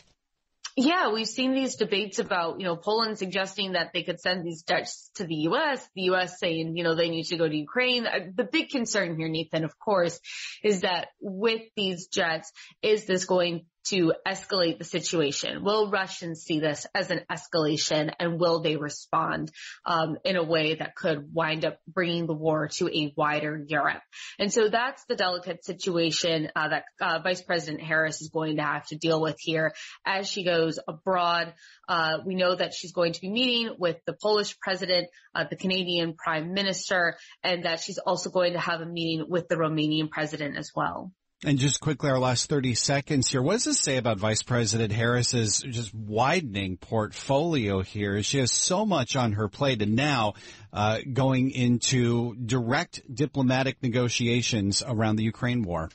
Yeah, 0.78 1.10
we've 1.10 1.26
seen 1.26 1.54
these 1.54 1.76
debates 1.76 2.18
about, 2.18 2.60
you 2.60 2.66
know, 2.66 2.76
Poland 2.76 3.18
suggesting 3.18 3.72
that 3.72 3.92
they 3.94 4.02
could 4.02 4.20
send 4.20 4.44
these 4.44 4.62
jets 4.62 5.10
to 5.14 5.24
the 5.24 5.34
U.S., 5.48 5.88
the 5.94 6.02
U.S. 6.02 6.38
saying, 6.38 6.76
you 6.76 6.84
know, 6.84 6.94
they 6.94 7.08
need 7.08 7.24
to 7.28 7.38
go 7.38 7.48
to 7.48 7.56
Ukraine. 7.56 8.06
Uh, 8.06 8.18
the 8.34 8.44
big 8.44 8.68
concern 8.68 9.16
here, 9.16 9.28
Nathan, 9.28 9.64
of 9.64 9.78
course, 9.78 10.20
is 10.62 10.82
that 10.82 11.08
with 11.18 11.62
these 11.76 12.08
jets, 12.08 12.52
is 12.82 13.06
this 13.06 13.24
going 13.24 13.64
to 13.88 14.12
escalate 14.26 14.78
the 14.78 14.84
situation? 14.84 15.62
Will 15.64 15.90
Russians 15.90 16.42
see 16.42 16.60
this 16.60 16.86
as 16.94 17.10
an 17.10 17.20
escalation 17.30 18.12
and 18.18 18.40
will 18.40 18.60
they 18.60 18.76
respond 18.76 19.50
um, 19.84 20.16
in 20.24 20.36
a 20.36 20.42
way 20.42 20.74
that 20.74 20.94
could 20.94 21.32
wind 21.32 21.64
up 21.64 21.78
bringing 21.86 22.26
the 22.26 22.34
war 22.34 22.68
to 22.74 22.88
a 22.88 23.12
wider 23.16 23.64
Europe? 23.68 24.02
And 24.38 24.52
so 24.52 24.68
that's 24.68 25.04
the 25.04 25.16
delicate 25.16 25.64
situation 25.64 26.50
uh, 26.56 26.68
that 26.68 26.84
uh, 27.00 27.20
Vice 27.22 27.42
President 27.42 27.82
Harris 27.82 28.20
is 28.20 28.28
going 28.28 28.56
to 28.56 28.62
have 28.62 28.86
to 28.86 28.96
deal 28.96 29.20
with 29.20 29.36
here 29.38 29.72
as 30.04 30.28
she 30.28 30.44
goes 30.44 30.78
abroad. 30.86 31.54
Uh, 31.88 32.18
we 32.24 32.34
know 32.34 32.54
that 32.54 32.74
she's 32.74 32.92
going 32.92 33.12
to 33.12 33.20
be 33.20 33.30
meeting 33.30 33.76
with 33.78 33.96
the 34.06 34.16
Polish 34.20 34.58
president, 34.60 35.08
uh, 35.34 35.44
the 35.48 35.56
Canadian 35.56 36.14
prime 36.14 36.52
minister, 36.52 37.16
and 37.42 37.64
that 37.64 37.80
she's 37.80 37.98
also 37.98 38.30
going 38.30 38.54
to 38.54 38.60
have 38.60 38.80
a 38.80 38.86
meeting 38.86 39.26
with 39.28 39.48
the 39.48 39.56
Romanian 39.56 40.10
president 40.10 40.56
as 40.56 40.72
well. 40.74 41.12
And 41.44 41.58
just 41.58 41.80
quickly, 41.80 42.08
our 42.08 42.18
last 42.18 42.48
30 42.48 42.74
seconds 42.74 43.30
here. 43.30 43.42
What 43.42 43.54
does 43.54 43.64
this 43.64 43.78
say 43.78 43.98
about 43.98 44.16
Vice 44.16 44.42
President 44.42 44.90
Harris's 44.90 45.60
just 45.60 45.94
widening 45.94 46.78
portfolio 46.78 47.82
here? 47.82 48.22
She 48.22 48.38
has 48.38 48.50
so 48.50 48.86
much 48.86 49.16
on 49.16 49.32
her 49.32 49.46
plate 49.46 49.82
and 49.82 49.94
now 49.94 50.32
uh, 50.72 51.00
going 51.12 51.50
into 51.50 52.34
direct 52.36 53.02
diplomatic 53.12 53.82
negotiations 53.82 54.82
around 54.86 55.16
the 55.16 55.24
Ukraine 55.24 55.62
war. 55.62 55.90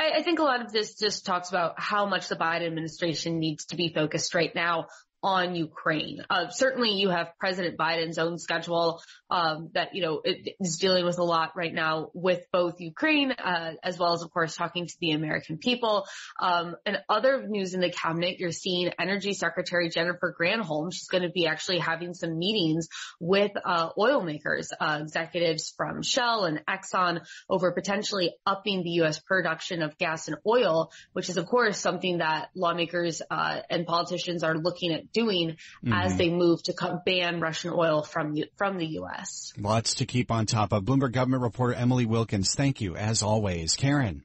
I, 0.00 0.12
I 0.20 0.22
think 0.22 0.38
a 0.38 0.44
lot 0.44 0.64
of 0.64 0.72
this 0.72 0.94
just 0.94 1.26
talks 1.26 1.50
about 1.50 1.78
how 1.78 2.06
much 2.06 2.28
the 2.28 2.36
Biden 2.36 2.66
administration 2.66 3.38
needs 3.38 3.66
to 3.66 3.76
be 3.76 3.92
focused 3.92 4.34
right 4.34 4.54
now 4.54 4.86
on 5.22 5.54
Ukraine. 5.54 6.24
Uh, 6.28 6.48
certainly 6.48 6.90
you 6.90 7.08
have 7.08 7.32
President 7.38 7.78
Biden's 7.78 8.18
own 8.18 8.38
schedule 8.38 9.00
um, 9.30 9.70
that, 9.74 9.94
you 9.94 10.02
know, 10.02 10.20
is 10.24 10.78
dealing 10.78 11.04
with 11.04 11.18
a 11.18 11.22
lot 11.22 11.52
right 11.56 11.72
now 11.72 12.10
with 12.12 12.44
both 12.52 12.80
Ukraine, 12.80 13.32
uh, 13.32 13.74
as 13.82 13.98
well 13.98 14.14
as, 14.14 14.22
of 14.22 14.32
course, 14.32 14.56
talking 14.56 14.86
to 14.86 14.94
the 15.00 15.12
American 15.12 15.58
people. 15.58 16.06
Um, 16.40 16.76
and 16.84 16.98
other 17.08 17.46
news 17.46 17.74
in 17.74 17.80
the 17.80 17.90
cabinet, 17.90 18.40
you're 18.40 18.50
seeing 18.50 18.90
Energy 18.98 19.32
Secretary 19.32 19.88
Jennifer 19.88 20.34
Granholm. 20.38 20.92
She's 20.92 21.08
going 21.08 21.22
to 21.22 21.30
be 21.30 21.46
actually 21.46 21.78
having 21.78 22.14
some 22.14 22.38
meetings 22.38 22.88
with 23.20 23.52
uh, 23.64 23.90
oil 23.96 24.22
makers, 24.22 24.70
uh, 24.78 24.98
executives 25.02 25.72
from 25.76 26.02
Shell 26.02 26.44
and 26.44 26.62
Exxon 26.66 27.20
over 27.48 27.72
potentially 27.72 28.34
upping 28.44 28.82
the 28.82 28.90
U.S. 29.02 29.20
production 29.20 29.82
of 29.82 29.96
gas 29.98 30.28
and 30.28 30.36
oil, 30.46 30.90
which 31.12 31.28
is, 31.28 31.36
of 31.36 31.46
course, 31.46 31.78
something 31.78 32.18
that 32.18 32.48
lawmakers 32.56 33.22
uh, 33.30 33.60
and 33.70 33.86
politicians 33.86 34.42
are 34.42 34.56
looking 34.56 34.92
at 34.92 35.11
doing 35.12 35.50
mm-hmm. 35.50 35.92
as 35.92 36.16
they 36.16 36.30
move 36.30 36.62
to 36.64 37.00
ban 37.04 37.40
Russian 37.40 37.72
oil 37.74 38.02
from 38.02 38.36
from 38.56 38.78
the 38.78 38.86
U.S. 38.86 39.52
Lots 39.58 39.94
to 39.94 40.06
keep 40.06 40.30
on 40.30 40.46
top 40.46 40.72
of. 40.72 40.84
Bloomberg 40.84 41.12
government 41.12 41.42
reporter 41.42 41.74
Emily 41.74 42.06
Wilkins, 42.06 42.54
thank 42.54 42.80
you 42.80 42.96
as 42.96 43.22
always. 43.22 43.76
Karen. 43.76 44.22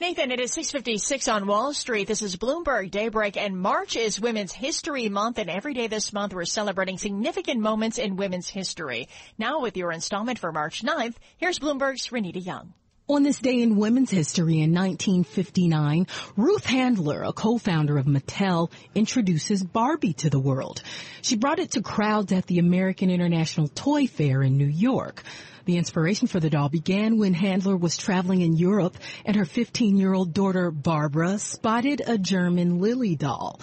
Nathan, 0.00 0.30
it 0.30 0.38
is 0.38 0.52
656 0.52 1.26
on 1.26 1.48
Wall 1.48 1.74
Street. 1.74 2.06
This 2.06 2.22
is 2.22 2.36
Bloomberg 2.36 2.92
Daybreak 2.92 3.36
and 3.36 3.58
March 3.58 3.96
is 3.96 4.20
Women's 4.20 4.52
History 4.52 5.08
Month 5.08 5.38
and 5.38 5.50
every 5.50 5.74
day 5.74 5.88
this 5.88 6.12
month 6.12 6.32
we're 6.32 6.44
celebrating 6.44 6.98
significant 6.98 7.60
moments 7.60 7.98
in 7.98 8.14
women's 8.14 8.48
history. 8.48 9.08
Now 9.38 9.60
with 9.60 9.76
your 9.76 9.90
installment 9.90 10.38
for 10.38 10.52
March 10.52 10.82
9th, 10.82 11.16
here's 11.36 11.58
Bloomberg's 11.58 12.08
Renita 12.10 12.44
Young. 12.44 12.74
On 13.10 13.22
this 13.22 13.38
day 13.38 13.62
in 13.62 13.76
women's 13.76 14.10
history 14.10 14.60
in 14.60 14.74
1959, 14.74 16.06
Ruth 16.36 16.66
Handler, 16.66 17.22
a 17.22 17.32
co-founder 17.32 17.96
of 17.96 18.04
Mattel, 18.04 18.70
introduces 18.94 19.64
Barbie 19.64 20.12
to 20.12 20.28
the 20.28 20.38
world. 20.38 20.82
She 21.22 21.34
brought 21.34 21.58
it 21.58 21.70
to 21.70 21.80
crowds 21.80 22.32
at 22.32 22.44
the 22.44 22.58
American 22.58 23.08
International 23.08 23.66
Toy 23.68 24.08
Fair 24.08 24.42
in 24.42 24.58
New 24.58 24.66
York. 24.66 25.22
The 25.64 25.78
inspiration 25.78 26.28
for 26.28 26.38
the 26.38 26.50
doll 26.50 26.68
began 26.68 27.16
when 27.16 27.32
Handler 27.32 27.78
was 27.78 27.96
traveling 27.96 28.42
in 28.42 28.58
Europe 28.58 28.98
and 29.24 29.36
her 29.36 29.46
15-year-old 29.46 30.34
daughter 30.34 30.70
Barbara 30.70 31.38
spotted 31.38 32.02
a 32.06 32.18
German 32.18 32.78
Lilli 32.78 33.16
doll. 33.16 33.58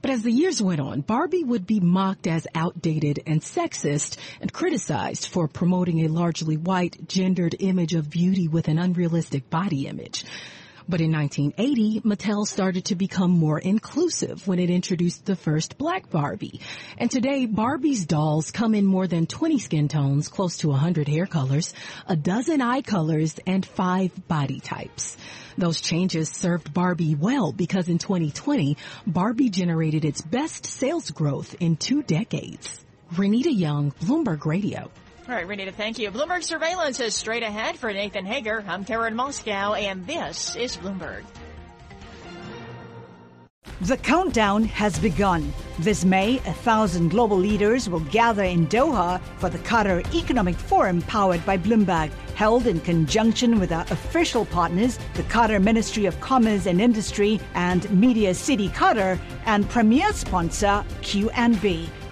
But 0.00 0.10
as 0.12 0.22
the 0.22 0.30
years 0.30 0.62
went 0.62 0.80
on, 0.80 1.00
Barbie 1.00 1.42
would 1.42 1.66
be 1.66 1.80
mocked 1.80 2.26
as 2.26 2.46
outdated 2.54 3.20
and 3.26 3.40
sexist 3.40 4.16
and 4.40 4.52
criticized 4.52 5.26
for 5.26 5.48
promoting 5.48 6.04
a 6.04 6.08
largely 6.08 6.56
white 6.56 7.08
gendered 7.08 7.56
image 7.58 7.94
of 7.94 8.10
beauty 8.10 8.46
with 8.46 8.68
an 8.68 8.78
unrealistic 8.78 9.50
body 9.50 9.86
image. 9.86 10.24
But 10.88 11.02
in 11.02 11.12
1980, 11.12 12.00
Mattel 12.00 12.46
started 12.46 12.86
to 12.86 12.94
become 12.94 13.30
more 13.30 13.58
inclusive 13.58 14.48
when 14.48 14.58
it 14.58 14.70
introduced 14.70 15.26
the 15.26 15.36
first 15.36 15.76
black 15.76 16.08
Barbie. 16.08 16.60
And 16.96 17.10
today, 17.10 17.44
Barbie's 17.44 18.06
dolls 18.06 18.50
come 18.50 18.74
in 18.74 18.86
more 18.86 19.06
than 19.06 19.26
20 19.26 19.58
skin 19.58 19.88
tones, 19.88 20.28
close 20.28 20.56
to 20.58 20.68
100 20.68 21.06
hair 21.06 21.26
colors, 21.26 21.74
a 22.06 22.16
dozen 22.16 22.62
eye 22.62 22.80
colors, 22.80 23.38
and 23.46 23.66
five 23.66 24.12
body 24.28 24.60
types. 24.60 25.18
Those 25.58 25.82
changes 25.82 26.30
served 26.30 26.72
Barbie 26.72 27.14
well 27.14 27.52
because 27.52 27.88
in 27.88 27.98
2020, 27.98 28.78
Barbie 29.06 29.50
generated 29.50 30.06
its 30.06 30.22
best 30.22 30.64
sales 30.64 31.10
growth 31.10 31.54
in 31.60 31.76
two 31.76 32.02
decades. 32.02 32.82
Renita 33.12 33.54
Young, 33.54 33.90
Bloomberg 33.92 34.46
Radio. 34.46 34.90
All 35.28 35.34
right, 35.34 35.46
Renita, 35.46 35.74
thank 35.74 35.98
you. 35.98 36.10
Bloomberg 36.10 36.42
Surveillance 36.42 37.00
is 37.00 37.14
straight 37.14 37.42
ahead 37.42 37.76
for 37.76 37.92
Nathan 37.92 38.24
Hager. 38.24 38.64
I'm 38.66 38.82
Karen 38.82 39.14
Moskow, 39.14 39.78
and 39.78 40.06
this 40.06 40.56
is 40.56 40.78
Bloomberg. 40.78 41.22
The 43.82 43.98
countdown 43.98 44.64
has 44.64 44.98
begun. 44.98 45.52
This 45.80 46.06
May, 46.06 46.38
a 46.38 46.54
thousand 46.54 47.10
global 47.10 47.36
leaders 47.36 47.90
will 47.90 48.00
gather 48.00 48.42
in 48.42 48.68
Doha 48.68 49.20
for 49.36 49.50
the 49.50 49.58
Qatar 49.58 50.02
Economic 50.14 50.56
Forum 50.56 51.02
powered 51.02 51.44
by 51.44 51.58
Bloomberg, 51.58 52.10
held 52.34 52.66
in 52.66 52.80
conjunction 52.80 53.60
with 53.60 53.70
our 53.70 53.84
official 53.90 54.46
partners, 54.46 54.98
the 55.12 55.22
Qatar 55.24 55.62
Ministry 55.62 56.06
of 56.06 56.18
Commerce 56.20 56.64
and 56.64 56.80
Industry 56.80 57.38
and 57.52 57.88
Media 57.90 58.32
City 58.32 58.70
Qatar, 58.70 59.18
and 59.44 59.68
premier 59.68 60.10
sponsor 60.14 60.82
QNB. 61.02 61.86